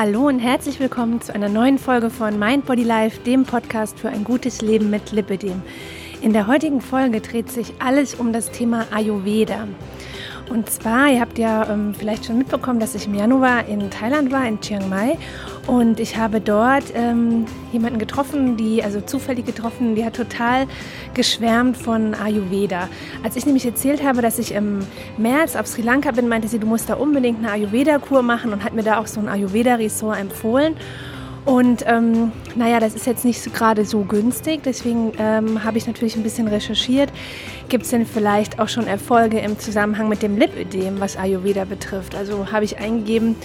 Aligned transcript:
Hallo 0.00 0.28
und 0.28 0.38
herzlich 0.38 0.78
willkommen 0.78 1.20
zu 1.20 1.34
einer 1.34 1.48
neuen 1.48 1.76
Folge 1.76 2.08
von 2.08 2.38
Mind 2.38 2.66
Body 2.66 2.84
Life, 2.84 3.18
dem 3.24 3.42
Podcast 3.42 3.98
für 3.98 4.08
ein 4.08 4.22
gutes 4.22 4.62
Leben 4.62 4.90
mit 4.90 5.10
Lipidem. 5.10 5.60
In 6.22 6.32
der 6.32 6.46
heutigen 6.46 6.80
Folge 6.80 7.20
dreht 7.20 7.50
sich 7.50 7.74
alles 7.80 8.14
um 8.14 8.32
das 8.32 8.52
Thema 8.52 8.86
Ayurveda. 8.92 9.66
Und 10.50 10.70
zwar, 10.70 11.08
ihr 11.08 11.20
habt 11.20 11.36
ja 11.36 11.68
ähm, 11.68 11.96
vielleicht 11.98 12.26
schon 12.26 12.38
mitbekommen, 12.38 12.78
dass 12.78 12.94
ich 12.94 13.06
im 13.06 13.14
Januar 13.16 13.66
in 13.66 13.90
Thailand 13.90 14.30
war, 14.30 14.46
in 14.46 14.60
Chiang 14.60 14.88
Mai. 14.88 15.18
Und 15.68 16.00
ich 16.00 16.16
habe 16.16 16.40
dort 16.40 16.84
ähm, 16.94 17.44
jemanden 17.72 17.98
getroffen, 17.98 18.56
die, 18.56 18.82
also 18.82 19.02
zufällig 19.02 19.44
getroffen, 19.44 19.94
die 19.94 20.02
hat 20.02 20.16
total 20.16 20.66
geschwärmt 21.12 21.76
von 21.76 22.14
Ayurveda. 22.14 22.88
Als 23.22 23.36
ich 23.36 23.44
nämlich 23.44 23.66
erzählt 23.66 24.02
habe, 24.02 24.22
dass 24.22 24.38
ich 24.38 24.52
im 24.54 24.78
März 25.18 25.56
auf 25.56 25.66
Sri 25.66 25.82
Lanka 25.82 26.10
bin, 26.12 26.26
meinte 26.26 26.48
sie, 26.48 26.58
du 26.58 26.66
musst 26.66 26.88
da 26.88 26.94
unbedingt 26.94 27.40
eine 27.40 27.52
Ayurveda-Kur 27.52 28.22
machen 28.22 28.54
und 28.54 28.64
hat 28.64 28.72
mir 28.72 28.82
da 28.82 28.98
auch 28.98 29.06
so 29.06 29.20
ein 29.20 29.28
Ayurveda-Ressort 29.28 30.18
empfohlen. 30.18 30.74
Und 31.44 31.84
ähm, 31.86 32.32
naja, 32.54 32.80
das 32.80 32.94
ist 32.94 33.06
jetzt 33.06 33.26
nicht 33.26 33.42
so, 33.42 33.50
gerade 33.50 33.84
so 33.84 34.00
günstig, 34.00 34.62
deswegen 34.64 35.12
ähm, 35.18 35.64
habe 35.64 35.76
ich 35.76 35.86
natürlich 35.86 36.16
ein 36.16 36.22
bisschen 36.22 36.48
recherchiert. 36.48 37.10
Gibt 37.68 37.84
es 37.84 37.90
denn 37.90 38.06
vielleicht 38.06 38.58
auch 38.58 38.68
schon 38.68 38.86
Erfolge 38.86 39.38
im 39.38 39.58
Zusammenhang 39.58 40.08
mit 40.08 40.22
dem 40.22 40.38
Lipödem, 40.38 40.98
was 40.98 41.18
Ayurveda 41.18 41.66
betrifft? 41.66 42.14
Also 42.14 42.52
habe 42.52 42.64
ich 42.64 42.78
eingegeben 42.78 43.36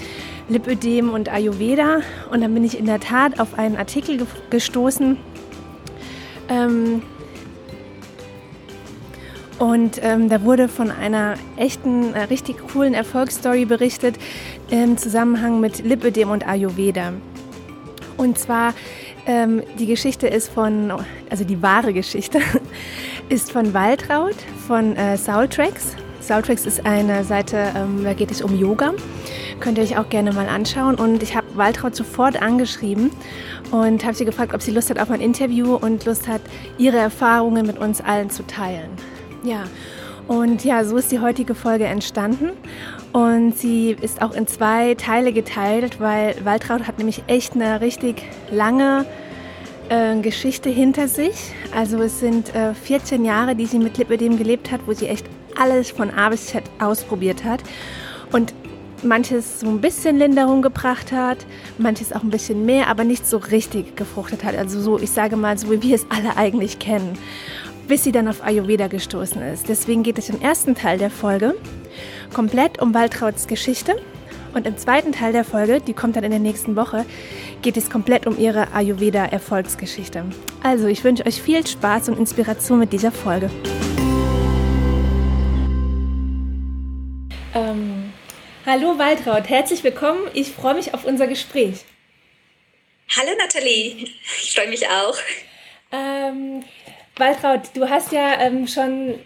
Lipödem 0.49 1.09
und 1.09 1.29
Ayurveda 1.29 2.01
und 2.31 2.41
dann 2.41 2.53
bin 2.53 2.63
ich 2.63 2.77
in 2.77 2.85
der 2.85 2.99
Tat 2.99 3.39
auf 3.39 3.57
einen 3.57 3.77
Artikel 3.77 4.17
ge 4.17 4.27
gestoßen. 4.49 5.17
Ähm, 6.49 7.01
und 9.59 9.99
ähm, 10.03 10.29
da 10.29 10.43
wurde 10.43 10.67
von 10.67 10.91
einer 10.91 11.35
echten, 11.55 12.13
äh, 12.13 12.23
richtig 12.23 12.57
coolen 12.73 12.93
Erfolgsstory 12.93 13.65
berichtet 13.65 14.15
im 14.69 14.97
Zusammenhang 14.97 15.59
mit 15.59 15.85
Lipödem 15.85 16.31
und 16.31 16.47
Ayurveda. 16.47 17.13
Und 18.17 18.37
zwar, 18.37 18.73
ähm, 19.25 19.63
die 19.79 19.85
Geschichte 19.85 20.27
ist 20.27 20.49
von, 20.49 20.91
also 21.29 21.43
die 21.43 21.61
wahre 21.61 21.93
Geschichte, 21.93 22.39
ist 23.29 23.51
von 23.51 23.73
Waltraud, 23.73 24.35
von 24.67 24.95
äh, 24.95 25.17
Soultracks. 25.17 25.95
Soultracks 26.23 26.65
ist 26.65 26.85
eine 26.85 27.25
Seite, 27.25 27.73
ähm, 27.75 28.03
da 28.03 28.13
geht 28.13 28.31
es 28.31 28.41
um 28.41 28.57
Yoga. 28.57 28.93
Könnt 29.59 29.77
ihr 29.77 29.83
euch 29.83 29.97
auch 29.97 30.07
gerne 30.07 30.31
mal 30.31 30.47
anschauen. 30.47 30.95
Und 30.95 31.21
ich 31.21 31.35
habe 31.35 31.45
Waltraud 31.55 31.95
sofort 31.95 32.41
angeschrieben 32.41 33.11
und 33.71 34.05
habe 34.05 34.15
sie 34.15 34.23
gefragt, 34.23 34.53
ob 34.53 34.61
sie 34.61 34.71
Lust 34.71 34.89
hat 34.89 34.99
auf 34.99 35.11
ein 35.11 35.19
Interview 35.19 35.75
und 35.75 36.05
Lust 36.05 36.29
hat, 36.29 36.41
ihre 36.77 36.97
Erfahrungen 36.97 37.67
mit 37.67 37.77
uns 37.77 37.99
allen 37.99 38.29
zu 38.29 38.47
teilen. 38.47 38.89
Ja, 39.43 39.65
und 40.29 40.63
ja, 40.63 40.85
so 40.85 40.95
ist 40.95 41.11
die 41.11 41.19
heutige 41.19 41.55
Folge 41.55 41.85
entstanden. 41.85 42.51
Und 43.11 43.57
sie 43.57 43.97
ist 43.99 44.21
auch 44.21 44.33
in 44.33 44.47
zwei 44.47 44.95
Teile 44.95 45.33
geteilt, 45.33 45.99
weil 45.99 46.35
Waltraud 46.45 46.87
hat 46.87 46.99
nämlich 46.99 47.23
echt 47.27 47.53
eine 47.53 47.81
richtig 47.81 48.23
lange 48.49 49.05
äh, 49.89 50.15
Geschichte 50.21 50.69
hinter 50.69 51.09
sich. 51.09 51.51
Also 51.75 51.97
es 51.97 52.21
sind 52.21 52.55
äh, 52.55 52.73
14 52.73 53.25
Jahre, 53.25 53.55
die 53.55 53.65
sie 53.65 53.79
mit 53.79 53.97
Lipödem 53.97 54.37
gelebt 54.37 54.71
hat, 54.71 54.79
wo 54.87 54.93
sie 54.93 55.07
echt 55.07 55.25
alles 55.57 55.91
von 55.91 56.09
A 56.11 56.29
bis 56.29 56.47
Z 56.47 56.63
ausprobiert 56.79 57.43
hat. 57.43 57.63
Und 58.31 58.53
manches 59.03 59.59
so 59.59 59.67
ein 59.67 59.81
bisschen 59.81 60.17
Linderung 60.17 60.61
gebracht 60.61 61.11
hat, 61.11 61.45
manches 61.77 62.13
auch 62.13 62.23
ein 62.23 62.29
bisschen 62.29 62.65
mehr, 62.65 62.87
aber 62.87 63.03
nicht 63.03 63.27
so 63.27 63.37
richtig 63.37 63.97
gefruchtet 63.97 64.43
hat. 64.43 64.55
Also 64.55 64.79
so, 64.79 64.97
ich 64.97 65.11
sage 65.11 65.35
mal, 65.35 65.57
so 65.57 65.69
wie 65.69 65.81
wir 65.81 65.95
es 65.95 66.05
alle 66.09 66.37
eigentlich 66.37 66.79
kennen 66.79 67.17
bis 67.87 68.03
sie 68.03 68.11
dann 68.11 68.27
auf 68.27 68.43
Ayurveda 68.43 68.87
gestoßen 68.87 69.41
ist. 69.41 69.67
Deswegen 69.67 70.03
geht 70.03 70.17
es 70.17 70.29
im 70.29 70.41
ersten 70.41 70.75
Teil 70.75 70.97
der 70.97 71.09
Folge 71.09 71.55
komplett 72.33 72.81
um 72.81 72.93
Waltrauts 72.93 73.47
Geschichte. 73.47 73.95
Und 74.53 74.67
im 74.67 74.77
zweiten 74.77 75.11
Teil 75.11 75.33
der 75.33 75.43
Folge, 75.43 75.81
die 75.81 75.93
kommt 75.93 76.15
dann 76.15 76.23
in 76.23 76.29
der 76.29 76.39
nächsten 76.39 76.75
Woche, 76.75 77.05
geht 77.63 77.75
es 77.75 77.89
komplett 77.89 78.27
um 78.27 78.37
ihre 78.37 78.71
Ayurveda-Erfolgsgeschichte. 78.73 80.25
Also, 80.61 80.85
ich 80.85 81.03
wünsche 81.03 81.25
euch 81.25 81.41
viel 81.41 81.65
Spaß 81.65 82.09
und 82.09 82.19
Inspiration 82.19 82.77
mit 82.77 82.93
dieser 82.93 83.11
Folge. 83.11 83.49
Ähm, 87.55 88.11
hallo 88.65 88.97
Waltraud, 88.97 89.47
herzlich 89.47 89.83
willkommen. 89.83 90.21
Ich 90.33 90.49
freue 90.49 90.73
mich 90.73 90.95
auf 90.95 91.05
unser 91.05 91.27
Gespräch. 91.27 91.85
Hallo 93.15 93.29
Nathalie, 93.37 94.07
ich 94.41 94.55
freue 94.55 94.69
mich 94.69 94.87
auch. 94.87 95.15
Ähm, 95.91 96.63
Waltraud, 97.15 97.61
du 97.75 97.87
hast 97.87 98.11
ja 98.11 98.41
ähm, 98.41 98.67
schon 98.67 99.19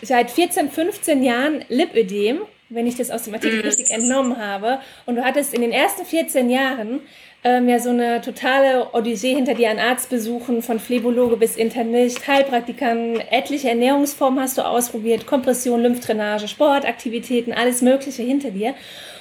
seit 0.00 0.32
14, 0.32 0.72
15 0.72 1.22
Jahren 1.22 1.64
Lipödem, 1.68 2.40
wenn 2.68 2.88
ich 2.88 2.96
das 2.96 3.12
aus 3.12 3.22
dem 3.24 3.34
Artikel 3.34 3.60
mm. 3.62 3.66
richtig 3.66 3.90
entnommen 3.92 4.38
habe. 4.38 4.80
Und 5.06 5.14
du 5.14 5.24
hattest 5.24 5.54
in 5.54 5.60
den 5.60 5.70
ersten 5.70 6.04
14 6.04 6.50
Jahren 6.50 7.00
ähm, 7.44 7.68
ja 7.68 7.78
so 7.78 7.90
eine 7.90 8.20
totale 8.20 8.88
Odyssee 8.92 9.34
hinter 9.34 9.54
dir 9.54 9.70
an 9.70 9.78
Arztbesuchen, 9.78 10.62
von 10.62 10.78
Phlebologe 10.78 11.36
bis 11.36 11.56
Internist, 11.56 12.26
Heilpraktikern, 12.26 13.16
etliche 13.30 13.68
Ernährungsformen 13.68 14.40
hast 14.40 14.58
du 14.58 14.62
ausprobiert, 14.62 15.26
Kompression, 15.26 15.82
Lymphdrainage, 15.82 16.46
Sportaktivitäten, 16.46 17.52
alles 17.52 17.82
Mögliche 17.82 18.22
hinter 18.22 18.50
dir. 18.50 18.74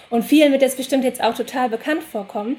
Und 0.09 0.23
vielen 0.23 0.51
wird 0.51 0.61
das 0.61 0.75
bestimmt 0.75 1.03
jetzt 1.03 1.23
auch 1.23 1.33
total 1.33 1.69
bekannt 1.69 2.03
vorkommen. 2.03 2.57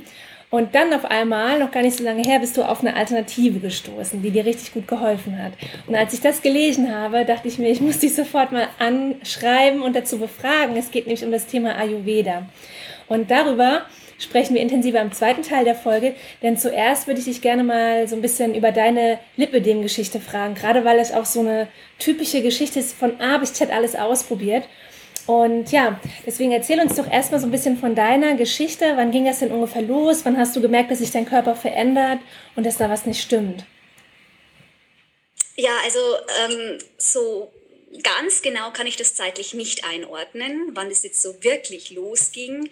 Und 0.50 0.74
dann 0.74 0.92
auf 0.92 1.06
einmal, 1.06 1.58
noch 1.58 1.70
gar 1.70 1.80
nicht 1.80 1.96
so 1.96 2.04
lange 2.04 2.22
her, 2.22 2.38
bist 2.38 2.58
du 2.58 2.62
auf 2.62 2.80
eine 2.80 2.94
Alternative 2.94 3.58
gestoßen, 3.58 4.20
die 4.20 4.30
dir 4.30 4.44
richtig 4.44 4.74
gut 4.74 4.86
geholfen 4.86 5.42
hat. 5.42 5.52
Und 5.86 5.94
als 5.94 6.12
ich 6.12 6.20
das 6.20 6.42
gelesen 6.42 6.94
habe, 6.94 7.24
dachte 7.24 7.48
ich 7.48 7.58
mir, 7.58 7.70
ich 7.70 7.80
muss 7.80 8.00
dich 8.00 8.14
sofort 8.14 8.52
mal 8.52 8.68
anschreiben 8.78 9.80
und 9.80 9.96
dazu 9.96 10.18
befragen. 10.18 10.76
Es 10.76 10.90
geht 10.90 11.06
nämlich 11.06 11.24
um 11.24 11.32
das 11.32 11.46
Thema 11.46 11.78
Ayurveda. 11.78 12.48
Und 13.08 13.30
darüber 13.30 13.86
sprechen 14.18 14.54
wir 14.54 14.62
intensiver 14.62 15.00
im 15.00 15.12
zweiten 15.12 15.42
Teil 15.42 15.64
der 15.64 15.74
Folge, 15.74 16.14
denn 16.42 16.56
zuerst 16.56 17.06
würde 17.06 17.20
ich 17.20 17.26
dich 17.26 17.42
gerne 17.42 17.64
mal 17.64 18.08
so 18.08 18.16
ein 18.16 18.22
bisschen 18.22 18.54
über 18.54 18.72
deine 18.72 19.18
Lipödem-Geschichte 19.36 20.20
fragen, 20.20 20.54
gerade 20.54 20.84
weil 20.84 20.98
es 20.98 21.12
auch 21.12 21.24
so 21.24 21.40
eine 21.40 21.68
typische 21.98 22.42
Geschichte 22.42 22.80
ist, 22.80 22.94
von 22.94 23.20
A 23.20 23.38
bis 23.38 23.54
Z 23.54 23.70
alles 23.70 23.94
ausprobiert. 23.94 24.64
Und 25.26 25.70
ja, 25.70 26.00
deswegen 26.26 26.52
erzähl 26.52 26.80
uns 26.80 26.96
doch 26.96 27.10
erstmal 27.10 27.40
so 27.40 27.46
ein 27.46 27.52
bisschen 27.52 27.78
von 27.78 27.94
deiner 27.94 28.34
Geschichte. 28.34 28.92
Wann 28.96 29.12
ging 29.12 29.24
das 29.24 29.38
denn 29.38 29.52
ungefähr 29.52 29.82
los? 29.82 30.24
Wann 30.24 30.36
hast 30.36 30.56
du 30.56 30.60
gemerkt, 30.60 30.90
dass 30.90 30.98
sich 30.98 31.12
dein 31.12 31.26
Körper 31.26 31.54
verändert 31.54 32.18
und 32.56 32.66
dass 32.66 32.78
da 32.78 32.90
was 32.90 33.06
nicht 33.06 33.22
stimmt? 33.22 33.64
Ja, 35.56 35.70
also 35.84 36.00
ähm, 36.44 36.78
so 36.98 37.52
ganz 38.02 38.42
genau 38.42 38.70
kann 38.72 38.86
ich 38.86 38.96
das 38.96 39.14
zeitlich 39.14 39.54
nicht 39.54 39.84
einordnen, 39.84 40.70
wann 40.74 40.90
es 40.90 41.02
jetzt 41.02 41.22
so 41.22 41.42
wirklich 41.44 41.90
losging. 41.90 42.70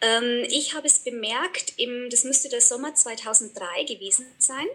Ähm, 0.00 0.46
ich 0.48 0.74
habe 0.74 0.86
es 0.86 0.98
bemerkt, 0.98 1.74
im, 1.78 2.10
das 2.10 2.24
müsste 2.24 2.48
der 2.48 2.60
Sommer 2.60 2.94
2003 2.94 3.84
gewesen 3.84 4.26
sein. 4.38 4.66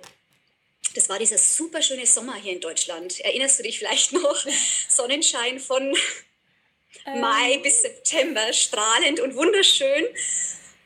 Das 0.95 1.09
war 1.09 1.19
dieser 1.19 1.37
super 1.37 1.81
schöne 1.81 2.05
Sommer 2.05 2.35
hier 2.35 2.53
in 2.53 2.59
Deutschland. 2.59 3.19
Erinnerst 3.21 3.59
du 3.59 3.63
dich 3.63 3.79
vielleicht 3.79 4.13
noch? 4.13 4.45
Sonnenschein 4.89 5.59
von 5.59 5.95
Mai 7.05 7.53
ähm. 7.53 7.61
bis 7.61 7.81
September, 7.81 8.51
strahlend 8.51 9.19
und 9.19 9.35
wunderschön. 9.35 10.05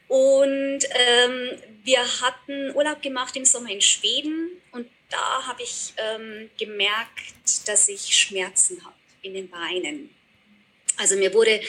Und 0.07 0.79
ähm, 0.91 1.57
wir 1.83 2.21
hatten 2.21 2.75
Urlaub 2.75 3.01
gemacht 3.01 3.35
im 3.35 3.45
Sommer 3.45 3.69
in 3.69 3.81
Schweden 3.81 4.51
und 4.71 4.87
da 5.09 5.47
habe 5.47 5.63
ich 5.63 5.93
ähm, 5.97 6.49
gemerkt, 6.59 7.67
dass 7.67 7.87
ich 7.87 8.15
Schmerzen 8.15 8.83
habe 8.85 8.95
in 9.21 9.33
den 9.33 9.49
Beinen. 9.49 10.09
Also 10.97 11.15
mir 11.15 11.33
wurde 11.33 11.59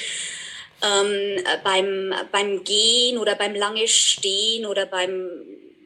ähm, 0.83 1.45
beim, 1.65 2.15
beim 2.33 2.65
Gehen 2.65 3.19
oder 3.19 3.35
beim 3.35 3.55
lange 3.55 3.89
Stehen 3.89 4.67
oder 4.67 4.87
beim 4.87 5.31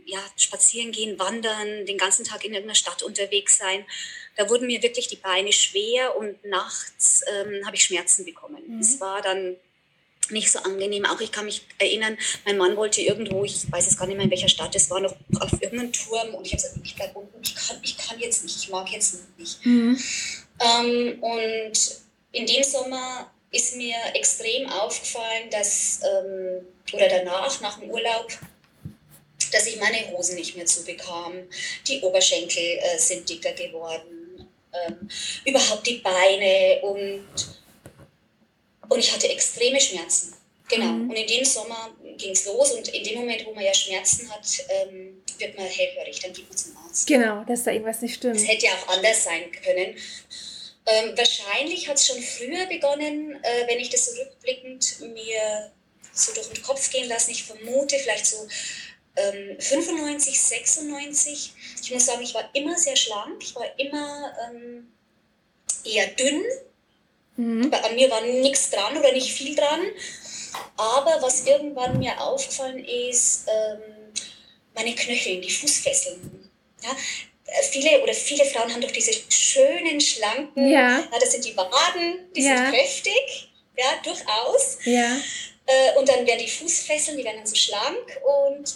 ja, 0.06 0.18
Spazierengehen, 0.36 1.18
Wandern, 1.18 1.86
den 1.86 1.98
ganzen 1.98 2.24
Tag 2.24 2.44
in 2.44 2.52
irgendeiner 2.52 2.74
Stadt 2.74 3.02
unterwegs 3.02 3.58
sein, 3.58 3.84
da 4.36 4.48
wurden 4.48 4.66
mir 4.66 4.82
wirklich 4.82 5.06
die 5.08 5.16
Beine 5.16 5.52
schwer 5.52 6.16
und 6.16 6.44
nachts 6.44 7.22
ähm, 7.30 7.64
habe 7.66 7.76
ich 7.76 7.84
Schmerzen 7.84 8.24
bekommen. 8.24 8.62
Mhm. 8.66 8.80
Es 8.80 9.00
war 9.00 9.22
dann 9.22 9.56
nicht 10.30 10.50
so 10.50 10.60
angenehm. 10.60 11.04
Auch 11.04 11.20
ich 11.20 11.32
kann 11.32 11.44
mich 11.44 11.62
erinnern, 11.78 12.16
mein 12.44 12.56
Mann 12.56 12.76
wollte 12.76 13.00
irgendwo, 13.00 13.44
ich 13.44 13.70
weiß 13.70 13.86
jetzt 13.86 13.98
gar 13.98 14.06
nicht 14.06 14.16
mehr 14.16 14.24
in 14.24 14.30
welcher 14.30 14.48
Stadt, 14.48 14.74
es 14.74 14.90
war 14.90 15.00
noch 15.00 15.14
auf 15.40 15.52
irgendeinem 15.60 15.92
Turm 15.92 16.34
und 16.34 16.46
ich 16.46 16.52
habe 16.52 16.62
gesagt, 16.62 16.80
ich 16.84 16.94
bleibe 16.94 17.18
unten, 17.18 17.42
ich 17.42 17.54
kann, 17.54 17.76
ich 17.82 17.98
kann 17.98 18.18
jetzt 18.18 18.44
nicht, 18.44 18.56
ich 18.56 18.68
mag 18.70 18.88
jetzt 18.90 19.18
nicht. 19.38 19.66
Mhm. 19.66 19.98
Ähm, 20.60 21.22
und 21.22 22.00
in 22.32 22.46
dem 22.46 22.62
Sommer 22.62 23.30
ist 23.50 23.76
mir 23.76 23.96
extrem 24.14 24.68
aufgefallen, 24.68 25.50
dass, 25.50 26.00
ähm, 26.02 26.66
oder 26.92 27.08
danach, 27.08 27.60
nach 27.60 27.78
dem 27.78 27.90
Urlaub, 27.90 28.28
dass 29.52 29.66
ich 29.66 29.80
meine 29.80 30.10
Hosen 30.10 30.36
nicht 30.36 30.56
mehr 30.56 30.66
zubekam. 30.66 31.32
Die 31.86 32.00
Oberschenkel 32.00 32.78
äh, 32.78 32.98
sind 32.98 33.28
dicker 33.28 33.52
geworden 33.52 34.20
ähm, 34.72 35.08
überhaupt 35.44 35.86
die 35.86 35.96
Beine 35.96 36.80
und, 36.82 37.24
und 38.88 38.98
ich 38.98 39.12
hatte 39.12 39.28
extreme 39.28 39.80
Schmerzen. 39.80 40.34
Genau. 40.68 40.86
Mhm. 40.86 41.10
Und 41.10 41.16
in 41.16 41.26
dem 41.26 41.44
Sommer 41.44 41.90
ging 42.16 42.32
es 42.32 42.46
los 42.46 42.72
und 42.72 42.86
in 42.88 43.02
dem 43.02 43.18
Moment, 43.20 43.44
wo 43.44 43.52
man 43.52 43.64
ja 43.64 43.74
Schmerzen 43.74 44.30
hat, 44.30 44.46
ähm, 44.68 45.22
wird 45.38 45.56
man 45.56 45.66
hellhörig, 45.66 46.20
dann 46.20 46.32
geht 46.32 46.48
man 46.48 46.56
zum 46.56 46.76
Arzt. 46.76 47.06
Genau, 47.06 47.42
dass 47.44 47.64
da 47.64 47.72
irgendwas 47.72 48.02
nicht 48.02 48.14
stimmt. 48.14 48.36
Es 48.36 48.46
hätte 48.46 48.66
ja 48.66 48.72
auch 48.72 48.88
anders 48.88 49.24
sein 49.24 49.50
können. 49.64 49.96
Ähm, 50.90 51.16
wahrscheinlich 51.16 51.88
hat 51.88 51.96
es 51.96 52.06
schon 52.06 52.20
früher 52.20 52.66
begonnen, 52.66 53.38
äh, 53.42 53.66
wenn 53.68 53.78
ich 53.78 53.90
das 53.90 54.12
rückblickend 54.18 55.00
mir 55.00 55.70
so 56.12 56.32
durch 56.32 56.48
den 56.48 56.62
Kopf 56.62 56.90
gehen 56.90 57.08
lassen. 57.08 57.30
Ich 57.30 57.44
vermute 57.44 57.96
vielleicht 57.98 58.26
so 58.26 58.48
ähm, 59.16 59.56
95, 59.60 60.40
96. 60.40 61.52
Ich 61.82 61.90
muss 61.92 62.06
sagen, 62.06 62.22
ich 62.22 62.34
war 62.34 62.48
immer 62.54 62.76
sehr 62.76 62.96
schlank. 62.96 63.42
Ich 63.42 63.54
war 63.54 63.66
immer 63.78 64.32
ähm, 64.48 64.92
eher 65.84 66.08
dünn. 66.08 66.42
Mhm. 67.36 67.72
An 67.72 67.94
mir 67.94 68.10
war 68.10 68.22
nichts 68.22 68.70
dran 68.70 68.96
oder 68.96 69.12
nicht 69.12 69.32
viel 69.32 69.54
dran. 69.54 69.80
Aber 70.76 71.22
was 71.22 71.46
irgendwann 71.46 71.98
mir 71.98 72.20
aufgefallen 72.20 72.84
ist, 72.84 73.46
ähm, 73.46 73.80
meine 74.74 74.94
Knöchel, 74.94 75.40
die 75.40 75.50
Fußfesseln. 75.50 76.50
Ja, 76.82 76.96
viele 77.70 78.02
oder 78.02 78.14
viele 78.14 78.44
Frauen 78.44 78.72
haben 78.72 78.80
doch 78.80 78.90
diese 78.90 79.12
schönen, 79.28 80.00
schlanken, 80.00 80.68
ja. 80.68 80.98
ja 80.98 81.18
das 81.18 81.32
sind 81.32 81.44
die 81.44 81.56
Waden, 81.56 82.32
die 82.34 82.42
ja. 82.42 82.56
sind 82.56 82.74
kräftig, 82.74 83.52
ja, 83.76 83.86
durchaus. 84.02 84.78
Ja. 84.84 85.16
Äh, 85.66 85.98
und 85.98 86.08
dann 86.08 86.26
werden 86.26 86.40
die 86.40 86.50
Fußfesseln, 86.50 87.16
die 87.16 87.24
werden 87.24 87.38
dann 87.38 87.46
so 87.46 87.54
schlank 87.54 88.18
und 88.22 88.74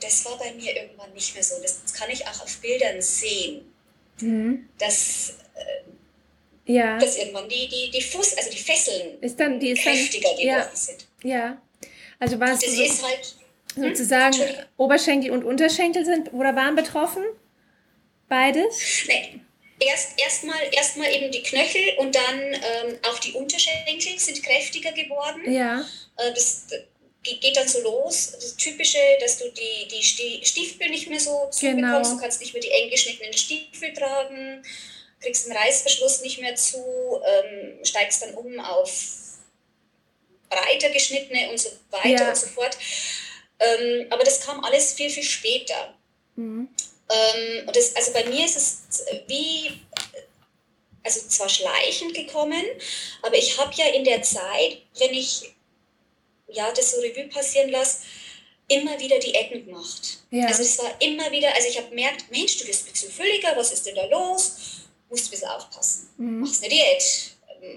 das 0.00 0.24
war 0.24 0.38
bei 0.38 0.52
mir 0.52 0.76
irgendwann 0.76 1.12
nicht 1.12 1.34
mehr 1.34 1.42
so. 1.42 1.54
Das, 1.60 1.92
kann 1.94 2.10
ich 2.10 2.26
auch 2.26 2.42
auf 2.42 2.56
Bildern 2.60 3.00
sehen. 3.00 3.72
Mhm. 4.20 4.68
Dass, 4.78 5.34
äh, 5.54 6.72
ja. 6.72 6.98
dass 6.98 7.16
irgendwann 7.16 7.48
die, 7.48 7.68
die, 7.68 7.90
die 7.90 8.02
Fuß, 8.02 8.36
also 8.36 8.50
die 8.50 8.58
Fesseln 8.58 9.20
ist 9.20 9.38
dann, 9.38 9.58
die 9.60 9.70
ist 9.70 9.82
kräftiger 9.82 10.28
dann, 10.28 10.38
geworden 10.38 10.68
ja. 10.70 10.76
sind. 10.76 11.06
Ja. 11.22 11.62
Also 12.18 12.38
war 12.40 12.52
es 12.52 12.60
so, 12.60 13.06
halt 13.06 13.34
hm? 13.74 13.82
sozusagen 13.82 14.36
Oberschenkel 14.76 15.30
und 15.30 15.44
Unterschenkel 15.44 16.04
sind 16.04 16.32
oder 16.32 16.54
waren 16.54 16.74
betroffen? 16.74 17.24
Beides? 18.28 18.78
Nee. 19.06 19.40
Erst 19.80 20.18
erstmal 20.18 20.60
erst 20.72 20.96
eben 20.96 21.30
die 21.30 21.42
Knöchel 21.42 21.98
und 21.98 22.14
dann 22.14 22.40
ähm, 22.40 22.98
auch 23.02 23.18
die 23.18 23.32
Unterschenkel 23.32 24.18
sind 24.18 24.42
kräftiger 24.42 24.92
geworden. 24.92 25.52
Ja. 25.52 25.80
Äh, 26.16 26.32
das, 26.32 26.66
geht 27.24 27.56
dann 27.56 27.68
so 27.68 27.80
los. 27.80 28.32
Das 28.32 28.56
Typische, 28.56 28.98
dass 29.20 29.38
du 29.38 29.50
die, 29.50 29.88
die 29.88 30.02
Stiefel 30.02 30.90
nicht 30.90 31.08
mehr 31.08 31.20
so 31.20 31.48
zubekommst. 31.50 31.60
Genau. 31.60 32.02
Du 32.02 32.20
kannst 32.20 32.40
nicht 32.40 32.52
mehr 32.52 32.62
die 32.62 32.70
eng 32.70 32.90
geschnittenen 32.90 33.32
Stiefel 33.32 33.92
tragen, 33.94 34.62
kriegst 35.20 35.46
den 35.46 35.56
Reißverschluss 35.56 36.20
nicht 36.22 36.40
mehr 36.40 36.54
zu, 36.54 36.78
ähm, 36.78 37.84
steigst 37.84 38.22
dann 38.22 38.34
um 38.34 38.60
auf 38.60 38.90
breiter 40.50 40.90
geschnittene 40.90 41.50
und 41.50 41.58
so 41.58 41.70
weiter 41.90 42.08
ja. 42.08 42.28
und 42.28 42.36
so 42.36 42.46
fort. 42.46 42.76
Ähm, 43.58 44.06
aber 44.10 44.24
das 44.24 44.40
kam 44.40 44.62
alles 44.62 44.92
viel, 44.92 45.10
viel 45.10 45.22
später. 45.22 45.94
Mhm. 46.36 46.68
Ähm, 47.14 47.68
und 47.68 47.76
das, 47.76 47.94
also 47.94 48.12
bei 48.12 48.24
mir 48.24 48.44
ist 48.44 48.56
es 48.56 49.04
wie, 49.28 49.80
also 51.04 51.20
zwar 51.28 51.48
schleichend 51.48 52.14
gekommen, 52.14 52.64
aber 53.22 53.36
ich 53.36 53.58
habe 53.58 53.72
ja 53.74 53.86
in 53.86 54.04
der 54.04 54.22
Zeit, 54.22 54.78
wenn 54.98 55.12
ich 55.12 55.54
ja, 56.48 56.70
das 56.72 56.92
so 56.92 57.00
Revue 57.00 57.28
passieren 57.28 57.70
lasse, 57.70 57.98
immer 58.68 58.98
wieder 58.98 59.18
die 59.18 59.34
Ecken 59.34 59.66
gemacht. 59.66 60.18
Ja. 60.30 60.46
Also 60.46 60.62
es 60.62 60.78
war 60.78 60.90
immer 61.00 61.30
wieder, 61.30 61.54
also 61.54 61.68
ich 61.68 61.76
habe 61.76 61.90
gemerkt, 61.90 62.30
Mensch, 62.30 62.56
du 62.58 62.64
bist 62.64 62.86
ein 62.86 62.92
bisschen 62.92 63.12
fülliger, 63.12 63.54
was 63.56 63.72
ist 63.72 63.86
denn 63.86 63.94
da 63.94 64.06
los? 64.06 64.56
Musst 65.10 65.26
ein 65.26 65.30
bisschen 65.30 65.48
aufpassen. 65.48 66.08
Mhm. 66.16 66.40
Machst 66.40 66.62
eine 66.62 66.70
Diät, 66.70 67.34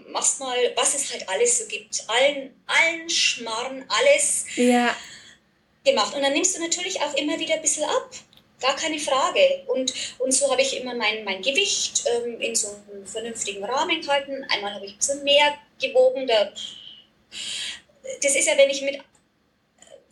machst 0.09 0.39
mal, 0.39 0.57
was 0.75 0.95
es 0.95 1.11
halt 1.11 1.27
alles 1.27 1.59
so 1.59 1.65
gibt. 1.65 2.03
Allen, 2.07 2.53
allen 2.65 3.09
Schmarrn, 3.09 3.85
alles 3.89 4.45
ja. 4.55 4.95
gemacht. 5.83 6.15
Und 6.15 6.21
dann 6.21 6.33
nimmst 6.33 6.55
du 6.55 6.61
natürlich 6.61 7.01
auch 7.01 7.13
immer 7.15 7.37
wieder 7.39 7.55
ein 7.55 7.61
bisschen 7.61 7.83
ab. 7.83 8.09
Gar 8.59 8.75
keine 8.75 8.99
Frage. 8.99 9.63
Und, 9.67 9.93
und 10.19 10.31
so 10.31 10.51
habe 10.51 10.61
ich 10.61 10.77
immer 10.77 10.95
mein, 10.95 11.23
mein 11.23 11.41
Gewicht 11.41 12.03
ähm, 12.05 12.41
in 12.41 12.55
so 12.55 12.69
einem 12.69 13.05
vernünftigen 13.05 13.63
Rahmen 13.63 14.01
gehalten. 14.01 14.45
Einmal 14.49 14.73
habe 14.73 14.85
ich 14.85 14.93
ein 14.93 14.97
bisschen 14.97 15.23
mehr 15.23 15.57
gewogen. 15.79 16.25
Da, 16.27 16.51
das 18.21 18.35
ist 18.35 18.47
ja, 18.47 18.57
wenn 18.57 18.69
ich 18.69 18.81
mit 18.81 18.99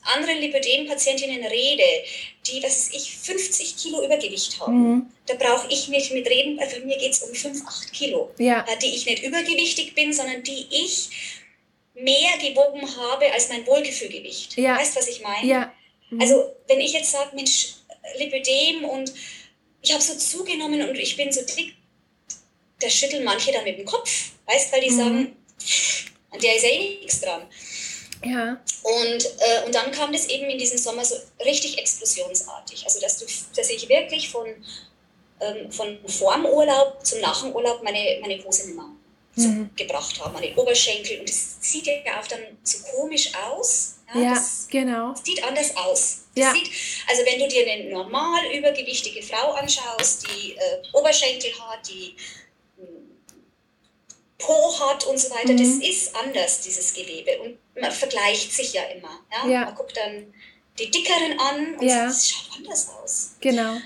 anderen 0.05 0.39
Lipödem-Patientinnen 0.39 1.43
rede, 1.45 1.83
die, 2.47 2.61
was 2.61 2.89
ich, 2.91 3.17
50 3.17 3.77
Kilo 3.77 4.05
Übergewicht 4.05 4.59
haben, 4.59 4.77
mhm. 4.77 5.11
da 5.25 5.33
brauche 5.33 5.67
ich 5.69 5.87
nicht 5.87 6.11
mit 6.11 6.27
reden, 6.27 6.59
weil 6.59 6.69
bei 6.69 6.85
mir 6.85 6.97
geht 6.97 7.13
es 7.13 7.23
um 7.23 7.33
5, 7.33 7.65
8 7.65 7.93
Kilo, 7.93 8.31
ja. 8.37 8.65
die 8.81 8.95
ich 8.95 9.05
nicht 9.05 9.23
übergewichtig 9.23 9.95
bin, 9.95 10.13
sondern 10.13 10.43
die 10.43 10.67
ich 10.69 11.41
mehr 11.95 12.37
gewogen 12.39 12.83
habe 12.97 13.31
als 13.33 13.49
mein 13.49 13.65
Wohlgefühlgewicht. 13.65 14.57
Ja. 14.57 14.77
Weißt 14.77 14.95
du, 14.95 14.99
was 14.99 15.07
ich 15.07 15.21
meine? 15.21 15.47
Ja. 15.47 15.73
Mhm. 16.09 16.21
Also, 16.21 16.55
wenn 16.67 16.79
ich 16.79 16.93
jetzt 16.93 17.11
sage, 17.11 17.35
Mensch, 17.35 17.75
Lipödem 18.17 18.85
und 18.85 19.13
ich 19.81 19.93
habe 19.93 20.01
so 20.01 20.15
zugenommen 20.15 20.87
und 20.87 20.95
ich 20.95 21.15
bin 21.15 21.31
so 21.31 21.41
dick, 21.41 21.75
da 22.79 22.89
schütteln 22.89 23.23
manche 23.23 23.51
dann 23.51 23.63
mit 23.63 23.77
dem 23.77 23.85
Kopf, 23.85 24.31
weißt 24.45 24.71
weil 24.73 24.81
die 24.81 24.91
mhm. 24.91 24.97
sagen, 24.97 25.35
an 26.31 26.39
der 26.39 26.55
ist 26.55 26.63
ja 26.63 26.69
eh 26.69 26.99
nichts 26.99 27.21
dran. 27.21 27.47
Ja. 28.23 28.61
Und, 28.83 29.25
äh, 29.25 29.65
und 29.65 29.75
dann 29.75 29.91
kam 29.91 30.11
das 30.11 30.27
eben 30.27 30.49
in 30.49 30.57
diesem 30.57 30.77
Sommer 30.77 31.05
so 31.05 31.15
richtig 31.43 31.77
explosionsartig. 31.77 32.83
Also, 32.85 32.99
dass, 32.99 33.19
du, 33.19 33.25
dass 33.55 33.69
ich 33.69 33.87
wirklich 33.87 34.29
von, 34.29 34.47
ähm, 35.41 35.71
von 35.71 35.97
vorm 36.07 36.45
Urlaub 36.45 37.05
zum 37.05 37.19
nach 37.21 37.41
dem 37.43 37.53
Urlaub 37.53 37.83
meine, 37.83 38.19
meine 38.21 38.43
Hose 38.43 38.67
nicht 38.67 38.75
mehr 38.75 38.89
so 39.35 39.47
mhm. 39.49 39.69
gebracht 39.75 40.19
habe, 40.19 40.33
meine 40.33 40.55
Oberschenkel. 40.55 41.19
Und 41.19 41.29
das 41.29 41.57
sieht 41.59 41.85
ja 41.87 42.19
auch 42.19 42.27
dann 42.27 42.39
so 42.63 42.79
komisch 42.95 43.31
aus. 43.35 43.94
Ja, 44.13 44.21
ja 44.21 44.33
das, 44.33 44.67
genau. 44.69 45.11
Das 45.11 45.23
sieht 45.23 45.43
anders 45.43 45.75
aus. 45.77 46.25
Ja. 46.35 46.53
Sieht, 46.53 46.69
also 47.07 47.23
wenn 47.25 47.39
du 47.39 47.47
dir 47.47 47.69
eine 47.69 47.89
normal 47.89 48.45
übergewichtige 48.53 49.23
Frau 49.23 49.53
anschaust, 49.53 50.27
die 50.27 50.53
äh, 50.53 50.83
Oberschenkel 50.93 51.51
hat, 51.59 51.87
die 51.87 52.15
Po 54.37 54.79
hat 54.79 55.05
und 55.05 55.17
so 55.17 55.29
weiter, 55.31 55.53
mhm. 55.53 55.57
das 55.57 55.87
ist 55.87 56.15
anders, 56.15 56.61
dieses 56.61 56.93
Gewebe. 56.93 57.39
Und 57.39 57.57
man 57.79 57.91
vergleicht 57.91 58.51
sich 58.51 58.73
ja 58.73 58.83
immer. 58.83 59.21
Ja? 59.31 59.49
ja. 59.49 59.65
Man 59.65 59.75
guckt 59.75 59.95
dann 59.95 60.33
die 60.77 60.91
dickeren 60.91 61.39
an 61.39 61.75
und 61.75 61.87
ja. 61.87 62.07
es 62.07 62.29
schaut 62.29 62.57
anders 62.57 62.89
aus. 62.89 63.35
Genau. 63.39 63.77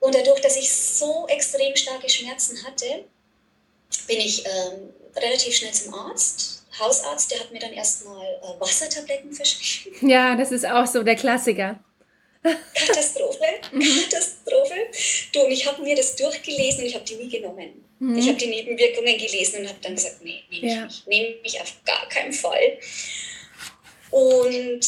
Und 0.00 0.14
dadurch, 0.14 0.40
dass 0.40 0.56
ich 0.56 0.70
so 0.70 1.26
extrem 1.28 1.74
starke 1.76 2.08
Schmerzen 2.08 2.62
hatte, 2.64 3.04
bin 4.06 4.18
ich 4.18 4.44
ähm, 4.44 4.92
relativ 5.16 5.54
schnell 5.54 5.72
zum 5.72 5.94
Arzt. 5.94 6.61
Hausarzt, 6.78 7.30
der 7.30 7.40
hat 7.40 7.52
mir 7.52 7.58
dann 7.58 7.72
erstmal 7.72 8.24
äh, 8.24 8.60
Wassertabletten 8.60 9.32
verschrieben. 9.32 10.08
Ja, 10.08 10.36
das 10.36 10.52
ist 10.52 10.66
auch 10.66 10.86
so 10.86 11.02
der 11.02 11.16
Klassiker. 11.16 11.78
Katastrophe. 12.42 13.44
Katastrophe. 13.70 14.74
Du, 15.32 15.42
und 15.42 15.52
ich 15.52 15.66
habe 15.66 15.82
mir 15.82 15.94
das 15.94 16.16
durchgelesen 16.16 16.80
und 16.80 16.86
ich 16.86 16.94
habe 16.94 17.04
die 17.04 17.14
nie 17.16 17.28
genommen. 17.28 17.84
Mhm. 17.98 18.18
Ich 18.18 18.28
habe 18.28 18.38
die 18.38 18.48
Nebenwirkungen 18.48 19.16
gelesen 19.16 19.60
und 19.60 19.68
habe 19.68 19.78
dann 19.80 19.94
gesagt, 19.94 20.22
nee, 20.22 20.42
nehme 20.50 20.66
ich 20.66 20.72
ja. 20.72 20.84
nicht. 20.84 21.06
Nehme 21.06 21.36
ich 21.44 21.60
auf 21.60 21.72
gar 21.84 22.08
keinen 22.08 22.32
Fall. 22.32 22.78
Und 24.10 24.80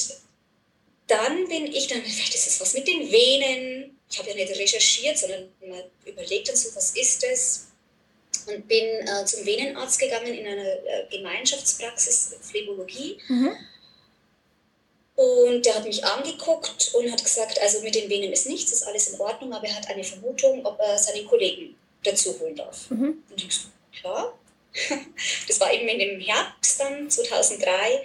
dann 1.07 1.49
bin 1.49 1.67
ich 1.67 1.87
dann, 1.87 2.03
vielleicht 2.03 2.35
ist 2.35 2.47
es 2.47 2.61
was 2.61 2.75
mit 2.75 2.89
den 2.89 3.11
Venen. 3.11 3.99
Ich 4.11 4.19
habe 4.19 4.31
ja 4.31 4.35
nicht 4.35 4.59
recherchiert, 4.59 5.19
sondern 5.19 5.49
man 5.67 5.83
überlegt 6.05 6.49
dann 6.49 6.57
so, 6.57 6.75
was 6.75 6.97
ist 6.97 7.23
das? 7.23 7.69
Und 8.47 8.69
bin 8.69 8.85
äh, 8.85 9.25
zum 9.25 9.45
Venenarzt 9.47 9.99
gegangen 9.99 10.33
in 10.35 10.47
einer 10.47 10.65
äh, 10.65 11.07
Gemeinschaftspraxis 11.11 12.37
Phlebologie. 12.43 13.19
Mhm 13.29 13.57
und 15.17 15.65
der 15.65 15.77
hat 15.77 15.85
mich 15.85 16.05
angeguckt 16.05 16.93
und 16.95 17.11
hat 17.11 17.23
gesagt, 17.23 17.61
also 17.61 17.83
mit 17.83 17.95
den 17.95 18.11
Venen 18.11 18.33
ist 18.33 18.47
nichts, 18.47 18.73
ist 18.73 18.87
alles 18.87 19.09
in 19.11 19.21
Ordnung, 19.21 19.53
aber 19.53 19.67
er 19.67 19.77
hat 19.77 19.89
eine 19.89 20.03
Vermutung, 20.03 20.67
ob 20.67 20.79
er 20.81 20.99
seine 20.99 21.25
Kollegen 21.25 21.77
dazu 22.03 22.39
holen 22.41 22.57
darf. 22.57 22.91
Mhm. 22.91 23.23
Und 23.31 23.45
ich 23.45 23.55
so, 23.55 23.69
klar. 24.01 24.39
Das 25.47 25.61
war 25.61 25.73
eben 25.73 25.87
in 25.87 26.01
dem 26.01 26.21
Herbst 26.21 26.81
dann, 26.81 27.09
2003. 27.09 28.03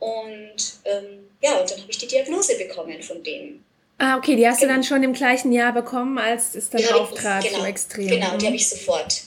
Und 0.00 0.56
ähm, 0.84 1.28
ja, 1.40 1.60
und 1.60 1.70
dann 1.70 1.80
habe 1.80 1.90
ich 1.90 1.98
die 1.98 2.08
Diagnose 2.08 2.58
bekommen 2.58 3.00
von 3.04 3.22
denen. 3.22 3.64
Ah, 3.98 4.18
okay, 4.18 4.36
die 4.36 4.46
hast 4.46 4.60
genau. 4.60 4.72
du 4.72 4.76
dann 4.76 4.84
schon 4.84 5.02
im 5.02 5.14
gleichen 5.14 5.52
Jahr 5.52 5.72
bekommen, 5.72 6.18
als 6.18 6.54
es 6.54 6.68
dann 6.68 6.84
auftrat, 6.86 7.44
genau, 7.44 7.60
so 7.60 7.64
extrem. 7.64 8.08
Genau, 8.08 8.36
die 8.36 8.44
mhm. 8.44 8.46
habe 8.48 8.56
ich 8.56 8.68
sofort. 8.68 9.22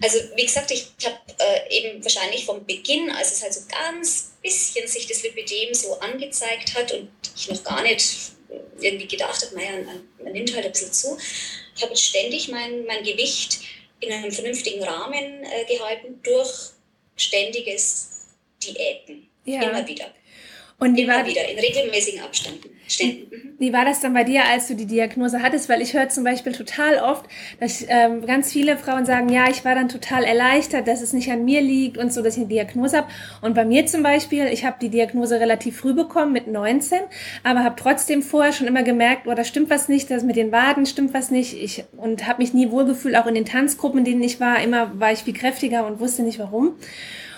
Also 0.00 0.18
wie 0.36 0.46
gesagt, 0.46 0.70
ich 0.70 0.92
habe 1.04 1.16
äh, 1.38 1.76
eben 1.76 2.02
wahrscheinlich 2.04 2.44
vom 2.44 2.64
Beginn, 2.64 3.10
als 3.10 3.32
es 3.32 3.42
halt 3.42 3.54
so 3.54 3.60
ganz 3.68 4.32
bisschen 4.42 4.86
sich 4.86 5.06
das 5.06 5.22
Lipidem 5.22 5.72
so 5.74 5.98
angezeigt 6.00 6.74
hat 6.76 6.92
und 6.92 7.08
ich 7.36 7.48
noch 7.48 7.62
gar 7.64 7.82
nicht 7.82 8.32
irgendwie 8.80 9.06
gedacht 9.06 9.44
habe, 9.44 9.54
naja, 9.54 9.70
man 10.22 10.32
nimmt 10.32 10.54
halt 10.54 10.66
ein 10.66 10.72
bisschen 10.72 10.92
zu. 10.92 11.16
Ich 11.76 11.82
habe 11.82 11.96
ständig 11.96 12.48
mein, 12.48 12.84
mein 12.86 13.02
Gewicht 13.02 13.60
in 14.00 14.12
einem 14.12 14.32
vernünftigen 14.32 14.82
Rahmen 14.82 15.44
äh, 15.44 15.64
gehalten 15.72 16.20
durch 16.22 16.70
ständiges 17.16 18.26
Diäten. 18.62 19.28
Ja. 19.44 19.62
Immer 19.62 19.86
wieder. 19.86 20.06
Und 20.78 20.98
Immer 20.98 21.24
wieder, 21.24 21.48
in 21.48 21.58
regelmäßigen 21.58 22.20
Abständen. 22.20 22.76
Mhm. 23.00 23.54
Wie 23.58 23.72
war 23.72 23.84
das 23.84 24.00
dann 24.00 24.12
bei 24.12 24.24
dir, 24.24 24.44
als 24.44 24.68
du 24.68 24.74
die 24.74 24.86
Diagnose 24.86 25.42
hattest? 25.42 25.68
Weil 25.68 25.80
ich 25.80 25.94
höre 25.94 26.08
zum 26.08 26.24
Beispiel 26.24 26.52
total 26.52 26.98
oft, 26.98 27.26
dass 27.60 27.84
ähm, 27.88 28.26
ganz 28.26 28.52
viele 28.52 28.76
Frauen 28.76 29.06
sagen, 29.06 29.28
ja, 29.28 29.48
ich 29.48 29.64
war 29.64 29.74
dann 29.74 29.88
total 29.88 30.24
erleichtert, 30.24 30.88
dass 30.88 31.00
es 31.00 31.12
nicht 31.12 31.30
an 31.30 31.44
mir 31.44 31.60
liegt 31.60 31.96
und 31.96 32.12
so, 32.12 32.22
dass 32.22 32.34
ich 32.34 32.40
eine 32.40 32.48
Diagnose 32.48 32.98
habe. 32.98 33.08
Und 33.40 33.54
bei 33.54 33.64
mir 33.64 33.86
zum 33.86 34.02
Beispiel, 34.02 34.46
ich 34.46 34.64
habe 34.64 34.76
die 34.80 34.88
Diagnose 34.88 35.38
relativ 35.38 35.76
früh 35.78 35.94
bekommen, 35.94 36.32
mit 36.32 36.46
19, 36.48 36.98
aber 37.44 37.64
habe 37.64 37.76
trotzdem 37.78 38.22
vorher 38.22 38.52
schon 38.52 38.66
immer 38.66 38.82
gemerkt, 38.82 39.26
oh, 39.26 39.34
da 39.34 39.44
stimmt 39.44 39.70
was 39.70 39.88
nicht, 39.88 40.10
das 40.10 40.22
mit 40.22 40.36
den 40.36 40.52
Waden 40.52 40.86
stimmt 40.86 41.14
was 41.14 41.30
nicht. 41.30 41.54
Ich, 41.54 41.84
und 41.96 42.26
habe 42.26 42.42
mich 42.42 42.52
nie 42.54 42.70
wohlgefühlt, 42.70 43.16
auch 43.16 43.26
in 43.26 43.34
den 43.34 43.44
Tanzgruppen, 43.44 44.00
in 44.00 44.04
denen 44.04 44.22
ich 44.22 44.40
war, 44.40 44.62
immer 44.62 44.98
war 44.98 45.12
ich 45.12 45.20
viel 45.20 45.34
kräftiger 45.34 45.86
und 45.86 46.00
wusste 46.00 46.22
nicht 46.22 46.38
warum. 46.38 46.74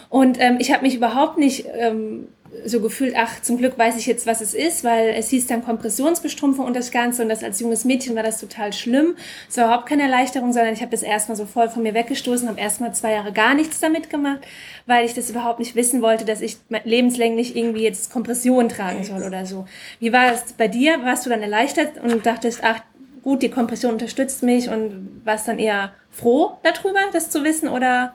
Und 0.09 0.41
ähm, 0.41 0.57
ich 0.59 0.73
habe 0.73 0.83
mich 0.83 0.95
überhaupt 0.95 1.39
nicht... 1.39 1.67
Ähm, 1.77 2.29
so 2.65 2.81
gefühlt, 2.81 3.15
ach, 3.17 3.43
zum 3.43 3.59
Glück 3.59 3.77
weiß 3.79 3.97
ich 3.97 4.07
jetzt, 4.07 4.27
was 4.27 4.41
es 4.41 4.55
ist, 4.55 4.85
weil 4.85 5.09
es 5.11 5.29
hieß 5.29 5.47
dann 5.47 5.65
Kompressionsbestrumpfung 5.65 6.65
und 6.65 6.75
das 6.75 6.91
Ganze 6.91 7.23
und 7.23 7.29
das 7.29 7.43
als 7.43 7.61
junges 7.61 7.85
Mädchen 7.85 8.15
war 8.17 8.23
das 8.23 8.41
total 8.41 8.73
schlimm. 8.73 9.17
Es 9.49 9.57
war 9.57 9.67
überhaupt 9.67 9.89
keine 9.89 10.03
Erleichterung, 10.03 10.53
sondern 10.53 10.73
ich 10.73 10.81
habe 10.81 10.91
das 10.91 11.03
erstmal 11.03 11.37
so 11.37 11.47
voll 11.47 11.69
von 11.69 11.83
mir 11.83 11.95
weggestoßen, 11.95 12.49
habe 12.49 12.61
erstmal 12.61 12.95
zwei 12.95 13.13
Jahre 13.13 13.33
gar 13.33 13.55
nichts 13.55 13.81
damit 13.81 14.11
gemacht, 14.11 14.41
weil 14.87 15.05
ich 15.05 15.15
das 15.15 15.31
überhaupt 15.31 15.59
nicht 15.59 15.75
wissen 15.75 16.03
wollte, 16.03 16.25
dass 16.25 16.41
ich 16.41 16.57
lebenslänglich 16.85 17.57
irgendwie 17.57 17.83
jetzt 17.83 18.13
Kompression 18.13 18.69
tragen 18.69 19.05
soll 19.05 19.23
oder 19.23 19.47
so. 19.47 19.67
Wie 20.01 20.13
war 20.13 20.33
es 20.33 20.53
bei 20.53 20.69
dir? 20.69 21.03
Warst 21.03 21.27
du 21.27 21.31
dann 21.31 21.43
erleichtert 21.43 22.03
und 22.03 22.25
dachtest, 22.25 22.61
ach, 22.63 22.81
gut, 23.23 23.43
die 23.43 23.51
Kompression 23.51 23.93
unterstützt 23.93 24.43
mich 24.43 24.69
und 24.69 25.23
warst 25.25 25.49
dann 25.49 25.59
eher 25.59 25.93
froh 26.11 26.59
darüber, 26.63 27.01
das 27.13 27.31
zu 27.31 27.43
wissen 27.43 27.69
oder 27.69 28.15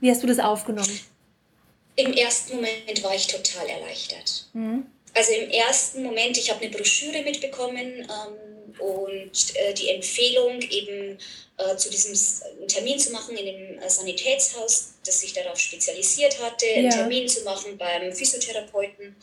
wie 0.00 0.10
hast 0.10 0.22
du 0.22 0.26
das 0.26 0.38
aufgenommen? 0.38 0.88
Im 1.96 2.12
ersten 2.12 2.56
Moment 2.56 3.02
war 3.02 3.14
ich 3.14 3.26
total 3.26 3.68
erleichtert. 3.68 4.46
Mhm. 4.52 4.86
Also 5.14 5.32
im 5.32 5.50
ersten 5.50 6.02
Moment, 6.02 6.36
ich 6.36 6.50
habe 6.50 6.60
eine 6.62 6.76
Broschüre 6.76 7.22
mitbekommen 7.22 8.06
ähm, 8.06 8.80
und 8.80 9.56
äh, 9.56 9.72
die 9.72 9.88
Empfehlung 9.88 10.60
eben 10.60 11.18
äh, 11.56 11.76
zu 11.76 11.88
diesem 11.88 12.14
Termin 12.68 12.98
zu 12.98 13.12
machen 13.12 13.34
in 13.34 13.46
dem 13.46 13.78
äh, 13.78 13.88
Sanitätshaus, 13.88 14.94
das 15.06 15.22
sich 15.22 15.32
darauf 15.32 15.58
spezialisiert 15.58 16.38
hatte, 16.42 16.66
ja. 16.66 16.74
einen 16.74 16.90
Termin 16.90 17.28
zu 17.28 17.44
machen 17.44 17.78
beim 17.78 18.12
Physiotherapeuten, 18.12 19.16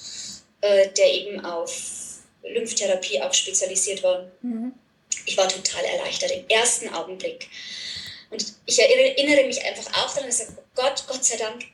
äh, 0.61 0.89
der 0.89 1.13
eben 1.13 1.45
auf 1.45 2.21
Lymphtherapie 2.41 3.21
auch 3.21 3.33
spezialisiert 3.33 4.01
war. 4.01 4.31
Mhm. 4.41 4.73
Ich 5.27 5.37
war 5.37 5.47
total 5.47 5.85
erleichtert 5.85 6.31
im 6.31 6.47
ersten 6.49 6.89
Augenblick. 6.89 7.49
Und 8.31 8.43
ich 8.65 8.79
erinnere 8.79 9.45
mich 9.45 9.63
einfach 9.63 9.85
auch 9.93 10.11
daran, 10.11 10.27
dass 10.27 10.39
ich 10.39 10.47
sage, 10.47 10.57
oh 10.57 10.63
Gott, 10.73 11.03
Gott 11.07 11.23
sei 11.23 11.37
Dank, 11.37 11.65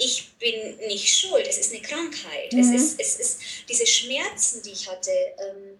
ich 0.00 0.30
bin 0.38 0.76
nicht 0.88 1.08
schuld, 1.08 1.46
es 1.46 1.58
ist 1.58 1.72
eine 1.72 1.82
Krankheit. 1.82 2.52
Mhm. 2.52 2.60
Es, 2.60 2.70
ist, 2.70 3.00
es 3.00 3.16
ist 3.16 3.40
diese 3.68 3.86
Schmerzen, 3.86 4.62
die 4.62 4.70
ich 4.70 4.88
hatte. 4.88 5.10
Ähm, 5.10 5.78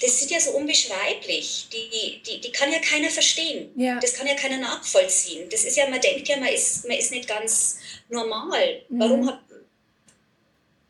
das 0.00 0.20
sind 0.20 0.30
ja 0.30 0.40
so 0.40 0.50
unbeschreiblich. 0.50 1.68
Die, 1.72 2.22
die, 2.22 2.40
die 2.40 2.52
kann 2.52 2.70
ja 2.70 2.78
keiner 2.78 3.10
verstehen. 3.10 3.72
Ja. 3.76 3.98
Das 3.98 4.14
kann 4.14 4.26
ja 4.26 4.34
keiner 4.34 4.58
nachvollziehen. 4.58 5.48
Das 5.50 5.64
ist 5.64 5.76
ja, 5.76 5.88
man 5.88 6.00
denkt 6.00 6.28
ja, 6.28 6.36
man 6.36 6.48
ist, 6.48 6.86
man 6.86 6.96
ist 6.96 7.10
nicht 7.10 7.28
ganz 7.28 7.78
normal. 8.08 8.82
Mhm. 8.88 9.00
Warum 9.00 9.26
hat. 9.26 9.40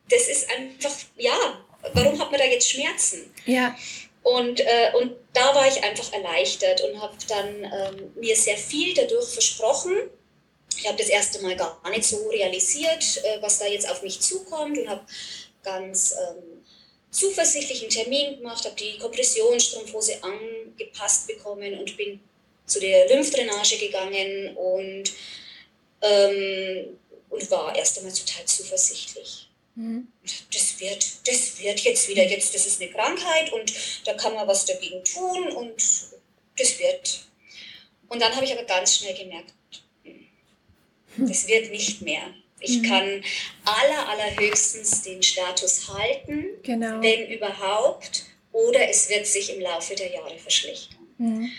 Das 0.09 0.29
ist 0.29 0.49
einfach, 0.51 0.95
ja, 1.17 1.65
warum 1.95 2.19
hat 2.21 2.31
man 2.31 2.39
da 2.39 2.47
jetzt 2.47 2.71
Schmerzen? 2.71 3.33
Ja. 3.45 3.77
Und, 4.27 4.59
äh, 4.59 4.91
und 4.99 5.15
da 5.35 5.55
war 5.55 5.69
ich 5.69 5.85
einfach 5.85 6.13
erleichtert 6.13 6.81
und 6.81 7.01
habe 7.01 7.15
dann 7.29 7.63
ähm, 7.63 8.13
mir 8.17 8.35
sehr 8.35 8.57
viel 8.57 8.93
dadurch 8.93 9.29
versprochen. 9.29 9.93
Ich 10.77 10.85
habe 10.85 10.99
das 10.99 11.07
erste 11.07 11.41
Mal 11.43 11.55
gar 11.55 11.89
nicht 11.91 12.03
so 12.03 12.29
realisiert, 12.31 13.23
äh, 13.23 13.41
was 13.41 13.61
da 13.61 13.67
jetzt 13.67 13.89
auf 13.89 14.03
mich 14.03 14.19
zukommt 14.21 14.79
und 14.79 14.89
habe 14.89 15.07
ganz 15.63 16.17
ähm, 16.19 16.65
zuversichtlich 17.13 17.83
einen 17.83 17.91
Termin 17.91 18.39
gemacht, 18.39 18.65
habe 18.65 18.75
die 18.75 18.99
Kompressionsstrumpfhose 18.99 20.21
angepasst 20.25 21.29
bekommen 21.29 21.79
und 21.79 21.97
bin 21.97 22.19
zu 22.67 22.81
der 22.81 23.09
Lymphdrainage 23.09 23.79
gegangen 23.79 24.57
und, 24.57 25.13
ähm, 26.03 26.99
und 27.31 27.51
war 27.53 27.77
erst 27.77 27.99
einmal 27.99 28.13
total 28.13 28.45
zuversichtlich. 28.45 29.46
Mhm. 29.77 30.09
Das 30.53 30.81
wird, 30.81 31.29
das 31.29 31.61
wird 31.61 31.81
jetzt 31.81 32.09
wieder, 32.09 32.25
jetzt, 32.25 32.55
das 32.55 32.67
ist 32.67 32.81
eine 32.81 32.91
Krankheit 32.91 33.53
und 33.53 33.73
da 34.05 34.15
kann 34.15 34.35
man 34.35 34.49
was 34.49 34.65
dagegen 34.65 35.05
tun 35.05 35.49
und 35.53 35.77
das 36.57 36.79
wird. 36.79 37.27
Und 38.09 38.23
dann 38.23 38.35
habe 38.35 38.45
ich 38.45 38.53
aber 38.53 38.65
ganz 38.65 38.97
schnell 38.97 39.15
gemerkt, 39.15 39.53
hm, 40.03 41.29
das 41.29 41.47
wird 41.47 41.71
nicht 41.71 42.03
mehr. 42.03 42.23
Ich 42.61 42.79
mhm. 42.79 42.83
kann 42.85 43.25
aller, 43.65 44.09
allerhöchstens 44.09 45.03
den 45.03 45.23
Status 45.23 45.89
halten, 45.93 46.47
genau. 46.63 47.03
wenn 47.03 47.29
überhaupt, 47.29 48.25
oder 48.53 48.89
es 48.89 49.11
wird 49.11 49.27
sich 49.27 49.55
im 49.55 49.61
Laufe 49.61 49.95
der 49.95 50.11
Jahre 50.11 50.39
verschlechtern. 50.39 51.07
Mhm. 51.19 51.51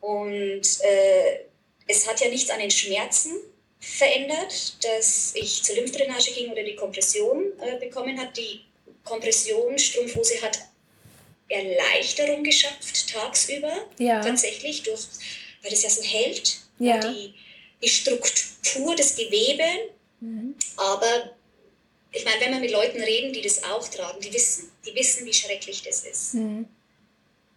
Und 0.00 0.62
äh, 0.82 1.40
es 1.88 2.08
hat 2.08 2.20
ja 2.20 2.28
nichts 2.28 2.50
an 2.50 2.60
den 2.60 2.70
Schmerzen 2.70 3.32
verändert, 3.86 4.84
dass 4.84 5.34
ich 5.34 5.62
zur 5.62 5.76
Lymphdrainage 5.76 6.32
ging 6.32 6.50
oder 6.50 6.62
die 6.62 6.74
Kompression 6.74 7.52
äh, 7.60 7.78
bekommen 7.78 8.18
hat. 8.18 8.36
Die 8.36 8.60
Kompressionsstrumpfhose 9.04 10.42
hat 10.42 10.58
Erleichterung 11.48 12.42
geschafft 12.42 13.08
tagsüber, 13.12 13.86
ja. 13.98 14.20
tatsächlich, 14.20 14.82
durch, 14.82 15.06
weil 15.62 15.70
das 15.70 15.82
ja 15.82 15.90
so 15.90 16.02
hält, 16.02 16.58
ja. 16.80 16.98
die, 16.98 17.34
die 17.80 17.88
Struktur, 17.88 18.96
das 18.96 19.14
Gewebe. 19.14 19.92
Mhm. 20.20 20.56
Aber 20.76 21.36
ich 22.10 22.24
meine, 22.24 22.40
wenn 22.40 22.52
wir 22.54 22.60
mit 22.60 22.72
Leuten 22.72 23.00
reden, 23.00 23.32
die 23.32 23.42
das 23.42 23.62
auch 23.62 23.86
tragen, 23.88 24.20
die 24.20 24.32
wissen, 24.32 24.72
die 24.84 24.94
wissen, 24.96 25.24
wie 25.24 25.34
schrecklich 25.34 25.82
das 25.82 26.04
ist. 26.04 26.34
Mhm. 26.34 26.66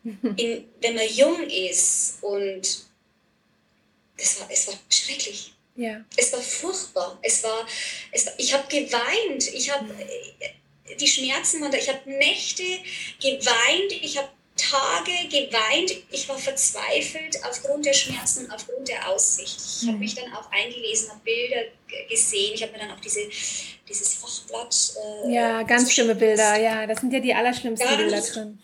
In, 0.37 0.65
wenn 0.79 0.95
man 0.95 1.09
jung 1.09 1.49
ist 1.49 2.19
und 2.21 2.61
das 4.17 4.39
war, 4.39 4.49
es 4.51 4.67
war 4.67 4.75
schrecklich. 4.89 5.53
Ja. 5.79 6.01
Es 6.17 6.33
war 6.33 6.41
furchtbar. 6.41 7.17
Es 7.21 7.41
war, 7.41 7.65
es 8.11 8.25
war 8.25 8.33
ich 8.37 8.53
habe 8.53 8.67
geweint. 8.67 9.47
Ich 9.53 9.73
habe 9.73 9.85
die 10.99 11.07
Schmerzen 11.07 11.61
waren 11.61 11.71
da. 11.71 11.77
Ich 11.77 11.87
habe 11.87 12.01
Nächte 12.05 12.63
geweint. 13.21 13.91
Ich 14.01 14.17
habe 14.17 14.27
Tage 14.57 15.11
geweint. 15.29 16.03
Ich 16.11 16.27
war 16.27 16.37
verzweifelt 16.37 17.39
aufgrund 17.49 17.85
der 17.85 17.93
Schmerzen 17.93 18.45
und 18.45 18.51
aufgrund 18.51 18.89
der 18.89 19.07
Aussicht. 19.07 19.57
Ich 19.57 19.87
habe 19.87 19.93
mhm. 19.93 19.99
mich 19.99 20.15
dann 20.15 20.33
auch 20.33 20.51
eingelesen, 20.51 21.11
habe 21.11 21.21
Bilder 21.23 21.61
gesehen. 22.09 22.55
Ich 22.55 22.61
habe 22.61 22.73
mir 22.73 22.79
dann 22.79 22.91
auch 22.91 22.99
diese, 22.99 23.21
dieses 23.87 24.15
Fachblatt. 24.15 24.75
Äh, 25.25 25.33
ja, 25.33 25.63
ganz 25.63 25.93
schlimme 25.93 26.15
Bilder. 26.15 26.59
Ja, 26.59 26.85
das 26.87 26.99
sind 26.99 27.13
ja 27.13 27.21
die 27.21 27.33
allerschlimmsten 27.33 27.87
ganz, 27.87 28.01
Bilder 28.01 28.21
drin. 28.21 28.59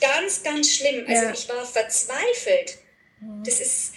Ganz, 0.00 0.42
ganz 0.42 0.68
schlimm. 0.68 1.04
Also 1.06 1.22
ja. 1.22 1.32
ich 1.32 1.48
war 1.48 1.64
verzweifelt. 1.64 2.78
Mhm. 3.20 3.44
Das 3.44 3.60
ist 3.60 3.92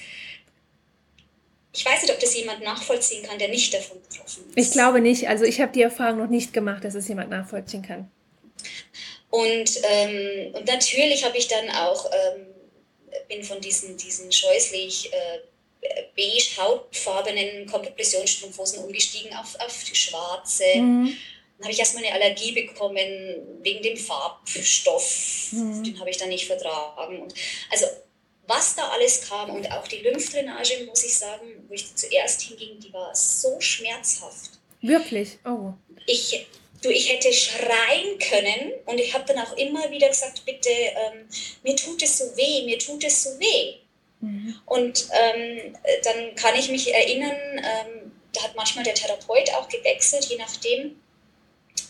ich 1.79 1.86
weiß 1.86 2.01
nicht, 2.01 2.12
ob 2.12 2.19
das 2.19 2.36
jemand 2.36 2.62
nachvollziehen 2.62 3.24
kann, 3.24 3.39
der 3.39 3.48
nicht 3.48 3.74
davon 3.74 4.01
betroffen 4.01 4.43
ist. 4.53 4.67
Ich 4.67 4.71
glaube 4.74 5.00
nicht. 5.00 5.29
Also 5.29 5.45
ich 5.45 5.62
habe 5.62 5.71
die 5.71 5.81
Erfahrung 5.81 6.17
noch 6.17 6.29
nicht 6.29 6.51
gemacht, 6.51 6.83
dass 6.83 6.93
es 6.93 7.07
jemand 7.07 7.29
nachvollziehen 7.29 7.83
kann. 7.83 8.12
Und, 9.29 9.71
ähm, 9.89 10.55
und 10.55 10.67
natürlich 10.67 11.24
habe 11.24 11.38
ich 11.38 11.48
dann 11.48 11.69
auch, 11.69 12.05
ähm, 12.12 12.48
bin 13.29 13.45
von 13.45 13.62
diesen, 13.62 13.95
diesen 13.95 14.29
scheußlich 14.29 15.13
äh, 15.13 15.39
beige 16.17 16.62
hautfarbenen 16.62 17.65
Kompressionsstrumpfhosen 17.65 18.83
umgestiegen 18.83 19.33
auf, 19.38 19.55
auf 19.62 19.86
schwarze. 19.93 20.65
Mhm. 20.75 21.15
Dann 21.57 21.63
habe 21.63 21.71
ich 21.71 21.79
erstmal 21.79 22.03
eine 22.03 22.13
Allergie 22.13 22.51
bekommen 22.51 22.98
wegen 23.62 23.81
dem 23.81 23.95
Farbstoff. 23.95 25.48
Mhm. 25.51 25.81
Den 25.81 26.00
habe 26.01 26.09
ich 26.09 26.17
dann 26.17 26.29
nicht 26.29 26.45
vertragen. 26.45 27.21
Und 27.21 27.33
also 27.71 27.86
was 28.50 28.75
da 28.75 28.89
alles 28.89 29.22
kam 29.29 29.51
und 29.51 29.72
auch 29.72 29.88
die 29.88 30.00
Lymphdrainage, 30.00 30.86
muss 30.88 31.03
ich 31.03 31.15
sagen, 31.15 31.63
wo 31.68 31.74
ich 31.74 31.96
zuerst 31.96 32.41
hinging, 32.41 32.79
die 32.79 32.91
war 32.91 33.15
so 33.15 33.62
schmerzhaft. 33.62 34.60
Wirklich? 34.82 35.38
Oh. 35.46 35.74
Ich, 36.08 36.48
du, 36.82 36.89
ich 36.89 37.13
hätte 37.13 37.32
schreien 37.32 38.18
können 38.18 38.74
und 38.88 39.00
ich 39.00 39.13
habe 39.13 39.24
dann 39.25 39.46
auch 39.46 39.56
immer 39.56 39.91
wieder 39.91 40.10
gesagt, 40.10 40.44
bitte, 40.46 40.70
ähm, 40.72 41.29
mir 41.63 41.75
tut 41.75 42.01
es 42.01 42.18
so 42.18 42.25
weh, 42.36 42.65
mir 42.65 42.79
tut 42.79 43.03
es 43.03 43.24
so 43.24 43.39
weh. 43.39 43.75
Mhm. 44.22 44.60
Und 44.65 45.08
ähm, 45.12 45.77
dann 46.03 46.36
kann 46.36 46.56
ich 46.56 46.70
mich 46.70 46.91
erinnern, 46.91 47.38
ähm, 47.58 48.12
da 48.34 48.44
hat 48.44 48.56
manchmal 48.56 48.84
der 48.84 48.96
Therapeut 48.96 49.53
auch 49.53 49.70
gewechselt, 49.70 50.25
je 50.25 50.38
nachdem. 50.38 51.00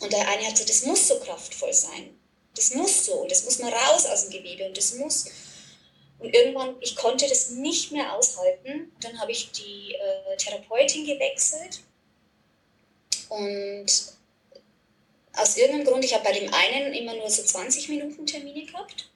Und 0.02 0.12
der 0.12 0.28
eine 0.28 0.44
hat 0.44 0.52
gesagt, 0.52 0.70
das 0.70 0.84
muss 0.84 1.08
so 1.08 1.20
kraftvoll 1.20 1.74
sein. 1.74 2.20
Das 2.54 2.74
muss 2.74 3.06
so 3.06 3.14
und 3.14 3.32
das 3.32 3.46
muss 3.46 3.60
mal 3.60 3.72
raus 3.72 4.06
aus 4.06 4.28
dem 4.28 4.32
Gewebe 4.32 4.66
und 4.66 4.76
das 4.76 4.96
muss 4.96 5.26
und 6.20 6.34
irgendwann, 6.36 6.76
ich 6.82 6.96
konnte 6.96 7.28
das 7.28 7.52
nicht 7.52 7.92
mehr 7.92 8.14
aushalten. 8.14 8.92
Dann 9.02 9.20
habe 9.20 9.32
ich 9.32 9.52
die 9.52 9.96
äh, 9.96 10.36
Therapeutin 10.38 11.06
gewechselt. 11.06 11.80
Und 13.30 13.88
aus 15.34 15.58
irgendeinem 15.58 15.86
Grund, 15.86 16.04
ich 16.04 16.14
habe 16.14 16.26
bei 16.26 16.34
dem 16.34 16.54
einen 16.54 16.94
immer 16.94 17.16
nur 17.16 17.30
so 17.30 17.42
20 17.42 17.88
Minuten 17.90 18.26
Termine 18.26 18.66
gehabt. 18.66 19.10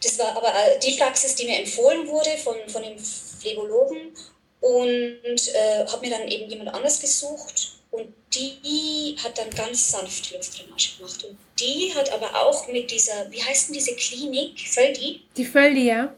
Das 0.00 0.16
war 0.20 0.36
aber 0.36 0.54
äh, 0.54 0.78
die 0.78 0.96
Praxis, 0.96 1.34
die 1.34 1.46
mir 1.46 1.58
empfohlen 1.58 2.06
wurde 2.06 2.30
von, 2.38 2.56
von 2.68 2.82
dem 2.82 2.98
Phlebologen. 2.98 4.14
Und 4.60 5.54
äh, 5.54 5.86
habe 5.86 6.06
mir 6.06 6.16
dann 6.16 6.28
eben 6.28 6.48
jemand 6.48 6.74
anders 6.74 7.00
gesucht. 7.00 7.77
Und 7.90 8.12
die 8.34 9.16
hat 9.22 9.38
dann 9.38 9.50
ganz 9.50 9.90
sanft 9.90 10.30
Lymphdrainage 10.30 10.96
gemacht. 10.98 11.24
Und 11.24 11.38
die 11.58 11.92
hat 11.94 12.10
aber 12.12 12.46
auch 12.46 12.68
mit 12.68 12.90
dieser, 12.90 13.30
wie 13.30 13.42
heißt 13.42 13.68
denn 13.68 13.74
diese 13.74 13.96
Klinik? 13.96 14.68
Völdi? 14.68 15.22
Die 15.36 15.44
Völdi, 15.44 15.86
ja. 15.86 16.14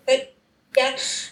Ja, 0.77 0.89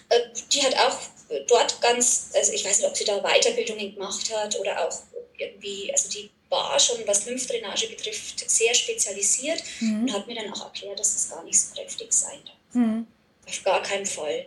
äh, 0.09 0.21
die 0.53 0.63
hat 0.63 0.77
auch 0.77 0.99
dort 1.47 1.81
ganz, 1.81 2.31
also 2.35 2.53
ich 2.53 2.65
weiß 2.65 2.79
nicht, 2.79 2.89
ob 2.89 2.97
sie 2.97 3.05
da 3.05 3.21
Weiterbildungen 3.21 3.95
gemacht 3.95 4.33
hat 4.35 4.59
oder 4.59 4.87
auch 4.87 5.03
irgendwie, 5.37 5.93
also 5.93 6.09
die 6.09 6.31
war 6.49 6.79
schon, 6.81 6.97
was 7.07 7.27
Lymphdrainage 7.27 7.89
betrifft, 7.89 8.49
sehr 8.49 8.75
spezialisiert 8.75 9.63
mhm. 9.81 10.03
und 10.03 10.13
hat 10.13 10.27
mir 10.27 10.35
dann 10.35 10.53
auch 10.53 10.65
erklärt, 10.65 10.99
dass 10.99 11.15
es 11.15 11.29
gar 11.29 11.45
nicht 11.45 11.61
so 11.61 11.75
kräftig 11.75 12.13
sein 12.13 12.39
darf. 12.45 12.57
Mhm. 12.73 13.07
Auf 13.47 13.63
gar 13.65 13.83
keinen 13.83 14.07
Fall. 14.07 14.47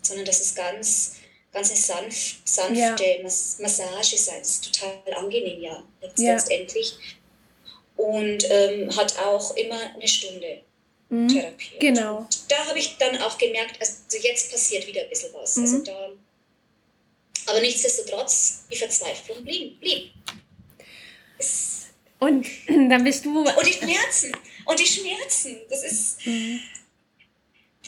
Sondern 0.00 0.24
dass 0.24 0.40
es 0.40 0.54
ganz 0.54 1.16
ganz 1.52 1.86
sanft, 1.86 2.48
sanfte 2.48 3.04
ja. 3.04 3.22
Mas 3.22 3.58
Massage 3.60 4.16
sein. 4.16 4.38
Das 4.40 4.50
ist 4.50 4.72
total 4.72 5.14
angenehm, 5.14 5.60
ja, 5.60 5.82
letztendlich. 6.16 6.94
Und 7.96 8.50
ähm, 8.50 8.96
hat 8.96 9.18
auch 9.18 9.54
immer 9.56 9.78
eine 9.94 10.08
Stunde 10.08 10.62
mhm. 11.10 11.28
Therapie. 11.28 11.78
Genau. 11.78 12.18
Und 12.18 12.50
da 12.50 12.66
habe 12.66 12.78
ich 12.78 12.96
dann 12.96 13.16
auch 13.18 13.38
gemerkt, 13.38 13.78
also 13.80 13.94
jetzt 14.20 14.50
passiert 14.50 14.86
wieder 14.86 15.02
ein 15.02 15.08
bisschen 15.08 15.32
was. 15.34 15.58
Also 15.58 15.60
mhm. 15.60 15.80
Also 15.80 15.84
da, 15.84 16.10
aber 17.46 17.60
nichtsdestotrotz, 17.60 18.64
die 18.70 18.76
Verzweiflung 18.76 19.44
blieb. 19.44 19.80
blieb. 19.80 20.12
und 22.18 22.46
dann 22.68 23.04
bist 23.04 23.24
du. 23.24 23.40
Und 23.40 23.66
die 23.66 23.72
Schmerzen. 23.72 24.32
Und 24.64 24.78
die 24.78 24.86
Schmerzen. 24.86 25.60
Das 25.68 25.84
ist. 25.84 26.26
Mhm. 26.26 26.60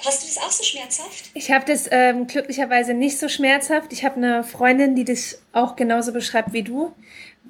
Hast 0.05 0.23
du 0.23 0.27
das 0.27 0.39
auch 0.39 0.51
so 0.51 0.63
schmerzhaft? 0.63 1.31
Ich 1.35 1.51
habe 1.51 1.65
das 1.65 1.89
ähm, 1.91 2.27
glücklicherweise 2.27 2.95
nicht 2.95 3.19
so 3.19 3.29
schmerzhaft. 3.29 3.93
Ich 3.93 4.05
habe 4.05 4.17
eine 4.17 4.45
Freundin, 4.45 4.95
die 4.95 5.05
das 5.05 5.41
auch 5.53 5.77
genauso 5.77 6.13
beschreibt 6.13 6.53
wie 6.53 6.63
du. 6.63 6.93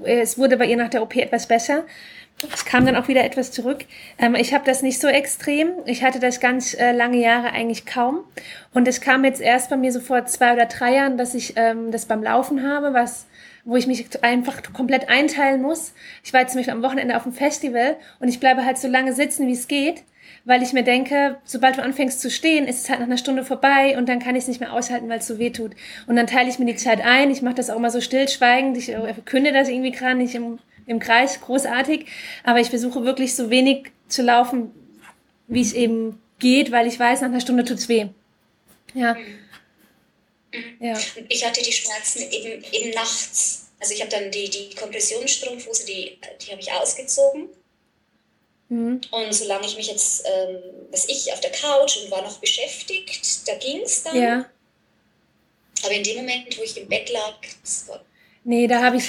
Es 0.03 0.39
wurde 0.39 0.57
bei 0.57 0.67
ihr 0.67 0.77
nach 0.77 0.91
der 0.91 1.03
OP 1.03 1.17
etwas 1.17 1.47
besser. 1.47 1.85
Es 2.53 2.65
kam 2.65 2.85
dann 2.85 2.97
auch 2.97 3.09
wieder 3.09 3.25
etwas 3.25 3.53
zurück. 3.53 3.85
Ähm, 4.19 4.35
ich 4.35 4.53
habe 4.53 4.65
das 4.65 4.83
nicht 4.83 5.01
so 5.01 5.09
extrem. 5.09 5.71
Ich 5.87 6.03
hatte 6.03 6.19
das 6.19 6.41
ganz 6.41 6.75
äh, 6.75 6.93
lange 6.93 7.19
Jahre 7.19 7.53
eigentlich 7.53 7.87
kaum. 7.87 8.25
Und 8.73 8.87
es 8.89 9.01
kam 9.01 9.25
jetzt 9.25 9.41
erst 9.41 9.71
bei 9.71 9.77
mir 9.77 9.93
so 9.93 10.01
vor 10.01 10.27
zwei 10.27 10.53
oder 10.53 10.67
drei 10.67 10.95
Jahren, 10.95 11.17
dass 11.17 11.35
ich 11.35 11.55
ähm, 11.57 11.91
das 11.91 12.07
beim 12.07 12.23
Laufen 12.23 12.69
habe, 12.69 12.93
was 12.93 13.27
wo 13.65 13.77
ich 13.77 13.87
mich 13.87 14.23
einfach 14.23 14.63
komplett 14.75 15.09
einteilen 15.09 15.63
muss. 15.63 15.95
Ich 16.23 16.33
war 16.33 16.41
jetzt 16.41 16.53
zum 16.53 16.59
Beispiel 16.59 16.75
am 16.75 16.83
Wochenende 16.83 17.17
auf 17.17 17.23
dem 17.23 17.33
Festival 17.33 17.97
und 18.21 18.29
ich 18.29 18.39
bleibe 18.39 18.65
halt 18.65 18.77
so 18.77 18.89
lange 18.89 19.15
sitzen, 19.15 19.47
wie 19.47 19.55
es 19.55 19.69
geht, 19.69 20.03
weil 20.45 20.63
ich 20.63 20.73
mir 20.73 20.85
denke, 20.85 21.39
sobald 21.45 21.79
du 21.79 21.83
anfängst 21.83 22.21
zu 22.21 22.31
stehen, 22.31 22.67
ist 22.67 22.83
es 22.83 22.89
halt 22.91 23.01
nach 23.01 23.07
einer 23.07 23.19
Stunde 23.19 23.45
vorbei 23.45 23.97
und 23.97 24.09
dann 24.09 24.19
kann 24.19 24.37
ich 24.37 24.43
es 24.43 24.49
nicht 24.49 24.61
mehr 24.61 24.73
aushalten, 24.73 25.09
weil 25.09 25.19
es 25.19 25.27
so 25.27 25.39
weh 25.39 25.51
tut. 25.51 25.73
Und 26.07 26.17
dann 26.17 26.27
teile 26.27 26.51
ich 26.51 26.59
mir 26.59 26.67
die 26.67 26.77
Zeit 26.77 27.01
ein. 27.01 27.31
Ich 27.31 27.43
mache 27.43 27.55
das 27.55 27.71
auch 27.71 27.77
immer 27.77 27.91
so 27.91 28.01
stillschweigend. 28.01 28.77
Ich 28.77 28.91
äh, 28.91 29.15
verkünde 29.15 29.53
das 29.53 29.69
irgendwie 29.69 29.93
gerade 29.93 30.17
nicht 30.17 30.35
im 30.35 30.59
im 30.87 30.99
Kreis, 30.99 31.41
großartig. 31.41 32.07
Aber 32.43 32.61
ich 32.61 32.71
versuche 32.71 33.05
wirklich 33.05 33.35
so 33.35 33.51
wenig 33.51 33.91
zu 34.09 34.23
laufen, 34.23 34.73
wie 35.47 35.61
es 35.61 35.73
eben 35.73 36.21
geht, 36.39 36.73
weil 36.73 36.87
ich 36.87 36.99
weiß, 36.99 37.21
nach 37.21 37.29
einer 37.29 37.41
Stunde 37.41 37.65
tut 37.65 37.79
es 37.79 37.89
weh. 37.89 38.07
Ja. 38.95 39.15
Mhm. 39.15 40.61
ja. 40.81 40.99
Ich 41.29 41.45
hatte 41.47 41.63
die 41.63 41.73
Schmerzen 41.73 42.23
eben, 42.31 42.65
eben 42.73 42.91
nachts. 42.91 43.69
Also 43.81 43.95
ich 43.95 44.01
habe 44.01 44.11
dann 44.11 44.31
die, 44.31 44.49
die 44.49 44.75
Kompressionsstrumpfhose, 44.75 45.87
die, 45.87 46.19
die 46.41 46.51
habe 46.51 46.61
ich 46.61 46.73
ausgezogen. 46.73 47.49
Mhm. 48.75 49.01
Und 49.11 49.33
solange 49.33 49.67
ich 49.67 49.77
mich 49.77 49.87
jetzt, 49.87 50.25
ähm, 50.27 50.59
was 50.91 51.09
ich, 51.09 51.33
auf 51.33 51.41
der 51.41 51.53
Couch 51.53 51.97
und 51.99 52.11
war 52.11 52.23
noch 52.23 52.39
beschäftigt, 52.39 53.49
da 53.49 53.55
ging 53.55 53.83
es 53.83 54.03
dann. 54.03 54.21
Ja. 54.21 54.47
Aber 55.85 55.93
in 55.93 56.03
dem 56.03 56.17
Moment, 56.17 56.59
wo 56.59 56.63
ich 56.63 56.77
im 56.77 56.89
Bett 56.89 57.11
lag, 57.11 57.37
das 57.63 57.89
war 57.89 58.01
Nee, 58.47 58.67
da 58.67 58.83
habe 58.83 58.99
ich, 58.99 59.09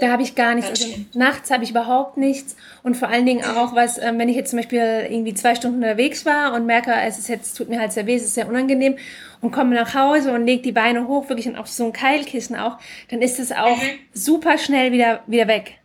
da 0.00 0.10
habe 0.10 0.24
ich 0.24 0.34
gar 0.34 0.56
nichts. 0.56 0.68
Also 0.68 0.88
nachts 1.14 1.52
habe 1.52 1.62
ich 1.62 1.70
überhaupt 1.70 2.16
nichts. 2.16 2.56
Und 2.82 2.96
vor 2.96 3.06
allen 3.06 3.24
Dingen 3.24 3.44
auch, 3.44 3.76
was, 3.76 3.98
ähm, 3.98 4.18
wenn 4.18 4.28
ich 4.28 4.34
jetzt 4.34 4.50
zum 4.50 4.58
Beispiel 4.58 5.06
irgendwie 5.08 5.32
zwei 5.32 5.54
Stunden 5.54 5.76
unterwegs 5.76 6.26
war 6.26 6.54
und 6.54 6.66
merke, 6.66 6.92
es 7.06 7.16
ist 7.16 7.28
jetzt, 7.28 7.56
tut 7.56 7.68
mir 7.68 7.78
halt 7.78 7.92
sehr 7.92 8.06
weh, 8.06 8.16
es 8.16 8.24
ist 8.24 8.34
sehr 8.34 8.48
unangenehm 8.48 8.96
und 9.40 9.52
komme 9.52 9.76
nach 9.76 9.94
Hause 9.94 10.32
und 10.32 10.44
lege 10.44 10.62
die 10.62 10.72
Beine 10.72 11.06
hoch, 11.06 11.28
wirklich 11.28 11.56
auf 11.56 11.68
so 11.68 11.84
ein 11.84 11.92
Keilkissen 11.92 12.56
auch, 12.56 12.78
dann 13.10 13.22
ist 13.22 13.38
es 13.38 13.52
auch 13.52 13.76
mhm. 13.76 13.98
super 14.12 14.58
schnell 14.58 14.90
wieder, 14.90 15.22
wieder 15.28 15.46
weg. 15.46 15.78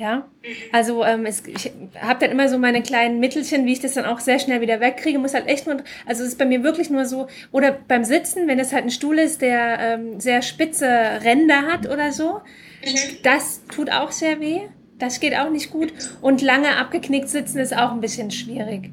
Ja, 0.00 0.26
also 0.72 1.04
ähm, 1.04 1.26
es, 1.26 1.42
ich 1.46 1.72
habe 2.00 2.20
dann 2.20 2.30
immer 2.30 2.48
so 2.48 2.56
meine 2.56 2.82
kleinen 2.82 3.20
Mittelchen, 3.20 3.66
wie 3.66 3.72
ich 3.72 3.80
das 3.80 3.92
dann 3.92 4.06
auch 4.06 4.18
sehr 4.18 4.38
schnell 4.38 4.62
wieder 4.62 4.80
wegkriege. 4.80 5.18
Muss 5.18 5.34
halt 5.34 5.46
echt 5.46 5.66
nur, 5.66 5.76
also 6.06 6.22
es 6.22 6.30
ist 6.30 6.38
bei 6.38 6.46
mir 6.46 6.62
wirklich 6.62 6.88
nur 6.88 7.04
so, 7.04 7.26
oder 7.52 7.72
beim 7.86 8.04
Sitzen, 8.04 8.48
wenn 8.48 8.58
es 8.58 8.72
halt 8.72 8.84
ein 8.84 8.90
Stuhl 8.90 9.18
ist, 9.18 9.42
der 9.42 9.78
ähm, 9.78 10.18
sehr 10.18 10.40
spitze 10.40 10.88
Ränder 11.22 11.66
hat 11.70 11.86
oder 11.86 12.12
so, 12.12 12.40
mhm. 12.82 13.18
das 13.24 13.66
tut 13.66 13.92
auch 13.92 14.10
sehr 14.10 14.40
weh. 14.40 14.60
Das 14.98 15.20
geht 15.20 15.36
auch 15.36 15.50
nicht 15.50 15.70
gut. 15.70 15.92
Und 16.22 16.40
lange 16.40 16.78
abgeknickt 16.78 17.28
sitzen 17.28 17.58
ist 17.58 17.76
auch 17.76 17.92
ein 17.92 18.00
bisschen 18.00 18.30
schwierig. 18.30 18.90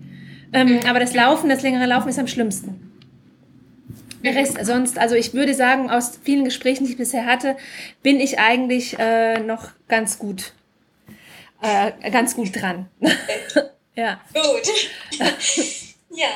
Ähm, 0.51 0.73
mhm. 0.73 0.79
aber 0.89 0.99
das 0.99 1.13
Laufen, 1.13 1.47
das 1.47 1.61
längere 1.61 1.85
Laufen 1.85 2.09
ist 2.09 2.19
am 2.19 2.27
schlimmsten. 2.27 2.91
Der 4.25 4.35
Rest, 4.35 4.57
sonst, 4.65 4.99
also 4.99 5.15
ich 5.15 5.33
würde 5.33 5.53
sagen, 5.53 5.89
aus 5.89 6.19
vielen 6.21 6.43
Gesprächen, 6.43 6.83
die 6.83 6.91
ich 6.91 6.97
bisher 6.97 7.25
hatte, 7.25 7.55
bin 8.03 8.19
ich 8.19 8.39
eigentlich 8.39 8.99
äh, 8.99 9.39
noch 9.39 9.69
ganz 9.87 10.19
gut 10.19 10.51
äh, 11.61 12.11
ganz 12.11 12.35
gut 12.35 12.55
dran. 12.55 12.89
ja. 13.95 14.19
Gut. 14.33 15.19
ja. 16.11 16.27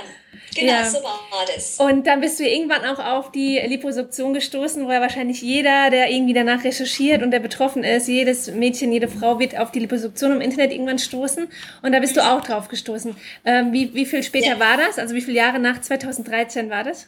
Genau, 0.53 0.73
ja. 0.73 0.89
so 0.89 1.01
war 1.01 1.45
das. 1.53 1.79
Und 1.79 2.05
dann 2.07 2.19
bist 2.19 2.39
du 2.39 2.43
irgendwann 2.43 2.83
auch 2.85 2.99
auf 2.99 3.31
die 3.31 3.57
Liposuktion 3.59 4.33
gestoßen, 4.33 4.85
wo 4.85 4.91
ja 4.91 4.99
wahrscheinlich 4.99 5.41
jeder, 5.41 5.89
der 5.89 6.09
irgendwie 6.09 6.33
danach 6.33 6.63
recherchiert 6.63 7.23
und 7.23 7.31
der 7.31 7.39
betroffen 7.39 7.83
ist, 7.83 8.07
jedes 8.07 8.47
Mädchen, 8.47 8.91
jede 8.91 9.07
Frau 9.07 9.39
wird 9.39 9.57
auf 9.57 9.71
die 9.71 9.79
Liposuktion 9.79 10.33
im 10.33 10.41
Internet 10.41 10.71
irgendwann 10.73 10.99
stoßen. 10.99 11.49
Und 11.81 11.91
da 11.93 11.99
bist 11.99 12.17
du 12.17 12.21
auch 12.21 12.41
drauf 12.41 12.67
gestoßen. 12.67 13.15
Ähm, 13.45 13.71
wie, 13.71 13.93
wie 13.93 14.05
viel 14.05 14.23
später 14.23 14.57
ja. 14.57 14.59
war 14.59 14.75
das? 14.75 14.99
Also 14.99 15.15
wie 15.15 15.21
viele 15.21 15.37
Jahre 15.37 15.59
nach 15.59 15.79
2013 15.79 16.69
war 16.69 16.83
das? 16.83 17.07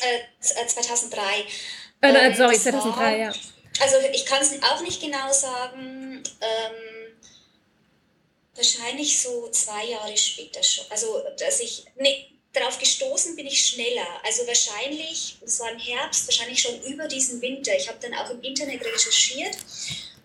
Äh, 0.00 0.66
2003. 0.66 1.20
Äh, 2.00 2.12
äh, 2.12 2.26
ähm, 2.26 2.34
sorry, 2.34 2.56
2003, 2.56 3.00
war, 3.00 3.16
ja. 3.16 3.28
Also 3.80 3.96
ich 4.12 4.26
kann 4.26 4.40
es 4.40 4.52
auch 4.62 4.82
nicht 4.82 5.00
genau 5.00 5.32
sagen. 5.32 6.22
Ähm, 6.40 6.87
wahrscheinlich 8.58 9.18
so 9.20 9.48
zwei 9.50 9.86
Jahre 9.86 10.16
später 10.16 10.62
schon. 10.62 10.84
Also, 10.90 11.22
dass 11.38 11.60
ich, 11.60 11.84
nee, 11.96 12.26
darauf 12.52 12.78
gestoßen 12.78 13.36
bin 13.36 13.46
ich 13.46 13.64
schneller. 13.64 14.06
Also 14.24 14.46
wahrscheinlich, 14.46 15.36
es 15.44 15.60
war 15.60 15.70
im 15.70 15.78
Herbst, 15.78 16.26
wahrscheinlich 16.26 16.60
schon 16.60 16.80
über 16.82 17.06
diesen 17.06 17.40
Winter. 17.40 17.74
Ich 17.76 17.88
habe 17.88 17.98
dann 18.00 18.14
auch 18.14 18.30
im 18.30 18.42
Internet 18.42 18.84
recherchiert 18.84 19.56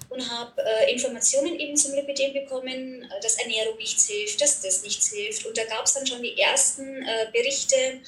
und 0.09 0.29
habe 0.29 0.61
äh, 0.61 0.91
Informationen 0.91 1.59
eben 1.59 1.75
zum 1.75 1.93
Lipidem 1.93 2.33
bekommen, 2.33 3.03
äh, 3.03 3.21
dass 3.21 3.37
Ernährung 3.37 3.77
nichts 3.77 4.07
hilft, 4.07 4.41
dass 4.41 4.61
das 4.61 4.83
nichts 4.83 5.11
hilft. 5.11 5.45
Und 5.45 5.57
da 5.57 5.65
gab 5.65 5.85
es 5.85 5.93
dann 5.93 6.05
schon 6.05 6.21
die 6.21 6.37
ersten 6.39 7.03
äh, 7.03 7.27
Berichte 7.31 8.01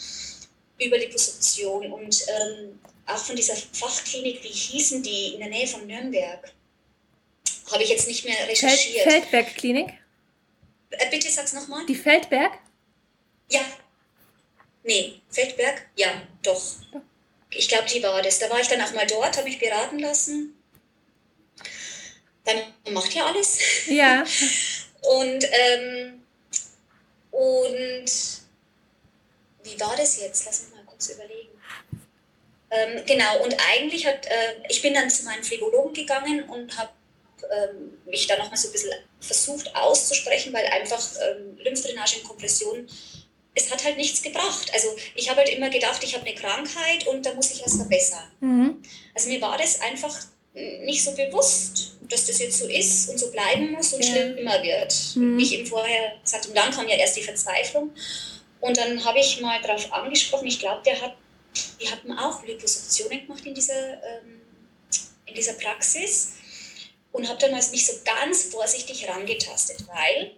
über 0.79 0.97
Liposuktion 0.97 1.91
und 1.91 2.25
ähm, 2.27 2.79
auch 3.07 3.17
von 3.17 3.35
dieser 3.35 3.55
Fachklinik, 3.55 4.43
wie 4.43 4.49
hießen 4.49 5.03
die, 5.03 5.35
in 5.35 5.39
der 5.39 5.49
Nähe 5.49 5.67
von 5.67 5.85
Nürnberg. 5.85 6.51
Habe 7.71 7.83
ich 7.83 7.89
jetzt 7.89 8.07
nicht 8.07 8.25
mehr 8.25 8.47
recherchiert. 8.47 9.03
Feldberg-Klinik? 9.03 9.93
Äh, 10.91 11.09
bitte 11.09 11.29
sag's 11.29 11.53
nochmal. 11.53 11.85
Die 11.85 11.95
Feldberg? 11.95 12.53
Ja. 13.49 13.61
Nee, 14.83 15.21
Feldberg? 15.29 15.87
Ja, 15.95 16.21
doch. 16.43 16.61
Ich 17.49 17.67
glaube, 17.67 17.87
die 17.87 18.03
war 18.03 18.21
das. 18.21 18.39
Da 18.39 18.49
war 18.49 18.59
ich 18.59 18.67
dann 18.67 18.81
auch 18.81 18.93
mal 18.93 19.07
dort, 19.07 19.37
habe 19.37 19.47
mich 19.47 19.59
beraten 19.59 19.99
lassen. 19.99 20.55
Dann 22.43 22.61
macht 22.93 23.13
ja 23.13 23.25
alles. 23.25 23.87
Ja. 23.87 24.23
und, 25.01 25.43
ähm, 25.51 26.23
und 27.31 28.11
wie 29.63 29.79
war 29.79 29.95
das 29.95 30.19
jetzt? 30.19 30.45
Lass 30.45 30.63
mich 30.63 30.75
mal 30.75 30.85
kurz 30.85 31.09
überlegen. 31.09 31.49
Ähm, 32.71 33.03
genau, 33.05 33.43
und 33.43 33.55
eigentlich 33.71 34.05
hat, 34.05 34.25
äh, 34.25 34.55
ich 34.69 34.81
bin 34.81 34.93
dann 34.93 35.09
zu 35.09 35.23
meinem 35.23 35.43
Phlebologen 35.43 35.93
gegangen 35.93 36.43
und 36.49 36.77
habe 36.77 36.91
ähm, 37.51 37.97
mich 38.05 38.27
da 38.27 38.37
nochmal 38.37 38.57
so 38.57 38.69
ein 38.69 38.71
bisschen 38.71 38.93
versucht 39.25 39.75
auszusprechen, 39.75 40.53
weil 40.53 40.65
einfach 40.67 41.01
ähm, 41.21 41.57
Lymphdrainage 41.57 42.17
und 42.17 42.27
Kompression, 42.27 42.87
es 43.53 43.71
hat 43.71 43.83
halt 43.83 43.97
nichts 43.97 44.21
gebracht. 44.21 44.71
Also 44.73 44.89
ich 45.15 45.29
habe 45.29 45.39
halt 45.39 45.49
immer 45.49 45.69
gedacht, 45.69 46.03
ich 46.03 46.13
habe 46.13 46.25
eine 46.25 46.35
Krankheit 46.35 47.07
und 47.07 47.25
da 47.25 47.33
muss 47.33 47.51
ich 47.51 47.63
was 47.63 47.75
verbessern. 47.75 48.31
Mhm. 48.41 48.81
Also 49.13 49.29
mir 49.29 49.41
war 49.41 49.57
das 49.57 49.81
einfach 49.81 50.15
nicht 50.53 51.03
so 51.03 51.11
bewusst, 51.11 51.97
dass 52.09 52.25
das 52.25 52.39
jetzt 52.39 52.59
so 52.59 52.67
ist 52.67 53.09
und 53.09 53.17
so 53.17 53.29
bleiben 53.31 53.71
muss 53.71 53.93
und 53.93 54.03
ja. 54.05 54.11
schlimmer 54.11 54.63
wird. 54.63 54.93
Mhm. 55.15 55.39
Ich 55.39 55.53
eben 55.53 55.65
vorher 55.65 56.13
gesagt 56.23 56.47
und 56.47 56.55
dann 56.55 56.71
kam 56.71 56.87
ja 56.87 56.95
erst 56.95 57.17
die 57.17 57.23
Verzweiflung. 57.23 57.91
Und 58.61 58.77
dann 58.77 59.03
habe 59.03 59.19
ich 59.19 59.41
mal 59.41 59.61
darauf 59.61 59.91
angesprochen, 59.91 60.47
ich 60.47 60.59
glaube, 60.59 60.81
der 60.85 60.99
hat, 61.01 61.15
die 61.81 61.89
hatten 61.89 62.11
auch 62.17 62.43
Liposuktionen 62.43 63.27
gemacht 63.27 63.45
in 63.45 63.53
dieser, 63.53 63.93
ähm, 63.93 64.41
in 65.25 65.35
dieser 65.35 65.53
Praxis 65.53 66.33
und 67.15 67.29
habe 67.29 67.39
dann 67.39 67.51
mal 67.51 67.63
mich 67.71 67.85
so 67.85 67.93
ganz 68.03 68.43
vorsichtig 68.43 69.07
rangetastet, 69.07 69.87
weil 69.87 70.35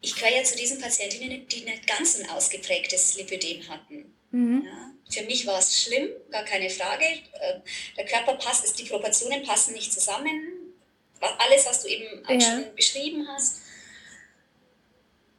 ich 0.00 0.14
gehöre 0.14 0.36
ja 0.36 0.42
zu 0.42 0.56
diesen 0.56 0.80
Patientinnen, 0.80 1.46
die 1.48 1.60
nicht 1.60 1.86
ganz 1.86 2.18
ein 2.18 2.30
ausgeprägtes 2.30 3.16
Lipödem 3.16 3.68
hatten. 3.68 4.14
Mhm. 4.30 4.64
Ja, 4.64 4.90
für 5.10 5.26
mich 5.26 5.46
war 5.46 5.58
es 5.58 5.82
schlimm, 5.82 6.08
gar 6.30 6.44
keine 6.44 6.70
Frage. 6.70 7.04
Ähm, 7.04 7.62
der 7.96 8.06
Körper 8.06 8.34
passt, 8.36 8.78
die 8.78 8.84
Proportionen 8.84 9.42
passen 9.42 9.74
nicht 9.74 9.92
zusammen. 9.92 10.74
Alles, 11.20 11.66
was 11.66 11.82
du 11.82 11.88
eben 11.88 12.22
ja. 12.26 12.40
schon 12.40 12.74
beschrieben 12.74 13.28
hast. 13.28 13.60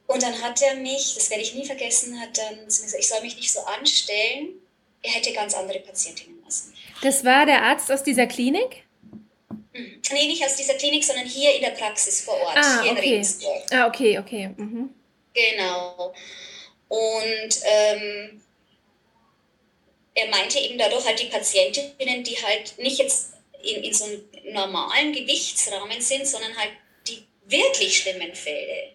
Und 0.05 0.21
dann 0.21 0.39
hat 0.41 0.61
er 0.61 0.75
mich, 0.75 1.15
das 1.15 1.31
werde 1.31 1.43
ich 1.43 1.55
nie 1.55 1.65
vergessen, 1.65 2.19
hat 2.19 2.37
dann 2.37 2.65
gesagt, 2.65 2.95
ich 2.99 3.07
soll 3.07 3.21
mich 3.21 3.37
nicht 3.37 3.51
so 3.51 3.61
anstellen. 3.61 4.61
Er 5.01 5.11
hätte 5.13 5.33
ganz 5.33 5.55
andere 5.55 5.79
Patientinnen. 5.79 6.38
Das 7.01 7.23
war 7.23 7.45
der 7.45 7.61
Arzt 7.63 7.91
aus 7.91 8.03
dieser 8.03 8.27
Klinik? 8.27 8.83
Mhm. 9.73 10.01
Nee, 10.11 10.27
nicht 10.27 10.43
aus 10.43 10.55
dieser 10.55 10.73
Klinik, 10.75 11.03
sondern 11.03 11.25
hier 11.25 11.55
in 11.55 11.61
der 11.61 11.71
Praxis 11.71 12.21
vor 12.21 12.35
Ort, 12.35 12.57
ah, 12.57 12.83
hier 12.83 12.91
okay. 12.91 13.01
in 13.01 13.09
Regensburg. 13.09 13.63
Ah, 13.71 13.87
okay, 13.87 14.19
okay. 14.19 14.49
Mhm. 14.57 14.89
Genau. 15.33 16.13
Und 16.87 17.59
ähm, 17.63 18.41
er 20.15 20.27
meinte 20.29 20.59
eben 20.59 20.77
dadurch 20.77 21.05
halt 21.05 21.19
die 21.19 21.27
Patientinnen, 21.27 22.23
die 22.23 22.37
halt 22.41 22.77
nicht 22.79 22.99
jetzt 22.99 23.33
in, 23.63 23.83
in 23.83 23.93
so 23.93 24.05
einem 24.05 24.23
normalen 24.51 25.13
Gewichtsrahmen 25.13 26.01
sind, 26.01 26.27
sondern 26.27 26.55
halt 26.57 26.71
die 27.07 27.23
wirklich 27.45 27.97
schlimmen 27.97 28.33
Fälle. 28.33 28.93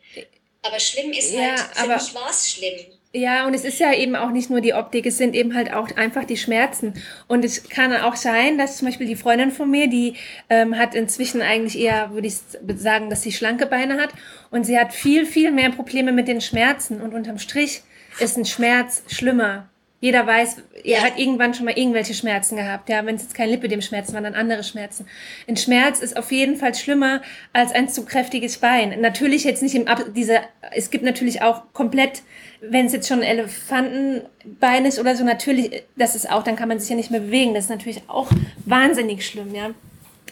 Aber 0.63 0.81
schlimm 0.81 1.13
ist 1.13 1.33
ja, 1.33 1.57
halt, 1.57 1.77
für 1.77 1.87
mich 1.87 2.15
war 2.15 2.31
es 2.31 2.53
schlimm. 2.53 2.94
Ja, 3.17 3.47
und 3.47 3.55
es 3.55 3.65
ist 3.65 3.79
ja 3.79 3.95
eben 3.95 4.17
auch 4.17 4.33
nicht 4.33 4.51
nur 4.51 4.61
die 4.61 4.75
Optik, 4.75 5.07
es 5.07 5.19
sind 5.19 5.37
eben 5.37 5.55
halt 5.55 5.73
auch 5.73 5.89
einfach 5.97 6.25
die 6.25 6.37
Schmerzen. 6.37 6.95
Und 7.29 7.45
es 7.45 7.69
kann 7.69 7.93
auch 7.93 8.17
sein, 8.17 8.59
dass 8.59 8.79
zum 8.79 8.89
Beispiel 8.89 9.07
die 9.07 9.15
Freundin 9.15 9.53
von 9.53 9.71
mir, 9.71 9.89
die 9.89 10.15
ähm, 10.51 10.77
hat 10.77 10.97
inzwischen 10.97 11.41
eigentlich 11.41 11.79
eher, 11.79 12.11
würde 12.11 12.27
ich 12.27 12.39
sagen, 12.75 13.11
dass 13.11 13.23
sie 13.23 13.31
schlanke 13.31 13.67
Beine 13.67 14.01
hat. 14.01 14.11
Und 14.51 14.67
sie 14.67 14.77
hat 14.77 14.93
viel, 14.93 15.27
viel 15.27 15.53
mehr 15.53 15.71
Probleme 15.71 16.11
mit 16.11 16.27
den 16.27 16.41
Schmerzen. 16.41 17.01
Und 17.01 17.15
unterm 17.15 17.39
Strich 17.39 17.83
ist 18.19 18.37
ein 18.37 18.47
Schmerz 18.47 19.05
schlimmer 19.07 19.69
jeder 20.05 20.27
weiß, 20.27 20.57
er 20.85 21.01
hat 21.01 21.19
irgendwann 21.19 21.55
schon 21.55 21.65
mal 21.65 21.79
irgendwelche 21.79 22.13
Schmerzen 22.13 22.57
gehabt. 22.57 22.91
Ja, 22.91 23.07
wenn 23.07 23.15
es 23.15 23.23
jetzt 23.23 23.35
kein 23.35 23.49
Lipidem-Schmerzen 23.49 24.13
waren, 24.13 24.25
dann 24.25 24.35
andere 24.35 24.63
Schmerzen. 24.63 25.07
Ein 25.49 25.57
Schmerz 25.57 26.01
ist 26.01 26.19
auf 26.19 26.31
jeden 26.31 26.57
Fall 26.57 26.75
schlimmer 26.75 27.23
als 27.55 27.73
ein 27.73 27.89
zu 27.89 28.05
kräftiges 28.05 28.59
Bein. 28.59 29.01
Natürlich 29.01 29.45
jetzt 29.45 29.63
nicht 29.63 29.75
im 29.75 29.89
Ab 29.89 30.05
dieser, 30.15 30.43
es 30.73 30.91
gibt 30.91 31.05
natürlich 31.05 31.41
auch 31.41 31.63
komplett, 31.73 32.21
wenn 32.61 32.85
es 32.85 32.93
jetzt 32.93 33.09
schon 33.09 33.21
ein 33.21 33.25
Elefantenbein 33.25 34.85
ist 34.85 34.99
oder 34.99 35.17
so, 35.17 35.25
natürlich, 35.25 35.85
das 35.97 36.15
ist 36.15 36.31
auch, 36.31 36.43
dann 36.43 36.57
kann 36.57 36.69
man 36.69 36.79
sich 36.79 36.91
ja 36.91 36.97
nicht 36.97 37.11
mehr 37.11 37.21
bewegen. 37.21 37.55
Das 37.55 37.65
ist 37.65 37.71
natürlich 37.71 38.03
auch 38.07 38.29
wahnsinnig 38.67 39.27
schlimm, 39.27 39.55
ja. 39.55 39.71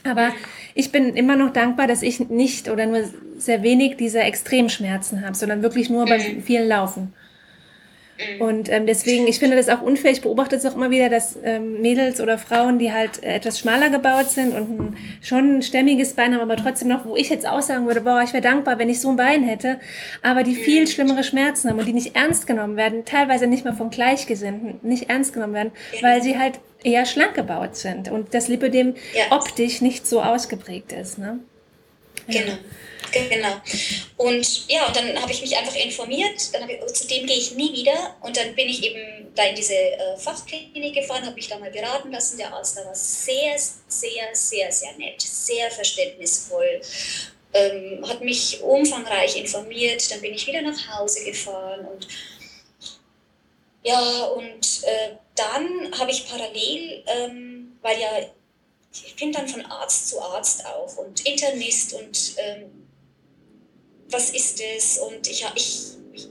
Aber 0.04 0.34
ich 0.74 0.92
bin 0.92 1.14
immer 1.16 1.36
noch 1.36 1.50
dankbar, 1.50 1.86
dass 1.86 2.02
ich 2.02 2.20
nicht 2.20 2.68
oder 2.68 2.84
nur 2.84 3.04
sehr 3.38 3.62
wenig 3.62 3.96
diese 3.96 4.20
Extremschmerzen 4.20 5.24
habe, 5.24 5.34
sondern 5.34 5.62
wirklich 5.62 5.88
nur 5.88 6.04
beim 6.04 6.20
mhm. 6.20 6.42
vielen 6.42 6.68
Laufen. 6.68 7.14
Mhm. 8.18 8.40
Und 8.40 8.68
ähm, 8.70 8.86
deswegen, 8.86 9.26
ich 9.26 9.38
finde 9.38 9.56
das 9.56 9.68
auch 9.68 9.82
unfair. 9.82 10.10
Ich 10.10 10.20
beobachte 10.20 10.56
es 10.56 10.66
auch 10.66 10.74
immer 10.74 10.90
wieder, 10.90 11.08
dass 11.08 11.38
ähm, 11.42 11.80
Mädels 11.80 12.20
oder 12.20 12.38
Frauen, 12.38 12.78
die 12.78 12.92
halt 12.92 13.22
äh, 13.22 13.34
etwas 13.34 13.58
schmaler 13.58 13.90
gebaut 13.90 14.30
sind 14.30 14.54
und 14.54 14.80
ein, 14.80 14.96
schon 15.22 15.58
ein 15.58 15.62
stämmiges 15.62 16.14
Bein 16.14 16.34
haben, 16.34 16.42
aber 16.42 16.56
trotzdem 16.56 16.88
noch, 16.88 17.04
wo 17.04 17.16
ich 17.16 17.30
jetzt 17.30 17.46
auch 17.46 17.62
sagen 17.62 17.86
würde, 17.86 18.02
boah, 18.02 18.22
ich 18.22 18.32
wäre 18.32 18.42
dankbar, 18.42 18.78
wenn 18.78 18.88
ich 18.88 19.00
so 19.00 19.10
ein 19.10 19.16
Bein 19.16 19.42
hätte, 19.44 19.80
aber 20.22 20.42
die 20.42 20.54
viel 20.54 20.82
mhm. 20.82 20.86
schlimmere 20.86 21.24
Schmerzen 21.24 21.70
haben 21.70 21.78
und 21.78 21.86
die 21.86 21.92
nicht 21.92 22.14
ernst 22.14 22.46
genommen 22.46 22.76
werden, 22.76 23.04
teilweise 23.04 23.46
nicht 23.46 23.64
mal 23.64 23.74
von 23.74 23.90
Gleichgesinnten 23.90 24.80
nicht 24.82 25.08
ernst 25.08 25.32
genommen 25.32 25.54
werden, 25.54 25.72
weil 26.00 26.22
sie 26.22 26.38
halt 26.38 26.60
eher 26.84 27.06
schlank 27.06 27.34
gebaut 27.34 27.76
sind 27.76 28.10
und 28.10 28.34
das 28.34 28.48
Lipödem 28.48 28.94
ja. 29.14 29.36
optisch 29.36 29.80
nicht 29.80 30.06
so 30.06 30.20
ausgeprägt 30.20 30.92
ist. 30.92 31.18
Ne? 31.18 31.38
Genau. 32.26 32.54
Genau. 33.12 33.60
Und 34.16 34.68
ja, 34.68 34.86
und 34.86 34.96
dann 34.96 35.20
habe 35.20 35.32
ich 35.32 35.40
mich 35.40 35.56
einfach 35.56 35.74
informiert. 35.74 36.52
Dann 36.52 36.68
ich, 36.68 36.80
zu 36.94 37.06
dem 37.06 37.26
gehe 37.26 37.36
ich 37.36 37.52
nie 37.52 37.72
wieder. 37.72 38.16
Und 38.20 38.36
dann 38.36 38.54
bin 38.54 38.68
ich 38.68 38.82
eben 38.82 39.28
da 39.34 39.44
in 39.44 39.54
diese 39.54 39.74
äh, 39.74 40.16
Fachklinik 40.16 40.94
gefahren, 40.94 41.24
habe 41.24 41.34
mich 41.34 41.48
da 41.48 41.58
mal 41.58 41.70
beraten 41.70 42.10
lassen. 42.10 42.38
Der 42.38 42.52
Arzt 42.52 42.76
da 42.76 42.84
war 42.84 42.94
sehr, 42.94 43.56
sehr, 43.88 44.34
sehr, 44.34 44.72
sehr 44.72 44.92
nett, 44.96 45.20
sehr 45.20 45.70
verständnisvoll. 45.70 46.80
Ähm, 47.54 48.04
hat 48.08 48.22
mich 48.22 48.62
umfangreich 48.62 49.36
informiert. 49.36 50.10
Dann 50.10 50.20
bin 50.20 50.34
ich 50.34 50.46
wieder 50.46 50.62
nach 50.62 50.98
Hause 50.98 51.24
gefahren 51.24 51.86
und 51.86 52.08
ja, 53.84 54.24
und 54.26 54.84
äh, 54.84 55.16
dann 55.34 55.98
habe 55.98 56.12
ich 56.12 56.28
parallel, 56.28 57.02
ähm, 57.08 57.76
weil 57.82 58.00
ja 58.00 58.08
ich 58.92 59.16
bin 59.16 59.32
dann 59.32 59.48
von 59.48 59.64
Arzt 59.66 60.08
zu 60.08 60.20
Arzt 60.20 60.64
auch 60.66 60.96
und 60.98 61.26
Internist 61.26 61.94
und 61.94 62.34
ähm, 62.36 62.81
was 64.12 64.30
ist 64.30 64.60
es? 64.60 64.98
Und 64.98 65.26
ich, 65.28 65.44
ich, 65.54 65.80
ich 66.12 66.28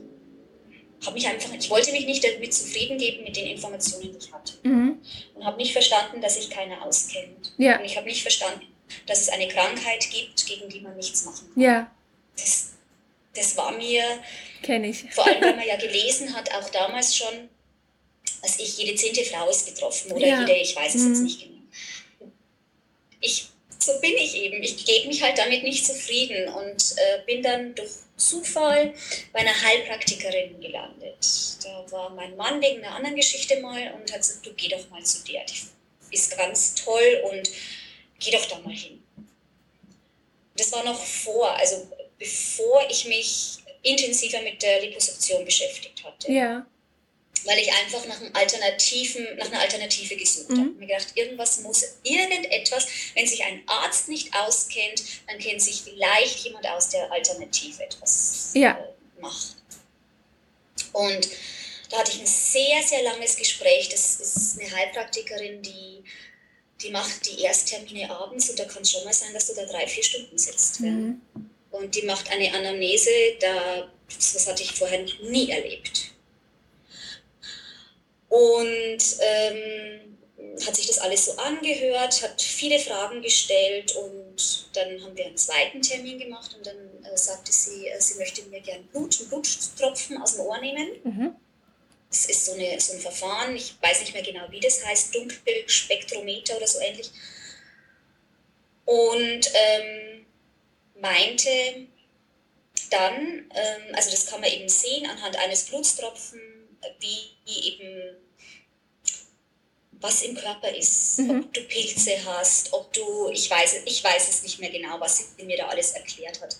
habe 1.06 1.14
mich 1.16 1.28
einfach, 1.28 1.54
ich 1.54 1.70
wollte 1.70 1.92
mich 1.92 2.06
nicht 2.06 2.24
damit 2.24 2.54
zufrieden 2.54 2.98
geben 2.98 3.24
mit 3.24 3.36
den 3.36 3.48
Informationen, 3.48 4.12
die 4.12 4.18
ich 4.18 4.32
hatte. 4.32 4.54
Mhm. 4.64 5.00
Und 5.34 5.46
habe 5.46 5.58
nicht 5.58 5.74
verstanden, 5.74 6.22
dass 6.22 6.36
sich 6.36 6.50
keiner 6.50 6.86
auskennt. 6.86 7.54
Ja. 7.58 7.80
Und 7.80 7.86
ich 7.86 7.98
habe 7.98 8.08
nicht 8.08 8.22
verstanden, 8.22 8.68
dass 9.08 9.22
es 9.22 9.30
eine 9.30 9.48
Krankheit 9.48 10.08
gibt, 10.12 10.46
gegen 10.46 10.70
die 10.70 10.82
man 10.82 10.96
nichts 10.96 11.26
machen 11.26 11.50
kann. 11.54 11.64
Ja. 11.64 11.92
Das, 12.36 12.74
das 13.36 13.58
war 13.58 13.72
mir. 13.72 14.04
Kenne 14.62 14.90
ich. 14.90 15.06
Vor 15.12 15.26
allem, 15.26 15.42
weil 15.42 15.56
man 15.56 15.68
ja 15.68 15.76
gelesen 15.78 16.36
hat, 16.36 16.54
auch 16.54 16.70
damals 16.70 17.16
schon, 17.16 17.50
dass 18.42 18.60
ich 18.60 18.78
jede 18.78 18.96
zehnte 18.96 19.24
Frau 19.24 19.50
ist 19.50 19.66
betroffen 19.66 20.12
oder 20.12 20.26
ja. 20.26 20.40
jede, 20.42 20.54
ich 20.54 20.76
weiß 20.76 20.96
es 20.96 21.02
mhm. 21.02 21.10
jetzt 21.10 21.22
nicht 21.22 21.40
genau. 21.42 21.52
Ich 23.24 23.51
so 23.92 24.02
bin 24.02 24.16
ich 24.18 24.36
eben. 24.36 24.62
Ich 24.64 24.86
gebe 24.86 25.08
mich 25.08 25.22
halt 25.22 25.38
damit 25.38 25.64
nicht 25.64 25.86
zufrieden 25.86 26.48
und 26.50 26.96
äh, 26.98 27.26
bin 27.26 27.42
dann 27.42 27.76
durch 27.76 27.92
Zufall 28.18 28.94
bei 29.34 29.40
einer 29.40 29.62
Heilpraktikerin 29.62 30.60
gelandet. 30.62 31.18
Da 31.64 31.92
war 31.92 32.10
mein 32.12 32.36
Mann 32.36 32.62
wegen 32.62 32.84
einer 32.84 32.96
anderen 32.96 33.16
Geschichte 33.16 33.60
mal 33.60 33.94
und 33.94 34.12
hat 34.12 34.22
gesagt, 34.22 34.46
du 34.46 34.54
geh 34.54 34.68
doch 34.68 34.90
mal 34.90 35.04
zu 35.04 35.24
der, 35.26 35.44
die 35.46 36.16
ist 36.16 36.38
ganz 36.38 36.76
toll 36.76 37.22
und 37.32 37.50
geh 38.20 38.32
doch 38.32 38.46
da 38.46 38.60
mal 38.60 38.74
hin. 38.74 39.02
Das 40.56 40.72
war 40.72 40.84
noch 40.84 41.04
vor, 41.04 41.52
also 41.58 41.88
bevor 42.20 42.86
ich 42.90 43.06
mich 43.06 43.60
intensiver 43.82 44.42
mit 44.42 44.62
der 44.62 44.82
Liposuktion 44.82 45.44
beschäftigt 45.44 46.04
hatte. 46.04 46.32
Ja 46.32 46.66
weil 47.46 47.60
ich 47.60 47.72
einfach 47.72 48.06
nach, 48.06 48.20
einem 48.20 48.34
Alternativen, 48.34 49.38
nach 49.38 49.48
einer 49.48 49.62
Alternative 49.62 50.16
gesucht 50.16 50.50
mhm. 50.50 50.60
habe. 50.60 50.70
Mir 50.72 50.88
gedacht, 50.88 51.08
irgendwas 51.16 51.60
muss, 51.62 51.84
irgendetwas, 52.04 52.88
wenn 53.16 53.28
sich 53.28 53.44
ein 53.44 53.62
Arzt 53.68 54.10
nicht 54.10 54.34
auskennt, 54.36 55.04
dann 55.28 55.40
kennt 55.40 55.62
sich 55.62 55.82
vielleicht 55.84 56.40
jemand 56.40 56.68
aus 56.68 56.90
der 56.90 57.12
Alternative 57.12 57.84
etwas 57.84 58.52
ja. 58.54 58.72
äh, 58.72 59.22
macht. 59.22 59.56
Und 60.94 61.30
da 61.90 62.00
hatte 62.00 62.12
ich 62.12 62.20
ein 62.20 62.28
sehr, 62.28 62.82
sehr 62.84 63.04
langes 63.04 63.36
Gespräch. 63.36 63.90
Das 63.90 64.20
ist 64.20 64.60
eine 64.60 64.72
Heilpraktikerin, 64.72 65.62
die, 65.62 66.04
die 66.82 66.90
macht 66.90 67.26
die 67.26 67.42
Ersttermine 67.42 68.10
abends 68.10 68.50
und 68.50 68.60
da 68.60 68.66
kann 68.66 68.82
es 68.82 68.92
schon 68.92 69.04
mal 69.04 69.14
sein, 69.14 69.34
dass 69.34 69.48
du 69.48 69.56
da 69.56 69.66
drei, 69.66 69.88
vier 69.88 70.04
Stunden 70.04 70.38
sitzt. 70.38 70.82
Mhm. 70.82 71.22
Und 71.72 71.96
die 71.96 72.04
macht 72.04 72.30
eine 72.30 72.54
Anamnese, 72.54 73.10
da, 73.40 73.90
das 74.14 74.48
hatte 74.48 74.64
ich 74.64 74.74
vorher 74.74 75.06
nie 75.22 75.50
erlebt 75.50 76.11
und 78.32 79.18
ähm, 79.20 80.18
hat 80.66 80.76
sich 80.76 80.88
das 80.88 81.00
alles 81.00 81.26
so 81.26 81.34
angehört, 81.34 82.22
hat 82.24 82.42
viele 82.42 82.80
Fragen 82.80 83.22
gestellt 83.22 83.94
und 83.98 84.68
dann 84.74 85.04
haben 85.04 85.18
wir 85.18 85.26
einen 85.26 85.36
zweiten 85.36 85.82
Termin 85.82 86.18
gemacht 86.18 86.56
und 86.56 86.66
dann 86.66 86.78
äh, 87.04 87.18
sagte 87.18 87.52
sie, 87.52 87.88
äh, 87.88 88.00
sie 88.00 88.18
möchte 88.18 88.44
mir 88.44 88.62
gerne 88.62 88.84
Blut, 88.86 89.20
einen 89.20 89.30
Bluttropfen 89.30 90.22
aus 90.22 90.36
dem 90.36 90.46
Ohr 90.46 90.60
nehmen. 90.60 90.88
Mhm. 91.04 91.36
Das 92.10 92.26
ist 92.26 92.46
so, 92.46 92.54
eine, 92.54 92.80
so 92.80 92.94
ein 92.94 93.00
Verfahren, 93.00 93.54
ich 93.54 93.76
weiß 93.82 94.00
nicht 94.00 94.14
mehr 94.14 94.24
genau, 94.24 94.46
wie 94.50 94.62
das 94.62 94.86
heißt, 94.86 95.14
Dunkelspektrometer 95.14 96.56
oder 96.56 96.68
so 96.68 96.80
ähnlich. 96.80 97.12
Und 98.86 99.52
ähm, 99.54 100.26
meinte 101.02 101.50
dann, 102.90 103.52
ähm, 103.54 103.94
also 103.94 104.10
das 104.10 104.26
kann 104.26 104.40
man 104.40 104.50
eben 104.50 104.70
sehen 104.70 105.06
anhand 105.06 105.38
eines 105.38 105.66
Blutstropfen, 105.66 106.51
wie 107.00 107.32
eben 107.48 108.18
was 110.02 110.24
im 110.24 110.36
Körper 110.36 110.76
ist, 110.76 111.20
mhm. 111.20 111.42
ob 111.42 111.54
du 111.54 111.62
Pilze 111.62 112.14
hast, 112.26 112.74
ob 112.74 112.92
du, 112.94 113.30
ich 113.30 113.50
weiß, 113.50 113.82
ich 113.86 114.04
weiß 114.04 114.30
es 114.30 114.44
nicht 114.44 114.60
mehr 114.60 114.72
genau, 114.72 115.00
was 115.00 115.20
sie 115.38 115.44
mir 115.44 115.58
da 115.58 115.68
alles 115.68 115.92
erklärt 115.92 116.42
hat. 116.42 116.58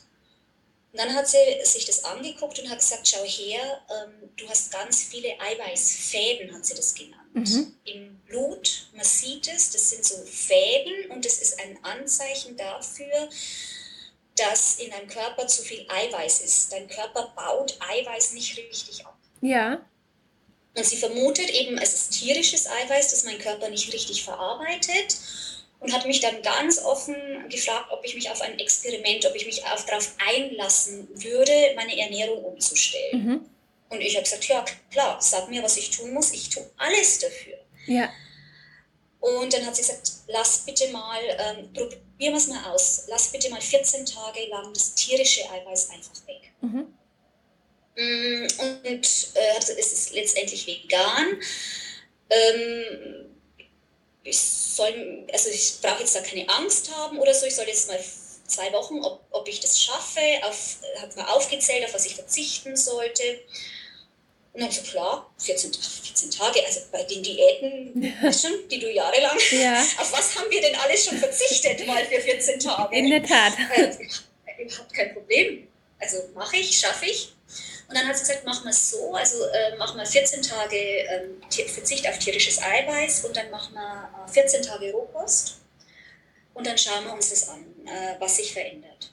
Und 0.92 1.00
dann 1.00 1.14
hat 1.16 1.28
sie 1.28 1.38
sich 1.64 1.86
das 1.86 2.04
angeguckt 2.04 2.60
und 2.60 2.70
hat 2.70 2.80
gesagt, 2.80 3.08
schau 3.08 3.24
her, 3.24 3.82
ähm, 3.90 4.30
du 4.36 4.48
hast 4.48 4.72
ganz 4.72 5.04
viele 5.04 5.30
Eiweißfäden, 5.40 6.54
hat 6.54 6.66
sie 6.66 6.76
das 6.76 6.94
genannt. 6.94 7.22
Mhm. 7.34 7.76
Im 7.86 8.18
Blut, 8.28 8.90
man 8.94 9.06
sieht 9.06 9.48
es, 9.48 9.72
das 9.72 9.90
sind 9.90 10.04
so 10.06 10.18
Fäden 10.26 11.12
und 11.12 11.26
es 11.26 11.42
ist 11.42 11.60
ein 11.62 11.84
Anzeichen 11.84 12.58
dafür, 12.58 13.30
dass 14.36 14.80
in 14.80 14.92
deinem 14.92 15.08
Körper 15.08 15.48
zu 15.48 15.64
viel 15.64 15.86
Eiweiß 15.90 16.42
ist. 16.42 16.74
Dein 16.74 16.88
Körper 16.88 17.34
baut 17.36 17.78
Eiweiß 17.80 18.34
nicht 18.34 18.58
richtig 18.58 19.06
ab. 19.06 19.18
Ja. 19.42 19.86
Und 20.74 20.86
sie 20.86 20.98
vermutet 20.98 21.50
eben, 21.50 21.78
es 21.78 21.94
ist 21.94 22.12
tierisches 22.12 22.68
Eiweiß, 22.68 23.12
das 23.12 23.24
mein 23.26 23.40
Körper 23.40 23.70
nicht 23.70 23.92
richtig 23.92 24.24
verarbeitet 24.24 25.18
und 25.82 25.92
hat 25.94 26.06
mich 26.06 26.20
dann 26.20 26.42
ganz 26.44 26.80
offen 26.80 27.16
gefragt, 27.50 27.88
ob 27.92 28.06
ich 28.06 28.16
mich 28.16 28.30
auf 28.30 28.42
ein 28.42 28.58
Experiment, 28.60 29.26
ob 29.26 29.36
ich 29.36 29.46
mich 29.46 29.62
darauf 29.62 30.14
einlassen 30.30 31.10
würde, 31.12 31.74
meine 31.76 31.98
Ernährung 31.98 32.44
umzustellen. 32.44 33.26
Mhm. 33.26 33.50
Und 33.90 34.00
ich 34.00 34.16
habe 34.16 34.24
gesagt, 34.24 34.48
ja 34.48 34.64
klar, 34.92 35.18
sag 35.20 35.50
mir, 35.50 35.62
was 35.64 35.76
ich 35.78 35.90
tun 35.90 36.14
muss, 36.14 36.32
ich 36.32 36.50
tue 36.50 36.70
alles 36.78 37.20
dafür. 37.20 37.58
Ja. 37.88 38.10
Und 39.20 39.52
dann 39.54 39.66
hat 39.66 39.76
sie 39.76 39.82
gesagt, 39.82 40.10
lass 40.28 40.60
bitte 40.60 40.88
mal, 40.90 41.20
ähm, 41.40 41.74
probieren 41.74 42.34
wir 42.34 42.36
es 42.36 42.48
mal 42.48 42.64
aus, 42.72 43.06
lass 43.08 43.32
bitte 43.32 43.50
mal 43.50 43.60
14 43.60 44.06
Tage 44.06 44.48
lang 44.48 44.72
das 44.74 44.94
tierische 44.94 45.50
Eiweiß 45.50 45.90
einfach 45.90 46.28
weg. 46.28 46.54
Mhm. 46.62 46.94
Mm, 47.96 48.48
und 48.60 49.06
äh, 49.36 49.58
es 49.60 49.70
ist 49.70 50.14
letztendlich 50.14 50.66
vegan. 50.66 51.42
Ähm, 52.30 53.26
ich 54.24 54.40
soll, 54.40 55.28
also 55.32 55.50
ich 55.50 55.74
brauche 55.82 56.02
jetzt 56.02 56.16
da 56.16 56.22
keine 56.22 56.48
Angst 56.50 56.96
haben 56.96 57.20
oder 57.20 57.34
so. 57.34 57.46
Ich 57.46 57.56
soll 57.56 57.68
jetzt 57.68 57.88
mal 57.88 58.00
zwei 58.48 58.72
Wochen, 58.74 59.04
ob, 59.04 59.22
ob 59.32 59.48
ich 59.48 59.60
das 59.60 59.82
schaffe, 59.82 60.22
auf, 60.44 60.78
habe 61.02 61.16
mal 61.16 61.26
aufgezählt, 61.32 61.86
auf 61.86 61.94
was 61.94 62.06
ich 62.06 62.16
verzichten 62.16 62.76
sollte. 62.76 63.24
Und 64.54 64.62
dann 64.62 64.72
so, 64.72 64.82
klar, 64.82 65.32
14, 65.38 65.74
14 65.74 66.32
Tage, 66.32 66.66
also 66.66 66.82
bei 66.92 67.04
den 67.04 67.24
Diäten, 67.24 68.14
schon, 68.34 68.68
die 68.70 68.80
du 68.80 68.92
jahrelang, 68.92 69.38
ja. 69.52 69.80
auf 69.98 70.12
was 70.12 70.38
haben 70.38 70.52
wir 70.52 70.62
denn 70.62 70.76
alles 70.76 71.06
schon 71.06 71.18
verzichtet 71.18 71.88
mal 71.88 72.06
für 72.06 72.20
14 72.20 72.60
Tage? 72.60 72.98
In 72.98 73.10
der 73.10 73.24
Tat. 73.24 73.54
Äh, 73.76 74.62
überhaupt 74.62 74.94
kein 74.94 75.14
Problem. 75.14 75.68
Also 76.00 76.18
mache 76.36 76.58
ich, 76.58 76.78
schaffe 76.78 77.06
ich. 77.06 77.32
Und 77.92 77.98
dann 77.98 78.08
hat 78.08 78.16
sie 78.16 78.22
gesagt, 78.22 78.46
machen 78.46 78.64
wir 78.64 78.70
es 78.70 78.92
so, 78.92 79.14
also 79.14 79.44
äh, 79.48 79.76
machen 79.76 79.98
wir 79.98 80.06
14 80.06 80.42
Tage 80.42 80.78
ähm, 80.78 81.42
Verzicht 81.68 82.08
auf 82.08 82.18
tierisches 82.20 82.62
Eiweiß 82.62 83.26
und 83.26 83.36
dann 83.36 83.52
machen 83.52 83.74
wir 83.74 84.10
äh, 84.26 84.32
14 84.32 84.62
Tage 84.62 84.94
Rohkost 84.94 85.58
und 86.54 86.66
dann 86.66 86.78
schauen 86.78 87.04
wir 87.04 87.12
uns 87.12 87.32
das 87.32 87.50
an, 87.50 87.66
äh, 87.86 88.16
was 88.18 88.38
sich 88.38 88.54
verändert. 88.54 89.12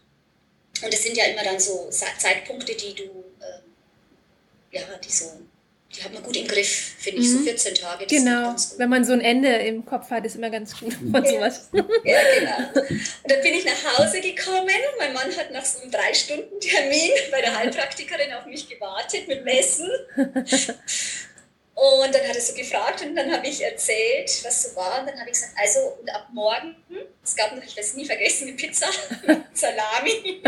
Und 0.81 0.93
das 0.93 1.03
sind 1.03 1.17
ja 1.17 1.25
immer 1.25 1.43
dann 1.43 1.59
so 1.59 1.91
Zeitpunkte, 1.91 2.73
die 2.77 2.95
du, 2.95 3.25
äh, 3.41 4.79
ja, 4.79 4.83
die 5.03 5.11
so 5.11 5.25
die 5.95 6.03
hat 6.03 6.13
man 6.13 6.23
gut 6.23 6.37
im 6.37 6.47
Griff, 6.47 6.95
finde 6.99 7.23
ich, 7.23 7.29
mhm. 7.29 7.39
so 7.39 7.45
14 7.45 7.75
Tage. 7.77 8.07
genau, 8.07 8.55
wenn 8.77 8.91
man 8.91 9.05
so 9.05 9.13
ein 9.13 9.21
Ende 9.21 9.49
im 9.49 9.87
Kopf 9.87 10.11
hat, 10.11 10.25
ist 10.27 10.37
immer 10.37 10.51
ganz 10.51 10.79
gut 10.79 10.93
von 10.93 11.25
sowas. 11.25 11.69
ja, 11.73 11.83
genau. 12.39 12.81
Und 12.81 13.33
dann 13.33 13.41
bin 13.43 13.55
ich 13.55 13.65
nach 13.65 13.99
Hause 13.99 14.21
gekommen. 14.21 14.69
Mein 14.99 15.15
Mann 15.15 15.35
hat 15.37 15.51
nach 15.51 15.65
so 15.65 15.81
einem 15.81 15.91
drei 15.91 16.13
Stunden 16.13 16.61
Termin 16.61 17.11
bei 17.31 17.41
der 17.41 17.57
Heilpraktikerin 17.57 18.33
auf 18.35 18.45
mich 18.47 18.69
gewartet 18.69 19.29
mit 19.29 19.45
Messen. 19.45 19.89
Und 21.79 22.13
dann 22.13 22.27
hat 22.27 22.35
er 22.35 22.41
so 22.41 22.55
gefragt 22.55 23.03
und 23.03 23.15
dann 23.15 23.31
habe 23.31 23.47
ich 23.47 23.63
erzählt, 23.63 24.29
was 24.43 24.65
so 24.65 24.75
war. 24.75 25.01
Und 25.01 25.11
dann 25.11 25.21
habe 25.21 25.31
ich 25.31 25.35
gesagt, 25.35 25.53
also 25.57 25.79
und 26.01 26.11
ab 26.11 26.27
morgen, 26.33 26.75
es 27.23 27.37
gab 27.37 27.55
noch, 27.55 27.63
ich 27.63 27.77
werde 27.77 27.89
es 27.89 27.95
nie 27.95 28.05
vergessen, 28.05 28.49
eine 28.49 28.57
Pizza 28.57 28.87
mit 29.27 29.57
Salami. 29.57 30.43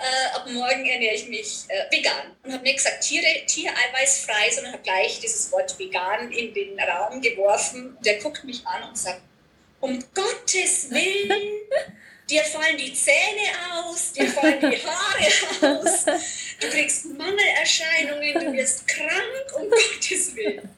Äh, 0.00 0.36
ab 0.36 0.46
morgen 0.50 0.86
ernähre 0.86 1.14
ich 1.14 1.28
mich 1.28 1.64
äh, 1.68 1.94
vegan. 1.94 2.34
Und 2.42 2.52
habe 2.52 2.64
nicht 2.64 2.78
gesagt 2.78 3.02
Tiere, 3.02 3.44
Tiereiweiß 3.46 4.24
frei, 4.24 4.50
sondern 4.50 4.72
habe 4.72 4.82
gleich 4.82 5.20
dieses 5.20 5.52
Wort 5.52 5.78
vegan 5.78 6.32
in 6.32 6.54
den 6.54 6.80
Raum 6.80 7.20
geworfen. 7.20 7.96
Der 8.04 8.18
guckt 8.18 8.44
mich 8.44 8.66
an 8.66 8.88
und 8.88 8.96
sagt, 8.96 9.20
um 9.80 10.02
Gottes 10.14 10.90
Willen, 10.90 11.60
dir 12.28 12.44
fallen 12.44 12.78
die 12.78 12.92
Zähne 12.92 13.50
aus, 13.72 14.12
dir 14.12 14.28
fallen 14.28 14.60
die 14.60 14.78
Haare 14.84 15.80
aus, 15.80 16.04
du 16.04 16.68
kriegst 16.68 17.06
Mangelerscheinungen, 17.06 18.34
du 18.34 18.52
wirst 18.52 18.86
krank, 18.86 19.46
um 19.56 19.70
Gottes 19.70 20.34
Willen. 20.34 20.68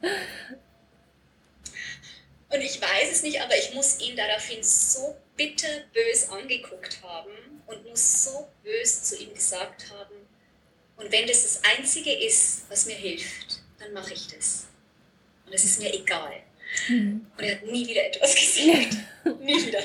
Und 2.48 2.60
ich 2.60 2.80
weiß 2.80 3.10
es 3.10 3.22
nicht, 3.22 3.40
aber 3.40 3.56
ich 3.56 3.72
muss 3.72 3.98
ihn 4.00 4.16
daraufhin 4.16 4.62
so 4.62 5.16
bitterbös 5.36 6.28
angeguckt 6.28 6.98
haben 7.02 7.51
muss 7.92 8.24
so 8.24 8.48
bös 8.64 9.04
zu 9.04 9.16
ihm 9.16 9.34
gesagt 9.34 9.90
haben, 9.90 10.16
und 10.96 11.10
wenn 11.10 11.26
das 11.26 11.42
das 11.42 11.60
Einzige 11.64 12.12
ist, 12.12 12.62
was 12.68 12.86
mir 12.86 12.94
hilft, 12.94 13.60
dann 13.78 13.92
mache 13.92 14.14
ich 14.14 14.28
das. 14.28 14.66
Und 15.46 15.52
es 15.52 15.64
ist 15.64 15.80
mir 15.80 15.92
egal. 15.92 16.42
Mhm. 16.88 17.26
Und 17.36 17.44
er 17.44 17.56
hat 17.56 17.64
nie 17.64 17.86
wieder 17.86 18.06
etwas 18.06 18.34
gesagt. 18.34 18.96
nie 19.40 19.66
wieder. 19.66 19.82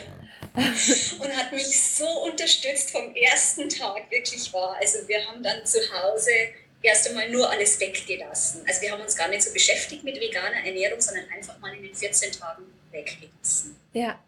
Und 1.19 1.35
hat 1.35 1.51
mich 1.51 1.79
so 1.79 2.07
unterstützt 2.23 2.91
vom 2.91 3.15
ersten 3.15 3.69
Tag, 3.69 4.09
wirklich 4.11 4.51
war. 4.53 4.75
Also 4.77 5.07
wir 5.07 5.25
haben 5.25 5.43
dann 5.43 5.65
zu 5.65 5.79
Hause 5.91 6.31
erst 6.81 7.07
einmal 7.07 7.29
nur 7.29 7.49
alles 7.49 7.79
weggelassen. 7.79 8.63
Also 8.67 8.81
wir 8.81 8.91
haben 8.91 9.01
uns 9.01 9.15
gar 9.15 9.27
nicht 9.27 9.43
so 9.43 9.51
beschäftigt 9.51 10.03
mit 10.03 10.19
veganer 10.19 10.63
Ernährung, 10.65 11.01
sondern 11.01 11.27
einfach 11.29 11.57
mal 11.59 11.75
in 11.75 11.83
den 11.83 11.95
14 11.95 12.31
Tagen 12.31 12.63
weggelassen. 12.91 13.75
Ja. 13.93 14.23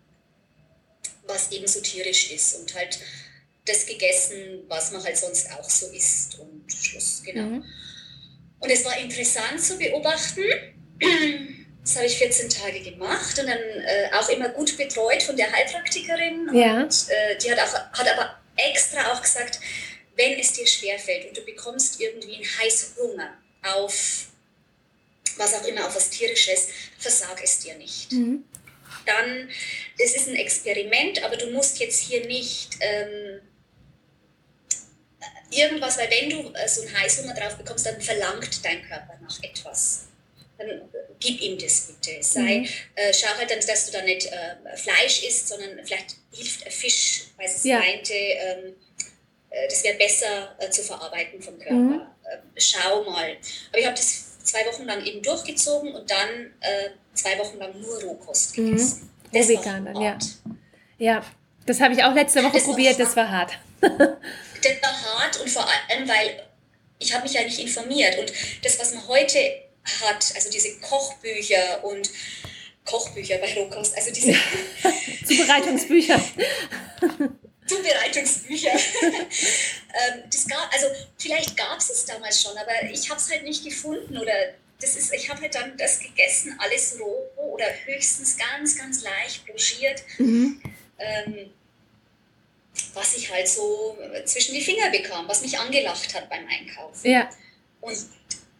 Was 1.24 1.52
eben 1.52 1.68
so 1.68 1.82
tierisch 1.82 2.32
ist 2.32 2.56
und 2.56 2.74
halt 2.74 3.00
das 3.70 3.86
gegessen, 3.86 4.64
was 4.68 4.92
man 4.92 5.04
halt 5.04 5.18
sonst 5.18 5.52
auch 5.52 5.70
so 5.70 5.88
isst 5.92 6.40
und 6.40 6.66
Schluss, 6.72 7.22
genau. 7.24 7.44
Mhm. 7.44 7.66
Und 8.60 8.70
es 8.70 8.84
war 8.84 8.98
interessant 8.98 9.62
zu 9.62 9.78
beobachten. 9.78 10.44
Das 11.82 11.96
habe 11.96 12.06
ich 12.08 12.18
14 12.18 12.50
Tage 12.50 12.82
gemacht 12.82 13.40
und 13.40 13.48
dann 13.48 13.58
äh, 13.58 14.10
auch 14.14 14.30
immer 14.30 14.50
gut 14.50 14.78
betreut 14.78 15.24
von 15.24 15.36
der 15.36 15.52
Heilpraktikerin. 15.52 16.50
Ja. 16.54 16.84
Und 16.84 17.06
äh, 17.10 17.38
die 17.38 17.52
hat, 17.52 17.60
auch, 17.60 17.74
hat 17.74 18.08
aber 18.12 18.38
extra 18.58 19.12
auch 19.12 19.22
gesagt, 19.22 19.60
wenn 20.16 20.38
es 20.38 20.52
dir 20.52 20.68
schwerfällt 20.68 21.30
und 21.30 21.38
du 21.38 21.42
bekommst 21.42 22.00
irgendwie 22.02 22.36
einen 22.36 22.46
Heißhunger 22.46 23.34
auf 23.64 24.28
was 25.38 25.54
auch 25.54 25.66
immer, 25.66 25.88
auf 25.88 25.96
was 25.96 26.10
Tierisches, 26.10 26.68
versag 26.98 27.42
es 27.44 27.60
dir 27.60 27.76
nicht. 27.76 28.12
Mhm. 28.12 28.44
Dann, 29.06 29.50
das 29.98 30.16
ist 30.16 30.28
ein 30.28 30.36
Experiment, 30.36 31.24
aber 31.24 31.38
du 31.38 31.50
musst 31.52 31.80
jetzt 31.80 32.02
hier 32.02 32.26
nicht 32.26 32.78
ähm, 32.82 33.40
irgendwas, 35.52 35.98
weil 35.98 36.10
wenn 36.10 36.30
du 36.30 36.54
äh, 36.54 36.68
so 36.68 36.82
einen 36.82 37.00
Heißhunger 37.00 37.34
drauf 37.34 37.58
bekommst, 37.58 37.86
dann 37.86 38.00
verlangt 38.02 38.64
dein 38.64 38.82
Körper 38.88 39.18
nach 39.22 39.44
etwas. 39.44 40.08
Dann 40.58 40.68
äh, 40.68 40.82
gib 41.20 41.42
ihm 41.42 41.58
das 41.58 41.88
bitte. 41.88 42.22
Sei, 42.22 42.60
mhm. 42.60 42.68
äh, 42.96 43.14
schau 43.14 43.36
halt 43.38 43.50
dann, 43.50 43.60
dass 43.60 43.86
du 43.86 43.92
da 43.92 44.02
nicht 44.04 44.28
äh, 44.28 44.78
Fleisch 44.78 45.24
isst, 45.24 45.48
sondern 45.48 45.84
vielleicht 45.84 46.16
hilft 46.34 46.72
Fisch, 46.72 47.26
weil 47.38 47.48
es 47.48 47.64
ja. 47.64 47.80
meinte, 47.80 48.14
ähm, 48.14 48.76
äh, 49.50 49.68
das 49.68 49.84
wäre 49.84 49.98
besser 49.98 50.56
äh, 50.60 50.70
zu 50.70 50.84
verarbeiten 50.84 51.42
vom 51.42 51.58
Körper. 51.58 51.74
Mhm. 51.74 52.02
schau 52.58 53.04
mal. 53.04 53.38
Aber 53.70 53.80
ich 53.80 53.86
habe 53.86 53.96
das 53.96 54.38
zwei 54.44 54.66
Wochen 54.66 54.86
lang 54.86 55.04
eben 55.06 55.22
durchgezogen 55.22 55.94
und 55.94 56.10
dann 56.10 56.54
zwei 57.14 57.38
Wochen 57.38 57.58
lang 57.58 57.80
nur 57.80 58.02
Rohkost 58.02 58.58
mhm. 58.58 58.72
gegessen. 58.72 59.12
Mhm. 59.32 59.38
Das 59.38 59.48
vegan 59.48 59.86
dann, 59.86 60.02
ja. 60.02 60.18
Ja, 60.98 61.26
das 61.66 61.80
habe 61.82 61.94
ich 61.94 62.04
auch 62.04 62.14
letzte 62.14 62.44
Woche 62.44 62.54
das 62.54 62.64
probiert, 62.64 62.98
war 62.98 63.06
das 63.06 63.16
war 63.16 63.30
hart. 63.30 63.58
das 63.82 64.82
war 64.82 65.04
hart 65.16 65.40
und 65.40 65.50
vor 65.50 65.66
allem, 65.66 66.08
weil 66.08 66.44
ich 67.00 67.14
habe 67.14 67.24
mich 67.24 67.34
ja 67.34 67.44
nicht 67.44 67.60
informiert. 67.60 68.18
Und 68.20 68.32
das, 68.64 68.80
was 68.80 68.94
man 68.94 69.08
heute 69.08 69.40
hat, 70.04 70.34
also 70.36 70.50
diese 70.50 70.78
Kochbücher 70.80 71.84
und 71.84 72.10
Kochbücher 72.86 73.38
bei 73.38 73.54
Rohkost, 73.54 73.96
also 73.96 74.12
diese 74.12 74.34
Zubereitungsbücher. 75.28 76.20
Zubereitungsbücher. 77.68 78.72
Ähm, 78.72 80.24
das 80.32 80.48
gab, 80.48 80.74
also 80.74 80.88
vielleicht 81.18 81.56
gab 81.56 81.78
es 81.78 81.90
es 81.90 82.06
damals 82.06 82.42
schon, 82.42 82.58
aber 82.58 82.90
ich 82.92 83.10
habe 83.10 83.20
es 83.20 83.30
halt 83.30 83.44
nicht 83.44 83.64
gefunden 83.64 84.18
oder 84.18 84.34
das 84.82 84.96
ist, 84.96 85.14
ich 85.14 85.30
habe 85.30 85.42
halt 85.42 85.54
dann 85.56 85.78
das 85.78 86.00
gegessen, 86.00 86.56
alles 86.58 86.98
roh 87.00 87.30
oder 87.36 87.66
höchstens 87.86 88.38
ganz, 88.38 88.78
ganz 88.78 89.04
leicht 89.04 89.46
blanchiert. 89.46 90.04
Mhm. 90.18 90.62
Ähm, 91.00 91.54
was 92.94 93.16
ich 93.16 93.32
halt 93.32 93.48
so 93.48 93.98
zwischen 94.26 94.54
die 94.54 94.62
Finger 94.62 94.90
bekam, 94.90 95.28
was 95.28 95.42
mich 95.42 95.58
angelacht 95.58 96.14
hat 96.14 96.30
beim 96.30 96.48
Einkaufen. 96.48 97.10
Ja. 97.10 97.30
Und 97.82 97.98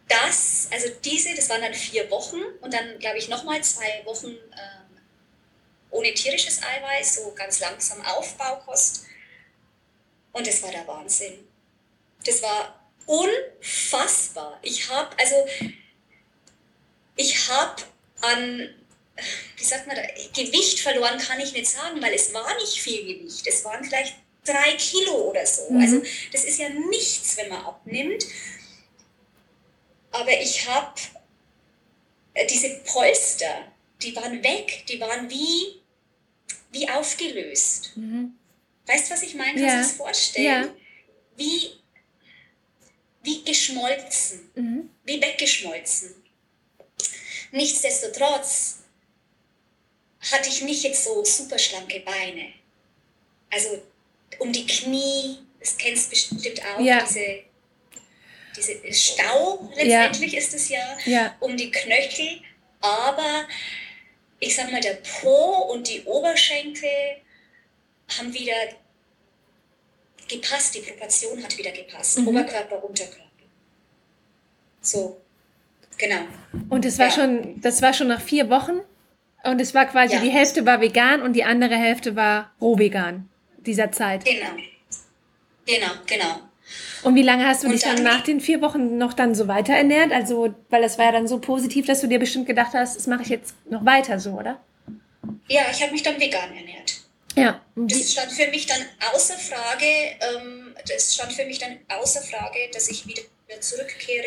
das, 0.08 0.68
also 0.72 0.88
diese, 1.04 1.34
das 1.34 1.48
waren 1.48 1.62
dann 1.62 1.74
vier 1.74 2.10
Wochen 2.10 2.40
und 2.60 2.72
dann, 2.74 2.98
glaube 2.98 3.18
ich, 3.18 3.28
nochmal 3.28 3.62
zwei 3.62 4.02
Wochen 4.04 4.28
ähm, 4.28 4.98
ohne 5.90 6.12
tierisches 6.14 6.60
Eiweiß, 6.62 7.16
so 7.16 7.32
ganz 7.32 7.60
langsam 7.60 8.02
Aufbaukost. 8.02 9.06
Und 10.32 10.46
das 10.46 10.62
war 10.62 10.70
der 10.70 10.86
Wahnsinn. 10.86 11.46
Das 12.24 12.42
war 12.42 12.80
unfassbar. 13.06 14.58
Ich 14.62 14.88
habe, 14.88 15.16
also, 15.18 15.34
ich 17.16 17.48
habe 17.48 17.82
an 18.20 18.74
wie 19.56 19.64
sagt 19.64 19.86
man, 19.86 19.96
Gewicht 20.34 20.80
verloren 20.80 21.18
kann 21.18 21.40
ich 21.40 21.52
nicht 21.52 21.70
sagen, 21.70 22.00
weil 22.02 22.14
es 22.14 22.32
war 22.32 22.54
nicht 22.56 22.80
viel 22.80 23.14
Gewicht. 23.14 23.46
Es 23.46 23.64
waren 23.64 23.84
vielleicht 23.84 24.16
drei 24.44 24.72
Kilo 24.76 25.30
oder 25.30 25.46
so. 25.46 25.70
Mhm. 25.70 25.80
Also 25.80 26.02
das 26.32 26.44
ist 26.44 26.58
ja 26.58 26.68
nichts, 26.68 27.36
wenn 27.36 27.48
man 27.48 27.64
abnimmt. 27.64 28.24
Aber 30.12 30.40
ich 30.40 30.66
habe 30.68 31.00
äh, 32.34 32.46
diese 32.46 32.80
Polster, 32.84 33.72
die 34.02 34.14
waren 34.16 34.42
weg, 34.42 34.84
die 34.88 35.00
waren 35.00 35.28
wie, 35.30 35.80
wie 36.72 36.88
aufgelöst. 36.88 37.92
Mhm. 37.96 38.34
Weißt 38.86 39.08
du, 39.08 39.14
was 39.14 39.22
ich 39.22 39.34
meine? 39.34 39.60
Kannst 39.60 39.66
ja. 39.66 39.76
du 39.76 39.82
das 39.82 39.92
vorstellen? 39.92 40.46
Ja. 40.46 40.74
Wie, 41.36 41.70
wie 43.22 43.44
geschmolzen, 43.44 44.50
mhm. 44.54 44.90
wie 45.04 45.20
weggeschmolzen. 45.20 46.14
Nichtsdestotrotz 47.52 48.79
hatte 50.32 50.48
ich 50.48 50.62
nicht 50.62 50.82
jetzt 50.82 51.04
so 51.04 51.24
super 51.24 51.58
schlanke 51.58 52.00
Beine. 52.00 52.52
Also 53.50 53.82
um 54.38 54.52
die 54.52 54.66
Knie, 54.66 55.38
das 55.58 55.76
kennst 55.76 56.06
du 56.06 56.10
bestimmt 56.10 56.62
auch, 56.64 56.80
ja. 56.80 57.04
diese, 57.04 57.42
diese 58.56 58.92
Stau 58.92 59.70
letztendlich 59.76 60.32
ja. 60.32 60.38
ist 60.38 60.54
es 60.54 60.68
ja, 60.68 60.98
ja, 61.04 61.36
um 61.40 61.56
die 61.56 61.70
Knöchel, 61.70 62.40
aber 62.80 63.46
ich 64.38 64.56
sag 64.56 64.70
mal, 64.72 64.80
der 64.80 64.98
Po 65.20 65.70
und 65.72 65.88
die 65.88 66.02
Oberschenkel 66.04 66.88
haben 68.18 68.32
wieder 68.32 68.54
gepasst, 70.28 70.74
die 70.74 70.80
Proportion 70.80 71.42
hat 71.42 71.56
wieder 71.58 71.72
gepasst, 71.72 72.18
mhm. 72.18 72.28
Oberkörper, 72.28 72.82
Unterkörper. 72.82 73.24
So, 74.80 75.20
genau. 75.98 76.22
Und 76.70 76.84
das 76.84 76.98
war 76.98 77.08
ja. 77.08 77.12
schon, 77.12 77.60
das 77.60 77.82
war 77.82 77.92
schon 77.92 78.08
nach 78.08 78.22
vier 78.22 78.48
Wochen? 78.48 78.80
Und 79.44 79.60
es 79.60 79.74
war 79.74 79.86
quasi, 79.86 80.14
ja. 80.14 80.20
die 80.20 80.30
Hälfte 80.30 80.66
war 80.66 80.80
vegan 80.80 81.22
und 81.22 81.32
die 81.34 81.44
andere 81.44 81.74
Hälfte 81.74 82.16
war 82.16 82.50
roh 82.60 82.78
vegan 82.78 83.28
dieser 83.58 83.92
Zeit. 83.92 84.24
Genau. 84.24 84.50
Genau, 85.66 85.92
genau. 86.06 86.40
Und 87.02 87.14
wie 87.14 87.22
lange 87.22 87.46
hast 87.46 87.62
du 87.62 87.66
und 87.66 87.72
dich 87.72 87.82
dann, 87.82 87.96
dann 87.96 88.04
nach 88.04 88.22
den 88.22 88.40
vier 88.40 88.60
Wochen 88.60 88.98
noch 88.98 89.12
dann 89.12 89.34
so 89.34 89.48
weiter 89.48 89.72
ernährt? 89.72 90.12
Also, 90.12 90.54
weil 90.68 90.82
das 90.82 90.98
war 90.98 91.06
ja 91.06 91.12
dann 91.12 91.28
so 91.28 91.38
positiv, 91.38 91.86
dass 91.86 92.00
du 92.00 92.06
dir 92.06 92.18
bestimmt 92.18 92.46
gedacht 92.46 92.72
hast, 92.74 92.96
das 92.96 93.06
mache 93.06 93.22
ich 93.22 93.28
jetzt 93.28 93.54
noch 93.68 93.84
weiter 93.84 94.18
so, 94.20 94.32
oder? 94.32 94.60
Ja, 95.48 95.62
ich 95.70 95.82
habe 95.82 95.92
mich 95.92 96.02
dann 96.02 96.20
vegan 96.20 96.54
ernährt. 96.54 97.00
Ja. 97.36 97.60
Das 97.76 98.12
stand 98.12 98.32
für 98.32 98.48
mich 98.48 98.66
dann 98.66 98.80
außer 99.12 99.34
Frage, 99.34 99.86
ähm, 99.86 100.74
das 100.86 101.14
stand 101.14 101.32
für 101.32 101.44
mich 101.46 101.58
dann 101.58 101.78
außer 101.88 102.20
Frage, 102.22 102.58
dass 102.72 102.90
ich 102.90 103.06
wieder 103.06 103.22
zurückkehre 103.60 104.26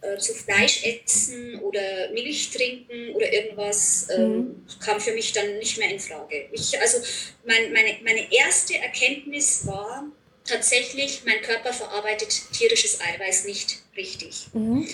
äh, 0.00 0.16
zu 0.18 0.32
Fleisch 0.32 0.84
essen 0.84 1.58
oder 1.60 2.10
Milch 2.12 2.50
trinken 2.50 3.14
oder 3.14 3.32
irgendwas, 3.32 4.08
ähm, 4.14 4.30
mhm. 4.30 4.66
kam 4.80 5.00
für 5.00 5.12
mich 5.12 5.32
dann 5.32 5.58
nicht 5.58 5.76
mehr 5.78 5.90
in 5.90 5.98
Frage. 5.98 6.48
Ich, 6.52 6.78
also 6.80 6.98
mein, 7.44 7.72
meine, 7.72 7.98
meine 8.04 8.32
erste 8.32 8.76
Erkenntnis 8.76 9.66
war 9.66 10.04
tatsächlich, 10.44 11.22
mein 11.24 11.42
Körper 11.42 11.72
verarbeitet 11.72 12.42
tierisches 12.52 13.00
Eiweiß 13.00 13.44
nicht 13.46 13.78
richtig. 13.96 14.46
Mhm. 14.52 14.88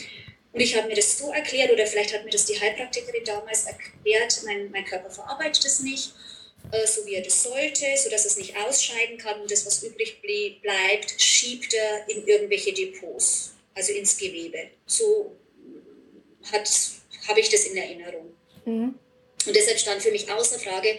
Und 0.53 0.61
ich 0.61 0.77
habe 0.77 0.87
mir 0.89 0.95
das 0.95 1.19
so 1.19 1.33
erklärt, 1.33 1.73
oder 1.73 1.87
vielleicht 1.87 2.15
hat 2.15 2.25
mir 2.25 2.31
das 2.31 2.47
die 2.47 2.59
Heilpraktikerin 2.59 3.25
damals 3.25 3.65
erklärt, 3.65 4.41
mein, 4.47 4.71
mein 4.71 4.85
Körper 4.85 5.11
verarbeitet 5.11 5.65
es 5.65 5.81
nicht, 5.81 6.13
äh, 6.73 6.87
so 6.87 7.05
wie 7.07 7.15
er 7.15 7.23
das 7.23 7.43
sollte, 7.43 7.85
sodass 7.97 8.25
es 8.25 8.37
nicht 8.37 8.57
ausscheiden 8.57 9.19
kann 9.19 9.41
und 9.41 9.51
das, 9.51 9.67
was 9.67 9.83
übrig 9.83 10.23
bleibt, 10.23 11.21
schiebt 11.21 11.75
er 11.75 12.09
in 12.09 12.27
irgendwelche 12.27 12.73
Depots 12.73 13.54
also 13.75 13.93
ins 13.93 14.17
Gewebe. 14.17 14.71
So 14.87 15.37
habe 16.53 17.41
ich 17.41 17.49
das 17.49 17.65
in 17.67 17.77
Erinnerung. 17.77 18.35
Mhm. 18.65 18.99
Und 19.47 19.55
deshalb 19.57 19.79
stand 19.79 20.03
für 20.03 20.11
mich 20.11 20.31
außer 20.31 20.59
Frage, 20.59 20.97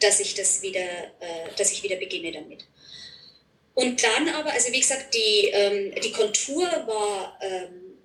dass 0.00 0.20
ich 0.20 0.34
das 0.34 0.62
wieder, 0.62 0.80
äh, 0.80 1.48
dass 1.56 1.72
ich 1.72 1.82
wieder 1.82 1.96
beginne 1.96 2.32
damit. 2.32 2.66
Und 3.74 4.02
dann 4.02 4.28
aber, 4.30 4.52
also 4.52 4.72
wie 4.72 4.80
gesagt, 4.80 5.14
die, 5.14 5.48
ähm, 5.52 5.94
die 6.02 6.12
Kontur 6.12 6.64
war 6.64 7.38
ähm, 7.42 7.98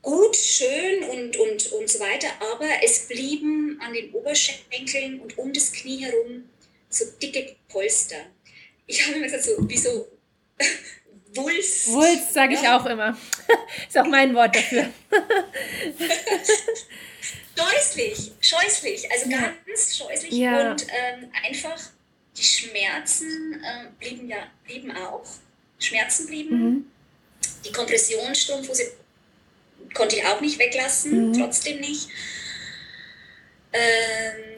gut, 0.00 0.36
schön 0.36 1.04
und, 1.04 1.36
und, 1.36 1.72
und 1.72 1.88
so 1.88 2.00
weiter, 2.00 2.28
aber 2.40 2.68
es 2.82 3.08
blieben 3.08 3.78
an 3.82 3.92
den 3.92 4.12
Oberschenkeln 4.12 5.20
und 5.20 5.38
um 5.38 5.52
das 5.52 5.72
Knie 5.72 6.04
herum 6.04 6.48
so 6.88 7.04
dicke 7.22 7.56
Polster. 7.68 8.26
Ich 8.86 9.06
habe 9.06 9.16
immer 9.16 9.24
gesagt, 9.24 9.44
so 9.44 9.68
wie 9.68 9.78
so 9.78 10.08
Wulst. 11.34 11.88
Wulst 11.88 12.34
sage 12.34 12.54
ich 12.54 12.62
ja. 12.62 12.78
auch 12.78 12.86
immer. 12.86 13.16
Ist 13.88 13.98
auch 13.98 14.06
mein 14.06 14.34
Wort 14.34 14.54
dafür. 14.54 14.90
scheußlich, 17.56 18.32
scheußlich, 18.40 19.10
also 19.10 19.30
ja. 19.30 19.52
ganz 19.66 19.96
scheußlich 19.96 20.32
ja. 20.32 20.70
und 20.70 20.86
ähm, 20.88 21.30
einfach 21.44 21.78
die 22.36 22.44
Schmerzen 22.44 23.62
äh, 23.62 23.86
blieben 23.98 24.28
ja 24.28 24.46
blieben 24.64 24.92
auch. 24.96 25.24
Schmerzen 25.78 26.26
blieben. 26.26 26.58
Mhm. 26.58 26.86
Die 27.64 27.72
Kompressionsstrumpfhose 27.72 28.92
konnte 29.94 30.16
ich 30.16 30.24
auch 30.24 30.40
nicht 30.40 30.58
weglassen, 30.58 31.28
mhm. 31.28 31.32
trotzdem 31.38 31.80
nicht. 31.80 32.08
Ähm, 33.72 34.51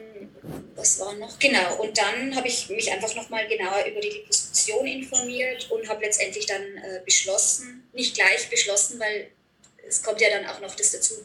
was 0.75 0.99
war 0.99 1.13
noch? 1.13 1.39
Genau, 1.39 1.81
und 1.81 1.97
dann 1.97 2.35
habe 2.35 2.47
ich 2.47 2.69
mich 2.69 2.91
einfach 2.91 3.13
nochmal 3.15 3.47
genauer 3.47 3.85
über 3.85 4.01
die 4.01 4.09
Liposuktion 4.09 4.85
informiert 4.85 5.69
und 5.71 5.87
habe 5.87 6.03
letztendlich 6.03 6.45
dann 6.45 6.61
äh, 6.61 7.01
beschlossen, 7.03 7.87
nicht 7.93 8.15
gleich 8.15 8.49
beschlossen, 8.49 8.99
weil 8.99 9.31
es 9.87 10.01
kommt 10.01 10.21
ja 10.21 10.29
dann 10.29 10.45
auch 10.47 10.59
noch 10.61 10.75
das 10.75 10.91
dazu, 10.91 11.15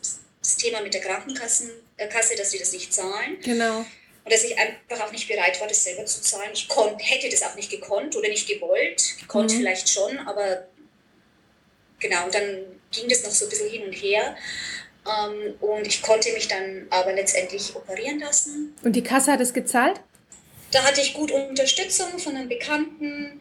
das 0.40 0.56
Thema 0.56 0.80
mit 0.80 0.94
der 0.94 1.00
Krankenkasse, 1.00 1.70
äh, 1.96 2.08
dass 2.08 2.50
sie 2.50 2.58
das 2.58 2.72
nicht 2.72 2.92
zahlen. 2.92 3.38
Genau. 3.42 3.84
Und 4.24 4.32
dass 4.32 4.44
ich 4.44 4.56
einfach 4.58 5.06
auch 5.06 5.12
nicht 5.12 5.28
bereit 5.28 5.60
war, 5.60 5.68
das 5.68 5.82
selber 5.82 6.04
zu 6.04 6.20
zahlen. 6.20 6.50
Ich 6.52 6.68
konnt, 6.68 7.00
hätte 7.02 7.28
das 7.28 7.42
auch 7.42 7.54
nicht 7.54 7.70
gekonnt 7.70 8.14
oder 8.16 8.28
nicht 8.28 8.46
gewollt. 8.46 9.16
Konnte 9.28 9.54
mhm. 9.54 9.58
vielleicht 9.58 9.88
schon, 9.88 10.18
aber 10.20 10.68
genau, 11.98 12.28
dann 12.30 12.80
ging 12.90 13.08
das 13.08 13.22
noch 13.22 13.30
so 13.30 13.46
ein 13.46 13.48
bisschen 13.48 13.70
hin 13.70 13.84
und 13.84 13.92
her. 13.92 14.36
Ähm, 15.06 15.54
und 15.60 15.86
ich 15.86 16.02
konnte 16.02 16.32
mich 16.32 16.48
dann 16.48 16.86
aber 16.90 17.12
letztendlich 17.12 17.74
operieren 17.74 18.20
lassen. 18.20 18.74
Und 18.82 18.94
die 18.94 19.02
Kasse 19.02 19.32
hat 19.32 19.40
es 19.40 19.52
gezahlt? 19.52 20.00
Da 20.70 20.84
hatte 20.84 21.00
ich 21.00 21.14
gut 21.14 21.30
Unterstützung 21.30 22.18
von 22.18 22.36
einem 22.36 22.48
Bekannten. 22.48 23.40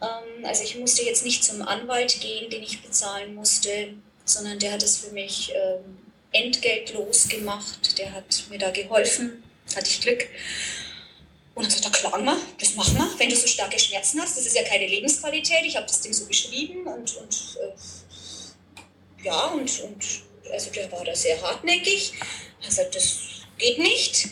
Ähm, 0.00 0.44
also 0.44 0.62
ich 0.62 0.78
musste 0.78 1.02
jetzt 1.04 1.24
nicht 1.24 1.44
zum 1.44 1.62
Anwalt 1.62 2.20
gehen, 2.20 2.50
den 2.50 2.62
ich 2.62 2.82
bezahlen 2.82 3.34
musste, 3.34 3.94
sondern 4.24 4.58
der 4.58 4.72
hat 4.72 4.82
es 4.82 4.98
für 4.98 5.10
mich 5.10 5.52
ähm, 5.54 5.98
entgeltlos 6.32 7.28
gemacht. 7.28 7.98
Der 7.98 8.12
hat 8.12 8.44
mir 8.50 8.58
da 8.58 8.70
geholfen. 8.70 9.42
Hatte 9.74 9.88
ich 9.88 10.00
Glück. 10.00 10.28
Und 11.54 11.64
dann 11.64 11.70
sagt 11.70 11.84
er, 11.84 11.90
klagen 11.90 12.24
wir, 12.24 12.36
das 12.58 12.74
machen 12.74 12.96
wir, 12.96 13.08
wenn 13.18 13.28
du 13.30 13.36
so 13.36 13.46
starke 13.46 13.78
Schmerzen 13.78 14.20
hast. 14.20 14.36
Das 14.36 14.46
ist 14.46 14.56
ja 14.56 14.64
keine 14.64 14.86
Lebensqualität. 14.86 15.64
Ich 15.64 15.76
habe 15.76 15.86
das 15.86 16.00
Ding 16.00 16.12
so 16.12 16.26
beschrieben 16.26 16.86
und, 16.86 17.16
und 17.16 17.58
äh, 17.62 19.24
ja, 19.24 19.46
und, 19.46 19.80
und 19.80 20.04
also 20.52 20.70
der 20.70 20.90
war 20.92 21.04
da 21.04 21.14
sehr 21.14 21.40
hartnäckig. 21.40 22.14
Er 22.64 22.70
sagt, 22.70 22.94
das 22.94 23.18
geht 23.58 23.78
nicht. 23.78 24.28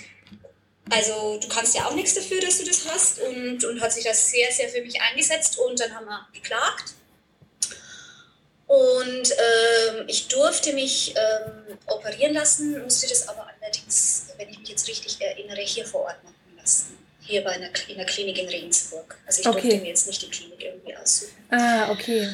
Also 0.91 1.39
du 1.39 1.49
kannst 1.49 1.75
ja 1.75 1.87
auch 1.87 1.95
nichts 1.95 2.15
dafür, 2.15 2.41
dass 2.41 2.59
du 2.59 2.65
das 2.65 2.87
hast 2.87 3.19
und, 3.21 3.65
und 3.65 3.81
hat 3.81 3.93
sich 3.93 4.05
das 4.05 4.31
sehr, 4.31 4.51
sehr 4.53 4.69
für 4.69 4.83
mich 4.83 5.01
eingesetzt 5.01 5.59
und 5.59 5.81
dann 5.81 5.95
haben 5.95 6.07
wir 6.07 6.27
geklagt. 6.35 6.95
Und 8.67 9.31
ähm, 9.31 10.05
ich 10.07 10.29
durfte 10.29 10.73
mich 10.73 11.15
ähm, 11.15 11.79
operieren 11.87 12.35
lassen, 12.35 12.83
musste 12.83 13.07
das 13.07 13.29
aber 13.29 13.47
allerdings, 13.61 14.29
wenn 14.39 14.49
ich 14.49 14.59
mich 14.59 14.69
jetzt 14.71 14.89
richtig 14.89 15.21
erinnere, 15.21 15.61
hier 15.61 15.87
vor 15.87 16.03
Ort 16.03 16.25
machen 16.25 16.57
lassen. 16.59 16.99
Hier 17.21 17.45
bei 17.45 17.51
einer, 17.51 17.69
in 17.89 17.97
der 17.97 18.07
Klinik 18.07 18.39
in 18.39 18.49
Regensburg. 18.49 19.19
Also 19.27 19.43
ich 19.43 19.47
okay. 19.47 19.61
durfte 19.61 19.81
mir 19.81 19.89
jetzt 19.89 20.07
nicht 20.07 20.23
die 20.23 20.31
Klinik 20.31 20.63
irgendwie 20.63 20.97
aussuchen. 20.97 21.33
Ah, 21.51 21.91
okay. 21.91 22.29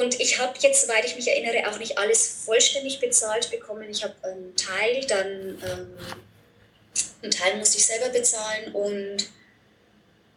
Und 0.00 0.18
ich 0.20 0.38
habe 0.38 0.54
jetzt, 0.60 0.82
soweit 0.82 1.04
ich 1.04 1.14
mich 1.14 1.28
erinnere, 1.28 1.70
auch 1.70 1.78
nicht 1.78 1.98
alles 1.98 2.42
vollständig 2.44 2.98
bezahlt 2.98 3.50
bekommen. 3.50 3.88
Ich 3.88 4.02
habe 4.02 4.14
einen 4.22 4.56
Teil, 4.56 5.04
dann 5.06 5.26
ähm, 5.62 5.98
einen 7.22 7.30
Teil 7.30 7.56
musste 7.58 7.78
ich 7.78 7.86
selber 7.86 8.08
bezahlen 8.08 8.72
und, 8.72 9.28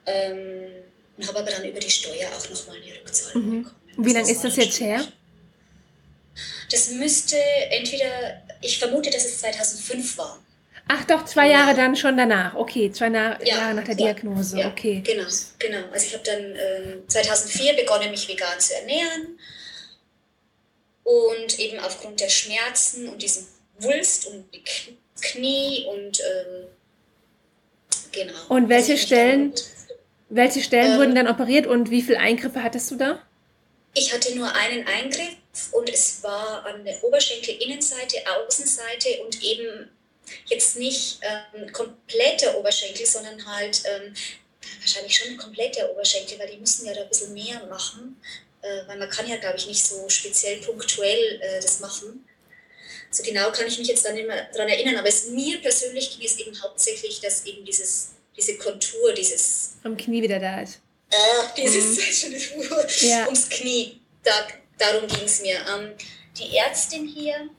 ähm, 0.06 0.84
habe 1.26 1.40
aber 1.40 1.50
dann 1.50 1.66
über 1.66 1.80
die 1.80 1.90
Steuer 1.90 2.30
auch 2.38 2.50
nochmal 2.50 2.78
eine 2.78 3.00
Rückzahlung 3.02 3.46
mhm. 3.46 3.64
bekommen. 3.64 3.82
Wie 3.98 4.14
lange 4.14 4.32
ist 4.32 4.44
das 4.44 4.56
jetzt 4.56 4.80
her? 4.80 5.08
Das 6.70 6.92
müsste 6.92 7.38
entweder, 7.72 8.44
ich 8.62 8.78
vermute, 8.78 9.10
dass 9.10 9.26
es 9.26 9.40
2005 9.40 10.18
war. 10.20 10.40
Ach 10.90 11.04
doch, 11.06 11.26
zwei 11.26 11.50
Jahre 11.50 11.76
dann 11.76 11.96
schon 11.96 12.16
danach. 12.16 12.56
Okay, 12.56 12.92
zwei 12.92 13.10
Na 13.10 13.42
ja, 13.44 13.58
Jahre 13.58 13.74
nach 13.74 13.84
der 13.84 13.96
Diagnose. 13.96 14.60
Ja, 14.60 14.70
okay. 14.70 15.02
Genau, 15.06 15.28
genau. 15.60 15.80
Also 15.92 16.06
ich 16.08 16.14
habe 16.14 16.24
dann 16.24 16.56
äh, 16.56 17.08
2004 17.08 17.74
begonnen, 17.76 18.12
mich 18.12 18.28
vegan 18.28 18.60
zu 18.60 18.74
ernähren. 18.76 19.40
Und 21.04 21.60
eben 21.60 21.80
aufgrund 21.80 22.20
der 22.20 22.30
Schmerzen 22.30 23.08
und 23.10 23.22
diesem 23.22 23.46
Wulst 23.80 24.28
und 24.28 24.46
die 24.54 24.64
Knie 25.22 25.86
und 25.90 26.20
ähm, 26.20 26.68
genau. 28.12 28.34
Und 28.50 28.70
welche 28.70 28.94
also 28.94 29.06
Stellen, 29.06 29.54
welche 30.30 30.62
Stellen 30.62 30.94
ähm, 30.94 31.00
wurden 31.00 31.16
dann 31.16 31.28
operiert 31.28 31.68
und 31.68 31.90
wie 31.92 32.02
viele 32.02 32.20
Eingriffe 32.20 32.64
hattest 32.64 32.92
du 32.92 32.96
da? 32.96 33.22
Ich 33.94 34.14
hatte 34.14 34.36
nur 34.36 34.54
einen 34.54 34.86
Eingriff 34.86 35.38
und 35.72 35.90
es 35.90 36.22
war 36.24 36.66
an 36.66 36.84
der 36.86 37.04
Oberschenkelinnenseite, 37.04 38.18
Außenseite 38.46 39.24
und 39.26 39.42
eben 39.44 39.90
jetzt 40.46 40.78
nicht 40.78 41.20
ähm, 41.22 41.72
kompletter 41.72 42.58
Oberschenkel, 42.58 43.06
sondern 43.06 43.46
halt 43.46 43.84
ähm, 43.86 44.14
wahrscheinlich 44.80 45.18
schon 45.18 45.38
kompletter 45.38 45.90
Oberschenkel, 45.92 46.40
weil 46.40 46.50
die 46.50 46.58
müssen 46.58 46.86
ja 46.86 46.94
da 46.94 47.02
ein 47.02 47.10
bisschen 47.10 47.34
mehr 47.34 47.66
machen, 47.68 48.20
äh, 48.62 48.88
weil 48.88 48.98
man 48.98 49.10
kann 49.10 49.28
ja, 49.28 49.38
glaube 49.38 49.58
ich, 49.58 49.68
nicht 49.68 49.86
so 49.86 50.08
speziell 50.10 50.58
punktuell 50.62 51.42
äh, 51.42 51.62
das 51.62 51.80
machen. 51.80 52.26
So 53.10 53.24
genau 53.24 53.52
kann 53.52 53.68
ich 53.68 53.78
mich 53.80 53.88
jetzt 53.88 54.06
dann 54.06 54.16
nicht 54.16 54.28
mehr 54.28 54.50
daran 54.52 54.70
erinnern, 54.70 54.98
aber 54.98 55.08
es, 55.08 55.28
mir 55.28 55.62
persönlich 55.62 56.18
ging 56.18 56.26
es 56.26 56.38
eben 56.38 56.62
hauptsächlich, 56.62 57.22
dass 57.22 57.46
eben 57.46 57.64
dieses, 57.66 58.10
diese 58.36 58.58
Kontur, 58.58 59.14
dieses... 59.14 59.76
Am 59.84 59.96
Knie 59.96 60.22
wieder 60.22 60.40
da 60.40 60.62
ist. 60.62 60.80
Äh, 61.10 61.16
dieses 61.56 62.26
mhm. 62.26 63.08
ja. 63.08 63.26
ums 63.26 63.48
Knie, 63.50 64.02
da, 64.24 64.48
darum 64.78 65.08
ging 65.08 65.24
es 65.24 65.42
mir. 65.42 65.56
Ähm, 65.56 65.94
die 66.38 66.58
Ärztin 66.58 67.08
hier, 67.08 67.50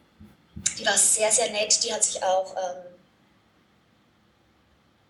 die 0.77 0.87
war 0.87 0.97
sehr, 0.97 1.31
sehr 1.31 1.51
nett. 1.51 1.83
Die 1.85 1.93
hat 1.93 2.05
sich 2.05 2.23
auch 2.23 2.55
ähm, 2.57 2.89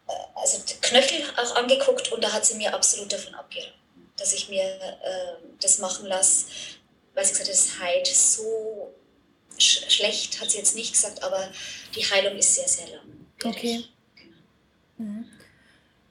äh, 0.09 0.12
also 0.34 0.59
Knöchel 0.80 1.22
auch 1.36 1.56
angeguckt 1.56 2.12
und 2.12 2.22
da 2.22 2.32
hat 2.32 2.44
sie 2.44 2.56
mir 2.56 2.74
absolut 2.74 3.12
davon 3.12 3.34
abgeraten, 3.34 3.72
dass 4.16 4.32
ich 4.32 4.48
mir 4.48 4.62
äh, 4.62 5.34
das 5.61 5.78
machen 5.78 6.06
lasse, 6.06 6.46
weil 7.14 7.24
sie 7.24 7.32
gesagt 7.32 7.48
hat, 7.48 7.54
das 7.54 7.78
heilt 7.78 8.06
so 8.06 8.92
sch 9.59 9.90
schlecht, 9.90 10.40
hat 10.40 10.50
sie 10.50 10.59
jetzt 10.59 10.74
nicht 10.74 10.92
gesagt, 10.92 11.22
aber 11.22 11.50
die 11.94 12.04
Heilung 12.04 12.36
ist 12.36 12.54
sehr, 12.54 12.68
sehr 12.68 12.88
lang. 12.88 13.26
Okay. 13.44 13.84
Genau. 14.16 14.36
Mhm. 14.98 15.28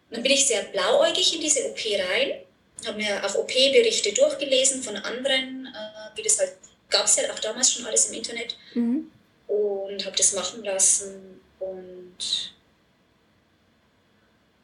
Dann 0.09 0.23
bin 0.23 0.31
ich 0.31 0.47
sehr 0.47 0.63
blauäugig 0.63 1.35
in 1.35 1.41
diese 1.41 1.69
OP 1.69 1.79
rein, 1.85 2.41
habe 2.85 2.97
mir 2.97 3.25
auch 3.25 3.35
OP-Berichte 3.35 4.13
durchgelesen 4.13 4.83
von 4.83 4.95
anderen, 4.95 5.65
äh, 5.65 6.17
wie 6.17 6.23
das 6.23 6.39
halt, 6.39 6.53
gab 6.89 7.05
es 7.05 7.17
ja 7.17 7.31
auch 7.33 7.39
damals 7.39 7.73
schon 7.73 7.85
alles 7.85 8.05
im 8.07 8.13
Internet. 8.13 8.55
Mhm 8.73 9.11
und 9.47 10.05
habe 10.05 10.15
das 10.15 10.33
machen 10.33 10.63
lassen 10.63 11.41
und 11.59 12.53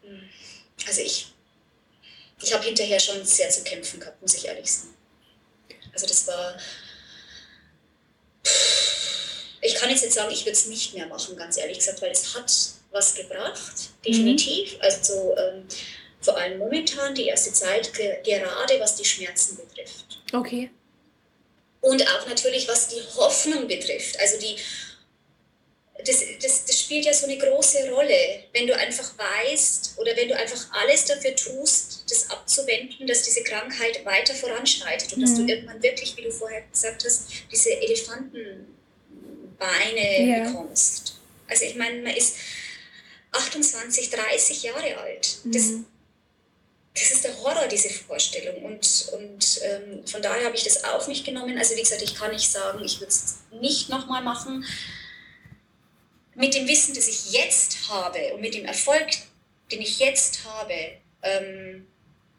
hm, 0.01 0.29
also 0.87 1.01
ich 1.01 1.33
ich 2.43 2.53
habe 2.53 2.63
hinterher 2.63 2.99
schon 2.99 3.23
sehr 3.25 3.49
zu 3.49 3.63
kämpfen 3.63 3.99
gehabt, 3.99 4.21
muss 4.21 4.35
ich 4.35 4.45
ehrlich 4.45 4.71
sagen. 4.71 4.93
Also 5.93 6.07
das 6.07 6.27
war, 6.27 6.57
ich 9.61 9.75
kann 9.75 9.89
jetzt 9.89 10.03
nicht 10.03 10.13
sagen, 10.13 10.31
ich 10.31 10.41
würde 10.41 10.51
es 10.51 10.65
nicht 10.65 10.93
mehr 10.93 11.07
machen, 11.07 11.37
ganz 11.37 11.57
ehrlich 11.57 11.77
gesagt, 11.77 12.01
weil 12.01 12.11
es 12.11 12.35
hat 12.35 12.51
was 12.91 13.15
gebracht, 13.15 13.91
definitiv. 14.05 14.73
Mhm. 14.73 14.81
Also 14.81 15.35
ähm, 15.37 15.67
vor 16.21 16.37
allem 16.37 16.59
momentan 16.59 17.15
die 17.15 17.27
erste 17.27 17.53
Zeit, 17.53 17.93
ge 17.93 18.17
gerade 18.23 18.79
was 18.79 18.95
die 18.95 19.05
Schmerzen 19.05 19.57
betrifft. 19.57 20.21
Okay. 20.33 20.69
Und 21.83 22.01
auch 22.01 22.27
natürlich, 22.27 22.65
was 22.69 22.87
die 22.87 23.01
Hoffnung 23.17 23.67
betrifft. 23.67 24.17
Also 24.17 24.39
die, 24.39 24.55
das, 26.05 26.23
das, 26.41 26.63
das 26.63 26.79
spielt 26.79 27.03
ja 27.03 27.13
so 27.13 27.25
eine 27.25 27.37
große 27.37 27.89
Rolle, 27.91 28.45
wenn 28.53 28.67
du 28.67 28.75
einfach 28.75 29.11
weißt 29.17 29.95
oder 29.97 30.15
wenn 30.15 30.29
du 30.29 30.35
einfach 30.37 30.65
alles 30.71 31.03
dafür 31.03 31.35
tust, 31.35 32.05
das 32.09 32.29
abzuwenden, 32.29 33.05
dass 33.05 33.23
diese 33.23 33.43
Krankheit 33.43 34.05
weiter 34.05 34.33
voranschreitet 34.33 35.11
und 35.11 35.19
mhm. 35.19 35.23
dass 35.23 35.35
du 35.35 35.41
mhm. 35.41 35.49
irgendwann 35.49 35.83
wirklich, 35.83 36.15
wie 36.15 36.21
du 36.21 36.31
vorher 36.31 36.61
gesagt 36.71 37.03
hast, 37.03 37.25
diese 37.51 37.71
Elefantenbeine 37.71 38.67
ja. 40.21 40.45
bekommst. 40.45 41.15
Also 41.49 41.65
ich 41.65 41.75
meine, 41.75 42.01
man 42.01 42.15
ist 42.15 42.37
28, 43.33 44.09
30 44.09 44.63
Jahre 44.63 44.97
alt. 44.99 45.39
Das, 45.43 45.63
mhm 45.63 45.85
das 46.93 47.11
ist 47.11 47.23
der 47.23 47.35
Horror, 47.41 47.67
diese 47.67 47.89
Vorstellung. 47.89 48.63
Und, 48.63 49.09
und 49.13 49.61
ähm, 49.63 50.05
von 50.05 50.21
daher 50.21 50.45
habe 50.45 50.55
ich 50.55 50.63
das 50.63 50.83
auch 50.83 51.07
nicht 51.07 51.25
genommen. 51.25 51.57
Also 51.57 51.75
wie 51.75 51.81
gesagt, 51.81 52.03
ich 52.03 52.13
kann 52.13 52.31
nicht 52.31 52.49
sagen, 52.51 52.83
ich 52.83 52.99
würde 52.99 53.11
es 53.11 53.39
nicht 53.59 53.89
nochmal 53.89 54.21
machen. 54.21 54.63
Mit 56.35 56.53
dem 56.53 56.67
Wissen, 56.67 56.93
das 56.93 57.07
ich 57.07 57.31
jetzt 57.31 57.89
habe 57.89 58.33
und 58.33 58.41
mit 58.41 58.53
dem 58.53 58.65
Erfolg, 58.65 59.07
den 59.71 59.81
ich 59.81 59.99
jetzt 59.99 60.45
habe, 60.45 60.73
ähm, 61.23 61.87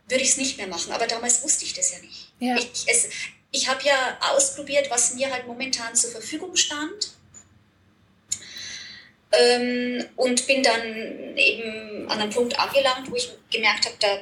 würde 0.09 0.23
ich 0.23 0.31
es 0.31 0.37
nicht 0.37 0.57
mehr 0.57 0.69
machen. 0.69 0.93
Aber 0.93 1.07
damals 1.07 1.43
wusste 1.43 1.65
ich 1.65 1.75
das 1.75 1.93
ja 1.93 1.99
nicht. 1.99 2.33
Ja. 2.39 2.57
Ich, 2.57 2.87
ich 3.51 3.69
habe 3.69 3.85
ja 3.85 4.19
ausprobiert, 4.33 4.89
was 4.91 5.15
mir 5.15 5.33
halt 5.33 5.47
momentan 5.47 5.97
zur 5.97 6.11
Verfügung 6.11 6.55
stand. 6.55 7.13
Ähm, 9.33 10.05
und 10.15 10.47
bin 10.47 10.63
dann 10.63 11.37
eben 11.37 12.09
an 12.09 12.21
einem 12.21 12.31
Punkt 12.31 12.57
angelangt, 12.57 13.11
wo 13.11 13.17
ich 13.17 13.33
gemerkt 13.51 13.87
habe, 13.87 13.97
da 13.99 14.21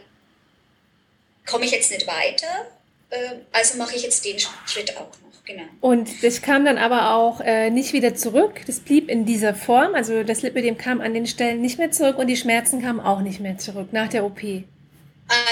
komme 1.46 1.64
ich 1.64 1.70
jetzt 1.70 1.90
nicht 1.90 2.06
weiter, 2.06 2.68
äh, 3.10 3.36
also 3.52 3.78
mache 3.78 3.96
ich 3.96 4.02
jetzt 4.02 4.24
den 4.24 4.38
Schritt 4.38 4.96
auch 4.96 5.00
noch. 5.00 5.32
Genau. 5.44 5.64
Und 5.80 6.22
das 6.22 6.40
kam 6.40 6.64
dann 6.64 6.78
aber 6.78 7.14
auch 7.14 7.40
äh, 7.40 7.70
nicht 7.70 7.92
wieder 7.92 8.14
zurück. 8.14 8.60
Das 8.66 8.78
blieb 8.78 9.08
in 9.08 9.24
dieser 9.24 9.54
Form. 9.54 9.94
Also 9.96 10.22
das 10.22 10.42
Lipödem 10.42 10.78
kam 10.78 11.00
an 11.00 11.14
den 11.14 11.26
Stellen 11.26 11.60
nicht 11.60 11.78
mehr 11.78 11.90
zurück 11.90 12.18
und 12.18 12.28
die 12.28 12.36
Schmerzen 12.36 12.80
kamen 12.80 13.00
auch 13.00 13.20
nicht 13.20 13.40
mehr 13.40 13.58
zurück 13.58 13.88
nach 13.92 14.08
der 14.08 14.24
OP. 14.24 14.40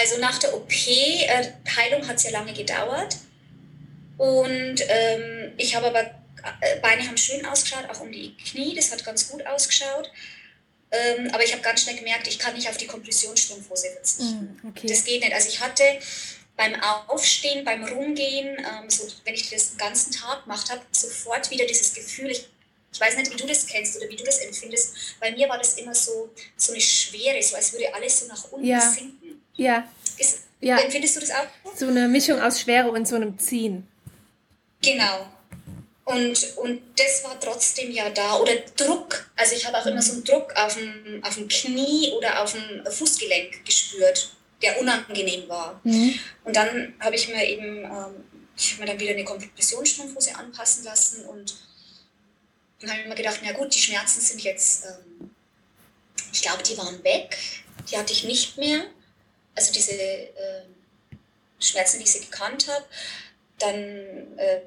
Also 0.01 0.21
nach 0.21 0.39
der 0.39 0.55
OP, 0.55 0.71
äh, 0.71 1.53
Heilung 1.77 2.07
hat 2.07 2.21
sehr 2.21 2.33
lange 2.33 2.53
gedauert. 2.53 3.17
Und 4.17 4.77
ähm, 4.89 5.53
ich 5.57 5.75
habe 5.75 5.87
aber, 5.87 6.03
äh, 6.03 6.79
Beine 6.83 7.07
haben 7.07 7.17
schön 7.17 7.45
ausgeschaut, 7.47 7.89
auch 7.91 8.01
um 8.01 8.13
die 8.13 8.37
Knie, 8.37 8.75
das 8.77 8.93
hat 8.93 9.05
ganz 9.05 9.29
gut 9.29 9.45
ausgeschaut. 9.47 10.11
Ähm, 10.93 11.31
aber 11.33 11.45
ich 11.45 11.53
habe 11.53 11.63
ganz 11.63 11.83
schnell 11.83 11.97
gemerkt, 11.97 12.27
ich 12.27 12.39
kann 12.39 12.55
nicht 12.55 12.69
auf 12.69 12.77
die 12.77 12.87
Kompressionsstrumpfhose 12.87 13.91
verzichten. 13.93 14.59
Mm, 14.63 14.69
okay. 14.69 14.87
Das 14.89 15.05
geht 15.05 15.21
nicht. 15.21 15.33
Also 15.33 15.49
ich 15.49 15.61
hatte 15.61 15.85
beim 16.57 16.75
Aufstehen, 17.07 17.65
beim 17.65 17.85
Rumgehen, 17.85 18.59
ähm, 18.59 18.91
so, 18.91 19.07
wenn 19.25 19.35
ich 19.35 19.49
das 19.51 19.71
den 19.71 19.79
ganzen 19.79 20.13
Tag 20.13 20.43
gemacht 20.45 20.71
habe, 20.71 20.81
sofort 20.91 21.49
wieder 21.51 21.65
dieses 21.65 21.95
Gefühl, 21.95 22.31
ich, 22.31 22.49
ich 22.93 23.01
weiß 23.01 23.17
nicht, 23.17 23.33
wie 23.33 23.37
du 23.37 23.47
das 23.47 23.67
kennst 23.67 23.97
oder 23.97 24.09
wie 24.09 24.17
du 24.17 24.25
das 24.25 24.39
empfindest. 24.39 24.95
Bei 25.21 25.31
mir 25.31 25.49
war 25.49 25.59
das 25.59 25.75
immer 25.75 25.95
so, 25.95 26.31
so 26.57 26.73
eine 26.73 26.81
Schwere, 26.81 27.41
so 27.41 27.55
als 27.55 27.73
würde 27.73 27.95
alles 27.95 28.21
so 28.21 28.27
nach 28.27 28.51
unten 28.51 28.67
ja. 28.67 28.81
sinken. 28.81 29.43
Ja. 29.55 29.89
Ist, 30.19 30.41
ja. 30.61 30.79
Empfindest 30.79 31.17
du 31.17 31.21
das 31.21 31.31
auch? 31.31 31.47
So 31.77 31.87
eine 31.87 32.09
Mischung 32.09 32.41
aus 32.41 32.61
Schwere 32.61 32.91
und 32.91 33.07
so 33.07 33.17
einem 33.17 33.39
Ziehen. 33.39 33.87
Genau. 34.83 35.27
Und, 36.05 36.57
und 36.57 36.83
das 36.97 37.25
war 37.25 37.39
trotzdem 37.39 37.91
ja 37.91 38.11
da. 38.11 38.37
Oder 38.39 38.57
Druck. 38.77 39.31
Also 39.37 39.55
ich 39.55 39.67
habe 39.67 39.79
auch 39.79 39.87
immer 39.87 40.03
so 40.03 40.13
einen 40.13 40.25
Druck 40.25 40.55
auf 40.57 40.75
dem, 40.75 41.23
auf 41.25 41.35
dem 41.35 41.49
Knie 41.49 42.13
oder 42.17 42.43
auf 42.43 42.53
dem 42.53 42.85
Fußgelenk 42.91 43.65
gespürt, 43.65 44.31
der 44.63 44.81
unangenehm 44.81 45.49
war. 45.49 45.81
Mhm. 45.85 46.19
Und 46.45 46.57
dann 46.57 46.95
habe 47.01 47.15
ich 47.15 47.29
mir 47.29 47.45
eben, 47.47 47.85
ähm, 47.85 48.25
ich 48.57 48.73
habe 48.73 48.83
mir 48.83 48.89
dann 48.89 49.01
wieder 49.01 49.13
eine 49.13 49.25
Kompressionsstrumpfhose 49.25 50.35
anpassen 50.35 50.85
lassen 50.85 51.25
und 51.27 51.55
dann 52.81 52.91
habe 52.91 53.03
ich 53.03 53.09
mir 53.09 53.15
gedacht, 53.15 53.41
na 53.43 53.53
gut, 53.53 53.75
die 53.75 53.79
Schmerzen 53.79 54.21
sind 54.21 54.43
jetzt, 54.43 54.87
ähm, 54.87 55.31
ich 56.33 56.43
glaube, 56.43 56.63
die 56.63 56.77
waren 56.79 57.03
weg. 57.05 57.37
Die 57.91 57.97
hatte 57.97 58.13
ich 58.13 58.25
nicht 58.25 58.57
mehr. 58.57 58.85
Also 59.55 59.73
diese 59.73 59.93
äh, 59.93 60.63
Schmerzen, 61.59 61.99
die 61.99 62.05
ich 62.05 62.13
sie 62.13 62.21
gekannt 62.21 62.69
habe. 62.69 62.85
Dann 63.59 63.77
äh, 64.39 64.61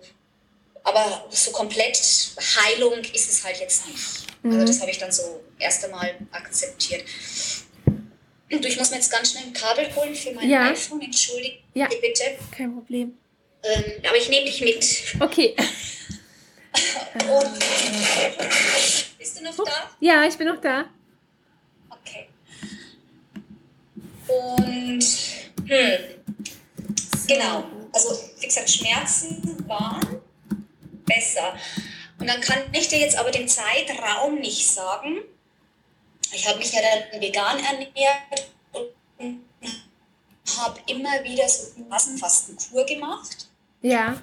aber 0.83 1.25
so 1.29 1.51
komplett 1.51 1.97
Heilung 2.37 2.99
ist 3.13 3.29
es 3.29 3.43
halt 3.43 3.59
jetzt 3.59 3.87
nicht. 3.87 3.97
Also 3.97 4.27
mhm. 4.43 4.53
Also 4.53 4.65
das 4.67 4.81
habe 4.81 4.91
ich 4.91 4.97
dann 4.97 5.11
so 5.11 5.43
erst 5.59 5.85
einmal 5.85 6.15
akzeptiert. 6.31 7.05
Und 8.51 8.65
ich 8.65 8.77
muss 8.77 8.91
mir 8.91 8.97
jetzt 8.97 9.11
ganz 9.11 9.31
schnell 9.31 9.45
ein 9.45 9.53
Kabel 9.53 9.93
holen 9.95 10.13
für 10.13 10.31
mein 10.31 10.49
ja. 10.49 10.69
iPhone. 10.69 11.01
Entschuldige 11.01 11.59
ja. 11.73 11.87
bitte. 11.87 12.23
Kein 12.51 12.73
Problem. 12.73 13.17
Ähm, 13.63 13.83
aber 14.07 14.17
ich 14.17 14.29
nehme 14.29 14.45
dich 14.45 14.61
mit. 14.61 15.15
Okay. 15.19 15.55
Und, 17.13 17.59
bist 19.17 19.39
du 19.39 19.43
noch 19.43 19.55
da? 19.55 19.89
Ja, 19.99 20.25
ich 20.25 20.35
bin 20.35 20.47
noch 20.47 20.59
da. 20.59 20.85
Okay. 21.89 22.27
Und 24.27 25.03
hm, 25.67 25.97
genau. 27.27 27.63
Also 27.93 28.19
wie 28.39 28.45
gesagt, 28.47 28.69
Schmerzen 28.69 29.63
waren 29.67 30.21
besser. 31.05 31.53
Und 32.19 32.27
dann 32.27 32.41
kann 32.41 32.59
ich 32.73 32.87
dir 32.87 32.99
jetzt 32.99 33.17
aber 33.17 33.31
den 33.31 33.47
Zeitraum 33.47 34.39
nicht 34.39 34.69
sagen. 34.69 35.21
Ich 36.31 36.47
habe 36.47 36.59
mich 36.59 36.71
ja 36.71 36.81
dann 36.81 37.21
vegan 37.21 37.59
ernährt 37.59 38.49
und 39.17 39.43
habe 40.57 40.79
immer 40.87 41.23
wieder 41.23 41.47
so 41.47 41.73
eine 41.75 41.85
Massenfastenkur 41.85 42.85
gemacht. 42.85 43.47
Ja. 43.81 44.21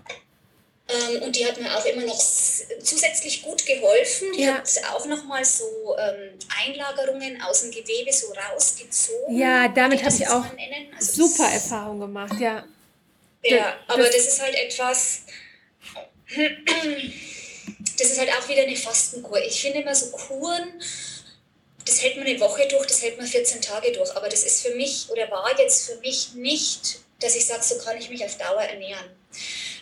Ähm, 0.88 1.22
und 1.22 1.36
die 1.36 1.46
hat 1.46 1.60
mir 1.60 1.76
auch 1.76 1.84
immer 1.84 2.04
noch 2.04 2.18
zusätzlich 2.18 3.42
gut 3.42 3.64
geholfen. 3.64 4.32
Die 4.36 4.42
ja. 4.42 4.54
hat 4.54 4.68
auch 4.92 5.06
nochmal 5.06 5.44
so 5.44 5.64
ähm, 5.98 6.38
Einlagerungen 6.64 7.40
aus 7.42 7.62
dem 7.62 7.70
Gewebe 7.70 8.12
so 8.12 8.32
rausgezogen. 8.32 9.36
Ja, 9.38 9.68
damit 9.68 10.02
habe 10.02 10.14
ich 10.14 10.28
auch 10.28 10.44
also 10.96 11.26
super 11.26 11.48
Erfahrung 11.48 12.00
gemacht, 12.00 12.38
ja. 12.40 12.64
Ja, 13.42 13.76
aber 13.86 14.04
das, 14.04 14.16
das 14.16 14.26
ist 14.26 14.42
halt 14.42 14.54
etwas, 14.54 15.22
das 17.98 18.10
ist 18.10 18.18
halt 18.18 18.30
auch 18.32 18.48
wieder 18.48 18.62
eine 18.62 18.76
Fastenkur. 18.76 19.38
Ich 19.42 19.60
finde 19.60 19.80
immer 19.80 19.94
so 19.94 20.10
Kuren, 20.10 20.80
das 21.84 22.02
hält 22.02 22.16
man 22.16 22.26
eine 22.26 22.38
Woche 22.40 22.66
durch, 22.68 22.86
das 22.86 23.02
hält 23.02 23.18
man 23.18 23.26
14 23.26 23.60
Tage 23.60 23.92
durch. 23.92 24.14
Aber 24.16 24.28
das 24.28 24.44
ist 24.44 24.62
für 24.62 24.74
mich 24.74 25.08
oder 25.10 25.30
war 25.30 25.58
jetzt 25.58 25.86
für 25.86 25.96
mich 25.96 26.34
nicht, 26.34 27.00
dass 27.20 27.34
ich 27.36 27.46
sage, 27.46 27.62
so 27.62 27.78
kann 27.78 27.98
ich 27.98 28.08
mich 28.10 28.24
auf 28.24 28.36
Dauer 28.38 28.62
ernähren. 28.62 29.10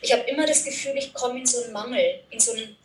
Ich 0.01 0.12
habe 0.12 0.22
immer 0.30 0.46
das 0.46 0.64
Gefühl, 0.64 0.96
ich 0.96 1.12
komme 1.12 1.40
in 1.40 1.46
so 1.46 1.62
einen 1.62 1.72
Mangel, 1.72 2.20
in 2.30 2.40
so 2.40 2.53
einen, 2.53 2.76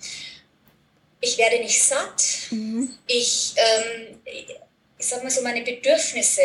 ich 1.21 1.37
werde 1.37 1.59
nicht 1.59 1.81
satt. 1.81 2.23
Mhm. 2.49 2.97
Ich, 3.07 3.53
ähm, 3.55 4.19
ich 4.25 5.05
sag 5.05 5.23
mal 5.23 5.29
so, 5.29 5.41
meine 5.41 5.61
Bedürfnisse 5.61 6.41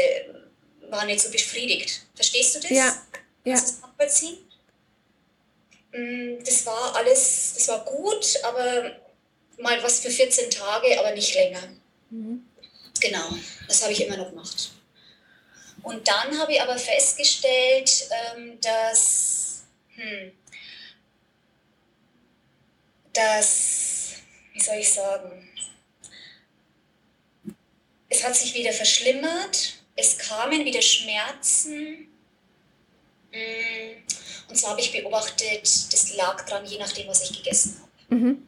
waren 0.89 1.07
nicht 1.07 1.21
so 1.21 1.31
befriedigt. 1.31 2.03
Verstehst 2.15 2.57
du 2.57 2.61
das? 2.61 2.71
Ja. 2.71 3.03
ja. 3.45 3.55
Kannst 3.55 3.69
du 3.69 3.73
das 3.73 3.81
nachvollziehen? 3.83 4.39
Mm, 5.93 6.45
das 6.45 6.67
war 6.67 6.97
alles, 6.97 7.55
das 7.57 7.69
war 7.69 7.85
gut, 7.85 8.39
aber 8.45 8.93
mal 9.59 9.83
was 9.83 10.01
für 10.01 10.11
14 10.11 10.51
Tage, 10.51 10.99
aber 10.99 11.13
nicht 11.13 11.35
länger. 11.35 11.63
Mhm. 12.11 12.47
Genau, 13.01 13.29
das 13.67 13.83
habe 13.83 13.93
ich 13.93 14.05
immer 14.05 14.17
noch 14.17 14.31
gemacht. 14.31 14.71
Und 15.83 16.07
dann 16.07 16.39
habe 16.39 16.53
ich 16.53 16.61
aber 16.61 16.77
festgestellt, 16.77 18.09
ähm, 18.11 18.61
dass, 18.61 19.65
hm, 19.95 20.33
dass, 23.13 24.13
wie 24.53 24.61
soll 24.61 24.77
ich 24.77 24.93
sagen, 24.93 25.49
es 28.09 28.25
hat 28.25 28.37
sich 28.37 28.55
wieder 28.55 28.73
verschlimmert, 28.73 29.75
es 29.97 30.19
kamen 30.19 30.65
wieder 30.65 30.83
Schmerzen. 30.83 32.09
Und 34.49 34.59
so 34.59 34.69
habe 34.69 34.81
ich 34.81 34.93
beobachtet, 34.93 35.63
das 35.63 36.17
lag 36.17 36.45
dran, 36.47 36.65
je 36.65 36.79
nachdem, 36.79 37.07
was 37.09 37.31
ich 37.31 37.37
gegessen 37.37 37.81
habe. 37.81 37.91
Mhm. 38.15 38.47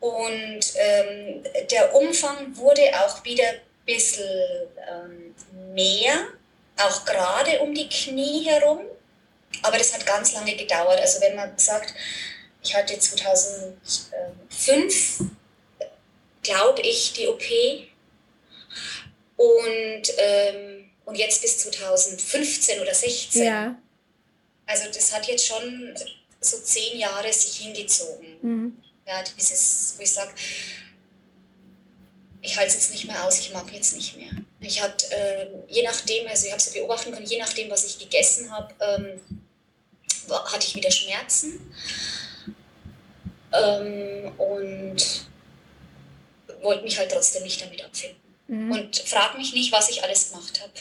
Und 0.00 0.60
ähm, 0.76 1.44
der 1.70 1.94
Umfang 1.94 2.56
wurde 2.56 2.82
auch 3.04 3.24
wieder 3.24 3.48
ein 3.48 3.60
bisschen 3.84 4.26
ähm, 4.88 5.34
mehr, 5.74 6.26
auch 6.78 7.04
gerade 7.04 7.60
um 7.60 7.74
die 7.74 7.88
Knie 7.88 8.44
herum. 8.44 8.80
Aber 9.62 9.78
das 9.78 9.94
hat 9.94 10.04
ganz 10.04 10.34
lange 10.34 10.54
gedauert. 10.56 11.00
Also 11.00 11.22
wenn 11.22 11.36
man 11.36 11.56
sagt, 11.58 11.94
ich 12.62 12.74
hatte 12.74 12.98
2005, 12.98 15.20
glaube 16.42 16.82
ich, 16.82 17.12
die 17.12 17.28
OP. 17.28 17.44
Und 19.36 20.02
ähm, 20.18 20.85
und 21.06 21.14
jetzt 21.14 21.40
bis 21.40 21.58
2015 21.58 22.80
oder 22.80 22.94
16. 22.94 23.42
Ja. 23.42 23.74
Also 24.66 24.84
das 24.92 25.14
hat 25.14 25.26
jetzt 25.26 25.46
schon 25.46 25.96
so 26.40 26.58
zehn 26.58 26.98
Jahre 26.98 27.32
sich 27.32 27.56
hingezogen. 27.56 28.26
Mhm. 28.42 28.82
Ja, 29.06 29.22
dieses, 29.22 29.94
wo 29.96 30.02
ich 30.02 30.12
sage, 30.12 30.32
ich 32.42 32.56
halte 32.56 32.68
es 32.68 32.74
jetzt 32.74 32.90
nicht 32.90 33.06
mehr 33.06 33.24
aus, 33.24 33.38
ich 33.38 33.52
mag 33.52 33.72
jetzt 33.72 33.94
nicht 33.96 34.16
mehr. 34.16 34.32
Ich 34.60 34.82
hatte, 34.82 35.06
äh, 35.12 35.46
je 35.68 35.84
nachdem, 35.84 36.26
also 36.26 36.46
ich 36.46 36.52
habe 36.52 36.60
es 36.60 36.72
beobachten 36.72 37.12
können, 37.12 37.26
je 37.26 37.38
nachdem, 37.38 37.70
was 37.70 37.84
ich 37.84 37.98
gegessen 37.98 38.50
habe, 38.50 38.74
ähm, 38.80 39.20
hatte 40.28 40.66
ich 40.66 40.74
wieder 40.74 40.90
Schmerzen. 40.90 41.72
Ähm, 43.52 44.32
und 44.38 45.26
wollte 46.62 46.82
mich 46.82 46.98
halt 46.98 47.12
trotzdem 47.12 47.44
nicht 47.44 47.62
damit 47.62 47.84
abfinden. 47.84 48.20
Mhm. 48.48 48.72
Und 48.72 48.96
frag 48.96 49.38
mich 49.38 49.52
nicht, 49.52 49.70
was 49.70 49.88
ich 49.88 50.02
alles 50.02 50.30
gemacht 50.30 50.60
habe. 50.60 50.72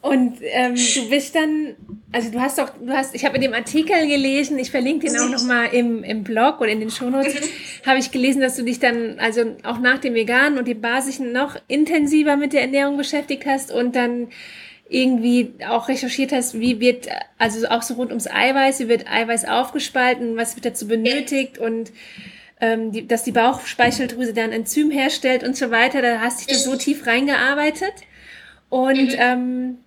Und 0.00 0.38
ähm, 0.42 0.74
du 0.74 1.10
bist 1.10 1.34
dann, 1.34 1.74
also 2.12 2.30
du 2.30 2.40
hast 2.40 2.58
doch, 2.58 2.70
du 2.70 2.92
hast, 2.92 3.14
ich 3.14 3.24
habe 3.24 3.36
in 3.36 3.42
dem 3.42 3.52
Artikel 3.52 4.06
gelesen, 4.06 4.56
ich 4.58 4.70
verlinke 4.70 5.08
den 5.08 5.18
auch 5.18 5.28
nochmal 5.28 5.68
im, 5.72 6.04
im 6.04 6.22
Blog 6.22 6.60
oder 6.60 6.70
in 6.70 6.80
den 6.80 6.90
Shownotes, 6.90 7.34
habe 7.84 7.98
ich 7.98 8.12
gelesen, 8.12 8.40
dass 8.40 8.56
du 8.56 8.62
dich 8.62 8.78
dann, 8.78 9.18
also 9.18 9.56
auch 9.64 9.80
nach 9.80 9.98
dem 9.98 10.14
Veganen 10.14 10.58
und 10.58 10.68
dem 10.68 10.80
Basischen 10.80 11.32
noch 11.32 11.56
intensiver 11.66 12.36
mit 12.36 12.52
der 12.52 12.62
Ernährung 12.62 12.96
beschäftigt 12.96 13.44
hast 13.44 13.72
und 13.72 13.96
dann 13.96 14.28
irgendwie 14.88 15.52
auch 15.68 15.88
recherchiert 15.88 16.32
hast, 16.32 16.58
wie 16.58 16.80
wird, 16.80 17.08
also 17.36 17.66
auch 17.68 17.82
so 17.82 17.94
rund 17.94 18.10
ums 18.10 18.28
Eiweiß, 18.28 18.80
wie 18.80 18.88
wird 18.88 19.10
Eiweiß 19.10 19.46
aufgespalten, 19.46 20.36
was 20.36 20.54
wird 20.54 20.64
dazu 20.64 20.86
benötigt 20.86 21.58
und 21.58 21.92
ähm, 22.60 22.92
die, 22.92 23.06
dass 23.06 23.24
die 23.24 23.32
Bauchspeicheldrüse 23.32 24.34
dann 24.34 24.52
Enzym 24.52 24.90
herstellt 24.90 25.44
und 25.44 25.56
so 25.56 25.70
weiter. 25.70 26.02
Da 26.02 26.20
hast 26.20 26.42
du 26.42 26.46
dich 26.46 26.62
so 26.62 26.76
tief 26.76 27.06
reingearbeitet. 27.06 27.92
Und 28.68 29.12
mhm. 29.12 29.18
ähm, 29.18 29.78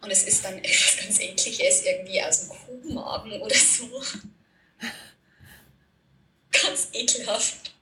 und 0.00 0.10
es 0.10 0.22
ist 0.24 0.44
dann 0.44 0.58
etwas 0.64 0.96
ganz 0.98 1.20
Ekliges, 1.20 1.84
irgendwie 1.84 2.20
aus 2.22 2.48
dem 2.48 2.56
Kuhmagen 2.82 3.40
oder 3.40 3.56
so 3.56 4.02
ganz 6.62 6.88
ekelhaft. 6.92 7.72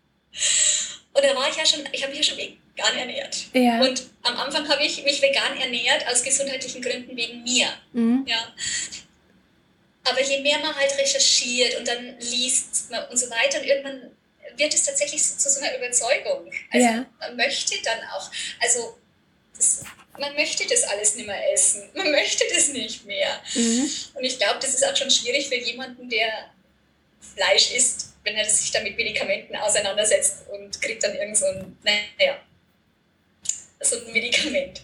Und 1.13 1.25
da 1.25 1.35
war 1.35 1.49
ich 1.49 1.57
ja 1.57 1.67
schon, 1.67 1.89
ich 1.93 2.03
habe 2.03 2.15
mich 2.15 2.27
ja 2.27 2.35
schon 2.35 2.39
vegan 2.39 2.97
ernährt. 2.97 3.47
Ja. 3.53 3.81
Und 3.81 4.05
am 4.23 4.37
Anfang 4.37 4.69
habe 4.69 4.85
ich 4.85 5.03
mich 5.03 5.21
vegan 5.21 5.59
ernährt 5.59 6.07
aus 6.07 6.23
gesundheitlichen 6.23 6.81
Gründen 6.81 7.17
wegen 7.17 7.43
mir. 7.43 7.69
Mhm. 7.93 8.25
Ja. 8.27 8.55
Aber 10.05 10.23
je 10.23 10.41
mehr 10.41 10.59
man 10.61 10.75
halt 10.75 10.97
recherchiert 10.97 11.77
und 11.79 11.89
dann 11.89 12.19
liest 12.21 12.91
und 13.11 13.17
so 13.17 13.29
weiter 13.31 13.61
und 13.61 13.67
irgendwann 13.67 14.11
wird 14.57 14.75
es 14.75 14.85
tatsächlich 14.85 15.23
zu 15.23 15.51
so 15.51 15.61
einer 15.61 15.77
Überzeugung. 15.77 16.51
Also 16.71 16.87
ja. 16.87 17.07
man 17.21 17.37
möchte 17.37 17.75
dann 17.83 17.99
auch, 18.15 18.31
also 18.61 18.99
das, 19.57 19.85
man 20.19 20.35
möchte 20.35 20.67
das 20.67 20.85
alles 20.85 21.15
nicht 21.15 21.27
mehr 21.27 21.53
essen. 21.53 21.89
Man 21.95 22.11
möchte 22.11 22.45
das 22.53 22.69
nicht 22.69 23.05
mehr. 23.07 23.41
Mhm. 23.55 23.91
Und 24.15 24.25
ich 24.25 24.39
glaube, 24.39 24.59
das 24.61 24.75
ist 24.75 24.85
auch 24.85 24.97
schon 24.97 25.11
schwierig 25.11 25.49
für 25.49 25.57
jemanden, 25.57 26.09
der 26.09 26.51
Fleisch 27.35 27.73
isst, 27.73 28.15
wenn 28.29 28.37
er 28.37 28.45
sich 28.45 28.71
dann 28.71 28.83
mit 28.83 28.97
Medikamenten 28.97 29.57
auseinandersetzt 29.57 30.49
und 30.51 30.81
kriegt 30.83 31.03
dann 31.03 31.15
irgend 31.15 31.37
so 31.37 31.47
ein, 31.47 31.77
naja, 31.83 32.39
so 33.81 33.97
ein 33.97 34.13
Medikament. 34.13 34.83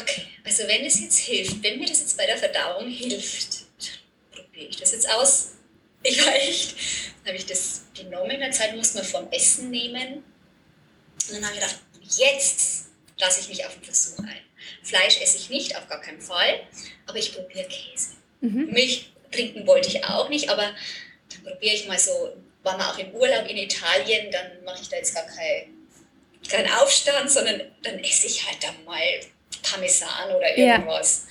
Okay, 0.00 0.26
also 0.44 0.66
wenn 0.66 0.86
es 0.86 1.00
jetzt 1.00 1.18
hilft, 1.18 1.62
wenn 1.62 1.78
mir 1.78 1.86
das 1.86 2.00
jetzt 2.00 2.16
bei 2.16 2.24
der 2.24 2.38
Verdauung 2.38 2.88
hilft, 2.88 3.66
probiere 4.32 4.68
ich 4.70 4.76
das 4.76 4.92
jetzt 4.92 5.10
aus. 5.10 5.52
Ich 6.02 6.24
war 6.24 6.34
echt, 6.34 6.74
dann 7.18 7.34
habe 7.34 7.36
ich 7.36 7.44
das 7.44 7.82
genommen, 7.94 8.30
in 8.30 8.40
der 8.40 8.50
Zeit 8.50 8.74
muss 8.74 8.94
man 8.94 9.04
vom 9.04 9.30
Essen 9.30 9.70
nehmen. 9.70 10.24
Und 11.28 11.32
dann 11.32 11.44
habe 11.44 11.54
ich 11.54 11.60
gedacht, 11.60 11.78
jetzt 12.16 12.86
lasse 13.18 13.40
ich 13.42 13.48
mich 13.48 13.66
auf 13.66 13.74
den 13.74 13.84
Versuch 13.84 14.20
ein. 14.20 14.40
Fleisch 14.82 15.20
esse 15.20 15.36
ich 15.36 15.50
nicht, 15.50 15.76
auf 15.76 15.86
gar 15.88 16.00
keinen 16.00 16.22
Fall, 16.22 16.66
aber 17.06 17.18
ich 17.18 17.34
probiere 17.34 17.68
Käse. 17.68 18.12
Mhm. 18.40 18.70
Milch 18.70 19.12
trinken 19.30 19.66
wollte 19.66 19.90
ich 19.90 20.04
auch 20.04 20.30
nicht, 20.30 20.48
aber 20.48 20.74
dann 21.30 21.42
probiere 21.44 21.74
ich 21.74 21.86
mal 21.86 21.98
so, 21.98 22.36
war 22.62 22.76
mal 22.76 22.90
auch 22.90 22.98
im 22.98 23.12
Urlaub 23.12 23.48
in 23.48 23.56
Italien, 23.56 24.30
dann 24.30 24.62
mache 24.64 24.82
ich 24.82 24.88
da 24.88 24.96
jetzt 24.96 25.14
gar 25.14 25.26
keinen 25.26 25.80
kein 26.48 26.70
Aufstand, 26.72 27.30
sondern 27.30 27.62
dann 27.82 27.98
esse 27.98 28.26
ich 28.26 28.46
halt 28.46 28.62
da 28.62 28.72
mal 28.84 29.20
Parmesan 29.62 30.34
oder 30.34 30.56
irgendwas. 30.56 31.26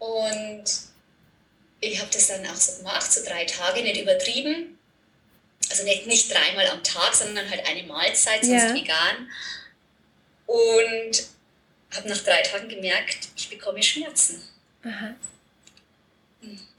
Ja. 0.00 0.06
Und 0.06 0.64
ich 1.80 2.00
habe 2.00 2.10
das 2.12 2.28
dann 2.28 2.46
auch 2.46 2.54
so 2.54 2.78
gemacht, 2.78 3.12
so 3.12 3.24
drei 3.24 3.44
Tage, 3.44 3.82
nicht 3.82 4.00
übertrieben. 4.00 4.78
Also 5.68 5.84
nicht, 5.84 6.06
nicht 6.06 6.32
dreimal 6.32 6.66
am 6.68 6.82
Tag, 6.82 7.14
sondern 7.14 7.48
halt 7.50 7.66
eine 7.66 7.82
Mahlzeit, 7.82 8.44
sonst 8.44 8.62
ja. 8.62 8.74
vegan. 8.74 9.30
Und 10.46 11.28
habe 11.94 12.08
nach 12.08 12.18
drei 12.18 12.42
Tagen 12.42 12.68
gemerkt, 12.68 13.28
ich 13.36 13.50
bekomme 13.50 13.82
Schmerzen. 13.82 14.42
Aha 14.84 15.14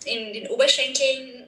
in 0.05 0.33
den 0.33 0.47
Oberschenkeln. 0.47 1.47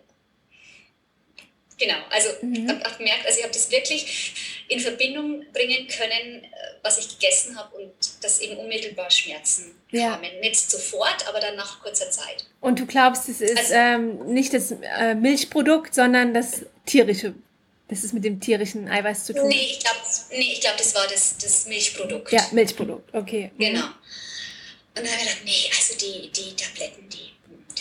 Genau, 1.78 1.98
also 2.10 2.30
mhm. 2.42 2.54
ich 2.54 2.86
habe 2.86 2.98
gemerkt, 2.98 3.26
also 3.26 3.40
ich 3.40 3.44
habe 3.44 3.54
das 3.54 3.72
wirklich 3.72 4.64
in 4.68 4.80
Verbindung 4.80 5.46
bringen 5.52 5.88
können, 5.88 6.44
äh, 6.44 6.48
was 6.82 6.98
ich 6.98 7.20
gegessen 7.20 7.58
habe 7.58 7.76
und 7.78 7.92
dass 8.22 8.40
eben 8.40 8.58
unmittelbar 8.58 9.10
Schmerzen 9.10 9.76
ja. 9.92 10.12
kamen. 10.12 10.40
Nicht 10.40 10.70
sofort, 10.70 11.28
aber 11.28 11.40
dann 11.40 11.56
nach 11.56 11.82
kurzer 11.82 12.10
Zeit. 12.12 12.46
Und 12.62 12.80
du 12.80 12.86
glaubst, 12.86 13.28
es 13.28 13.42
ist 13.42 13.58
also, 13.58 13.74
ähm, 13.74 14.34
nicht 14.34 14.54
das 14.54 14.72
äh, 14.72 15.16
Milchprodukt, 15.16 15.94
sondern 15.94 16.34
das 16.34 16.62
tierische, 16.86 17.34
das 17.88 18.04
ist 18.04 18.14
mit 18.14 18.24
dem 18.24 18.40
tierischen 18.40 18.88
Eiweiß 18.88 19.26
zu 19.26 19.34
tun? 19.34 19.48
Nee, 19.48 19.72
ich 19.72 19.80
glaube, 19.80 20.00
nee, 20.32 20.58
glaub, 20.62 20.78
das 20.78 20.96
war 20.96 21.08
das, 21.08 21.38
das 21.38 21.66
Milchprodukt. 21.68 22.32
Ja, 22.32 22.48
Milchprodukt, 22.52 23.14
okay. 23.14 23.52
Genau. 23.58 23.86
Und 24.96 25.04
dann 25.04 25.08
habe 25.08 25.18
ich 25.18 25.28
gedacht, 25.28 25.42
nee, 25.46 25.72
also 25.76 25.98
die, 25.98 26.32
die 26.32 26.56
Tabletten, 26.56 27.10
die 27.10 27.34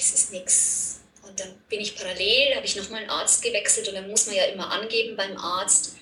das 0.02 0.12
ist 0.12 0.32
nichts. 0.32 1.00
Und 1.22 1.38
dann 1.38 1.54
bin 1.68 1.80
ich 1.80 1.96
parallel, 1.96 2.56
habe 2.56 2.66
ich 2.66 2.76
nochmal 2.76 3.00
einen 3.00 3.10
Arzt 3.10 3.42
gewechselt 3.42 3.88
und 3.88 3.94
dann 3.94 4.10
muss 4.10 4.26
man 4.26 4.34
ja 4.34 4.44
immer 4.46 4.70
angeben 4.70 5.16
beim 5.16 5.36
Arzt, 5.38 5.94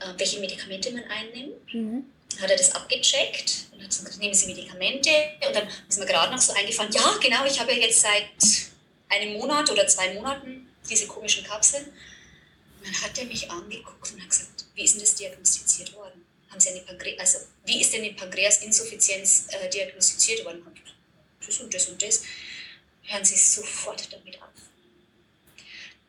äh, 0.00 0.06
welche 0.16 0.40
Medikamente 0.40 0.90
man 0.90 1.04
einnimmt. 1.04 1.72
Mhm. 1.72 2.04
Hat 2.40 2.50
er 2.50 2.56
das 2.56 2.74
abgecheckt 2.74 3.68
und 3.72 3.82
hat 3.82 3.88
gesagt, 3.88 4.18
nehmen 4.18 4.34
Sie 4.34 4.46
Medikamente. 4.46 5.10
Und 5.46 5.54
dann 5.54 5.68
ist 5.88 5.98
mir 5.98 6.06
gerade 6.06 6.32
noch 6.32 6.40
so 6.40 6.52
eingefallen, 6.52 6.92
ja 6.92 7.16
genau, 7.22 7.44
ich 7.44 7.58
habe 7.58 7.72
ja 7.72 7.78
jetzt 7.78 8.00
seit 8.00 8.28
einem 9.08 9.34
Monat 9.34 9.70
oder 9.70 9.86
zwei 9.86 10.12
Monaten 10.14 10.68
diese 10.90 11.06
komischen 11.06 11.44
Kapseln. 11.44 11.84
Und 11.86 12.86
dann 12.86 13.02
hat 13.02 13.18
er 13.18 13.24
mich 13.24 13.50
angeguckt 13.50 14.12
und 14.12 14.20
hat 14.20 14.30
gesagt, 14.30 14.64
wie 14.74 14.84
ist 14.84 14.94
denn 14.94 15.00
das 15.00 15.14
diagnostiziert 15.14 15.94
worden? 15.94 16.24
Haben 16.50 16.60
Sie 16.60 16.70
eine 16.70 16.80
Pankreas, 16.80 17.20
also 17.20 17.46
wie 17.64 17.80
ist 17.80 17.92
denn 17.92 18.02
eine 18.02 18.14
Pankreasinsuffizienz 18.14 19.46
äh, 19.50 19.68
diagnostiziert 19.70 20.44
worden? 20.44 20.64
Das 21.44 21.60
und 21.60 21.72
das 21.72 21.88
und 21.88 22.02
das 22.02 22.22
hören 23.08 23.24
Sie 23.24 23.36
sofort 23.36 24.12
damit 24.12 24.40
auf. 24.40 24.48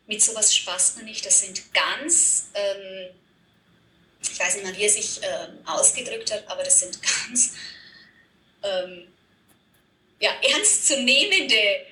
Mit 0.07 0.21
sowas 0.21 0.55
spaßt 0.55 0.97
man 0.97 1.05
nicht. 1.05 1.25
Das 1.25 1.41
sind 1.41 1.73
ganz, 1.73 2.49
ähm, 2.53 3.09
ich 4.21 4.39
weiß 4.39 4.55
nicht 4.55 4.65
mal, 4.65 4.75
wie 4.75 4.83
er 4.83 4.89
sich 4.89 5.19
ähm, 5.21 5.59
ausgedrückt 5.65 6.31
hat, 6.31 6.47
aber 6.47 6.63
das 6.63 6.79
sind 6.79 6.99
ganz 7.01 7.53
ähm, 8.63 9.07
ja, 10.19 10.31
ernstzunehmende 10.41 11.85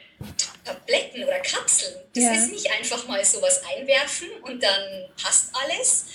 Tabletten 0.64 1.24
oder 1.24 1.40
Kapseln. 1.40 1.96
Das 2.14 2.24
ja. 2.24 2.34
ist 2.34 2.52
nicht 2.52 2.72
einfach 2.72 3.08
mal 3.08 3.24
sowas 3.24 3.62
einwerfen 3.64 4.30
und 4.42 4.62
dann 4.62 5.10
passt 5.22 5.50
alles, 5.54 6.06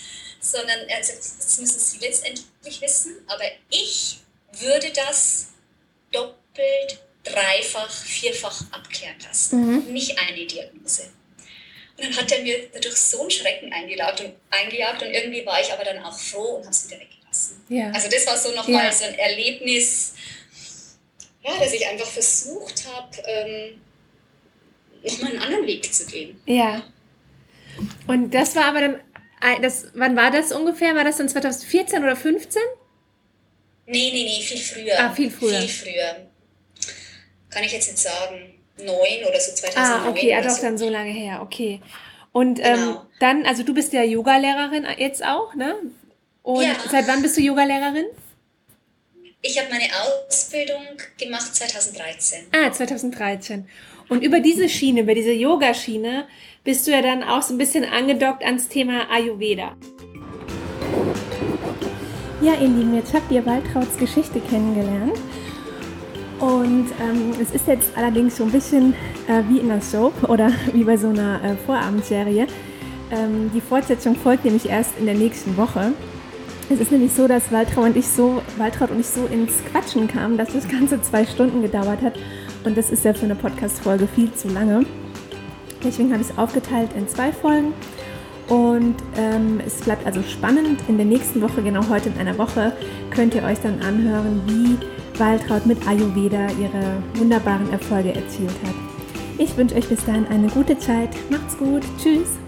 sondern 0.40 0.80
also, 0.90 1.12
das 1.14 1.58
müssen 1.58 1.78
Sie 1.78 1.98
letztendlich 1.98 2.80
wissen, 2.80 3.16
aber 3.28 3.44
ich 3.70 4.18
würde 4.58 4.92
das 4.92 5.46
doppelt, 6.10 7.00
dreifach, 7.24 7.90
vierfach 7.90 8.64
abklären 8.72 9.16
lassen. 9.26 9.86
Mhm. 9.86 9.92
Nicht 9.92 10.18
eine 10.18 10.46
Diagnose. 10.46 11.10
Und 11.96 12.04
dann 12.04 12.16
hat 12.16 12.32
er 12.32 12.42
mir 12.42 12.68
dadurch 12.72 12.96
so 12.96 13.22
einen 13.22 13.30
Schrecken 13.30 13.72
eingejagt 13.72 14.20
und, 14.22 14.32
eingejagt 14.50 15.02
und 15.02 15.12
irgendwie 15.12 15.44
war 15.44 15.60
ich 15.60 15.72
aber 15.72 15.84
dann 15.84 16.02
auch 16.02 16.18
froh 16.18 16.56
und 16.56 16.62
habe 16.62 16.70
es 16.70 16.88
wieder 16.88 17.00
weggelassen. 17.00 17.62
Ja. 17.68 17.90
Also 17.90 18.08
das 18.08 18.26
war 18.26 18.36
so 18.36 18.50
nochmal 18.54 18.86
ja. 18.86 18.92
so 18.92 19.04
ein 19.04 19.14
Erlebnis, 19.14 20.14
ja, 21.44 21.58
dass 21.58 21.72
ich 21.72 21.86
einfach 21.86 22.06
versucht 22.06 22.86
habe, 22.86 23.16
ähm, 23.26 23.80
nochmal 25.04 25.32
einen 25.32 25.42
anderen 25.42 25.66
Weg 25.66 25.92
zu 25.92 26.06
gehen. 26.06 26.40
Ja. 26.46 26.82
Und 28.06 28.32
das 28.32 28.56
war 28.56 28.66
aber 28.66 28.80
dann, 28.80 29.00
das, 29.60 29.86
wann 29.94 30.16
war 30.16 30.30
das 30.30 30.52
ungefähr? 30.52 30.94
War 30.94 31.04
das 31.04 31.16
dann 31.16 31.28
2014 31.28 32.02
oder 32.02 32.16
15? 32.16 32.62
Nee, 33.86 34.10
nee, 34.12 34.24
nee, 34.24 34.42
viel 34.42 34.58
früher. 34.58 34.98
Ah, 34.98 35.12
viel 35.12 35.30
früher. 35.30 35.60
Viel 35.60 35.68
früher. 35.68 36.31
Kann 37.52 37.64
ich 37.64 37.72
jetzt 37.72 37.90
nicht 37.90 37.98
sagen. 37.98 38.54
Neun 38.78 39.24
oder 39.28 39.38
so 39.38 39.52
2009. 39.52 39.76
Ah, 39.76 40.08
okay, 40.08 40.30
ja, 40.30 40.40
doch 40.40 40.50
so. 40.50 40.62
dann 40.62 40.78
so 40.78 40.88
lange 40.88 41.10
her, 41.10 41.42
okay. 41.42 41.80
Und 42.32 42.58
ähm, 42.58 42.64
genau. 42.64 42.90
ähm, 42.90 42.96
dann, 43.20 43.46
also 43.46 43.62
du 43.62 43.74
bist 43.74 43.92
ja 43.92 44.02
Yogalehrerin 44.02 44.86
jetzt 44.96 45.24
auch, 45.24 45.54
ne? 45.54 45.76
Und 46.42 46.64
ja. 46.64 46.74
seit 46.90 47.06
wann 47.06 47.22
bist 47.22 47.36
du 47.36 47.42
Yogalehrerin? 47.42 48.06
Ich 49.42 49.58
habe 49.58 49.68
meine 49.70 49.88
Ausbildung 50.28 50.82
gemacht 51.18 51.54
2013. 51.54 52.46
Ah, 52.52 52.72
2013. 52.72 53.68
Und 54.08 54.22
über 54.22 54.40
diese 54.40 54.68
Schiene, 54.68 55.00
über 55.00 55.14
diese 55.14 55.32
Yoga-Schiene, 55.32 56.26
bist 56.64 56.86
du 56.86 56.92
ja 56.92 57.02
dann 57.02 57.22
auch 57.22 57.42
so 57.42 57.54
ein 57.54 57.58
bisschen 57.58 57.84
angedockt 57.84 58.44
ans 58.44 58.68
Thema 58.68 59.10
Ayurveda. 59.10 59.76
Ja, 62.40 62.54
ihr 62.54 62.68
Lieben, 62.68 62.94
jetzt 62.96 63.14
habt 63.14 63.30
ihr 63.30 63.44
Waltrauts 63.44 63.96
Geschichte 63.98 64.40
kennengelernt. 64.40 65.18
Und 66.42 66.86
ähm, 67.00 67.30
es 67.40 67.52
ist 67.52 67.68
jetzt 67.68 67.96
allerdings 67.96 68.36
so 68.36 68.42
ein 68.42 68.50
bisschen 68.50 68.94
äh, 69.28 69.44
wie 69.48 69.60
in 69.60 69.68
der 69.68 69.80
Soap 69.80 70.28
oder 70.28 70.50
wie 70.72 70.82
bei 70.82 70.96
so 70.96 71.08
einer 71.08 71.40
äh, 71.44 71.54
Vorabendserie. 71.54 72.48
Ähm, 73.12 73.52
die 73.54 73.60
Fortsetzung 73.60 74.16
folgt 74.16 74.44
nämlich 74.44 74.68
erst 74.68 74.98
in 74.98 75.06
der 75.06 75.14
nächsten 75.14 75.56
Woche. 75.56 75.92
Es 76.68 76.80
ist 76.80 76.90
nämlich 76.90 77.12
so, 77.12 77.28
dass 77.28 77.52
Waltraud 77.52 77.90
und 77.90 77.96
ich 77.96 78.08
so, 78.08 78.42
Waltraud 78.58 78.90
und 78.90 78.98
ich 78.98 79.06
so 79.06 79.26
ins 79.26 79.52
Quatschen 79.70 80.08
kamen, 80.08 80.36
dass 80.36 80.52
das 80.52 80.66
Ganze 80.66 81.00
zwei 81.00 81.24
Stunden 81.24 81.62
gedauert 81.62 82.02
hat. 82.02 82.14
Und 82.64 82.76
das 82.76 82.90
ist 82.90 83.04
ja 83.04 83.14
für 83.14 83.26
eine 83.26 83.36
Podcast-Folge 83.36 84.08
viel 84.08 84.32
zu 84.32 84.48
lange. 84.48 84.84
Deswegen 85.84 86.10
habe 86.12 86.22
ich 86.22 86.30
es 86.30 86.38
aufgeteilt 86.38 86.90
in 86.96 87.06
zwei 87.06 87.30
Folgen. 87.32 87.72
Und 88.48 88.96
ähm, 89.16 89.60
es 89.64 89.76
bleibt 89.82 90.04
also 90.06 90.20
spannend. 90.24 90.80
In 90.88 90.96
der 90.96 91.06
nächsten 91.06 91.40
Woche, 91.40 91.62
genau 91.62 91.88
heute 91.88 92.08
in 92.08 92.18
einer 92.18 92.36
Woche, 92.36 92.72
könnt 93.10 93.32
ihr 93.36 93.44
euch 93.44 93.60
dann 93.60 93.80
anhören, 93.80 94.40
wie 94.46 95.01
Waltraud 95.22 95.66
mit 95.66 95.86
Ayurveda 95.86 96.48
ihre 96.58 97.00
wunderbaren 97.14 97.70
Erfolge 97.70 98.12
erzielt 98.12 98.50
hat. 98.66 98.74
Ich 99.38 99.56
wünsche 99.56 99.76
euch 99.76 99.88
bis 99.88 100.04
dahin 100.04 100.26
eine 100.26 100.48
gute 100.48 100.76
Zeit. 100.76 101.10
Macht's 101.30 101.56
gut. 101.56 101.82
Tschüss. 101.96 102.41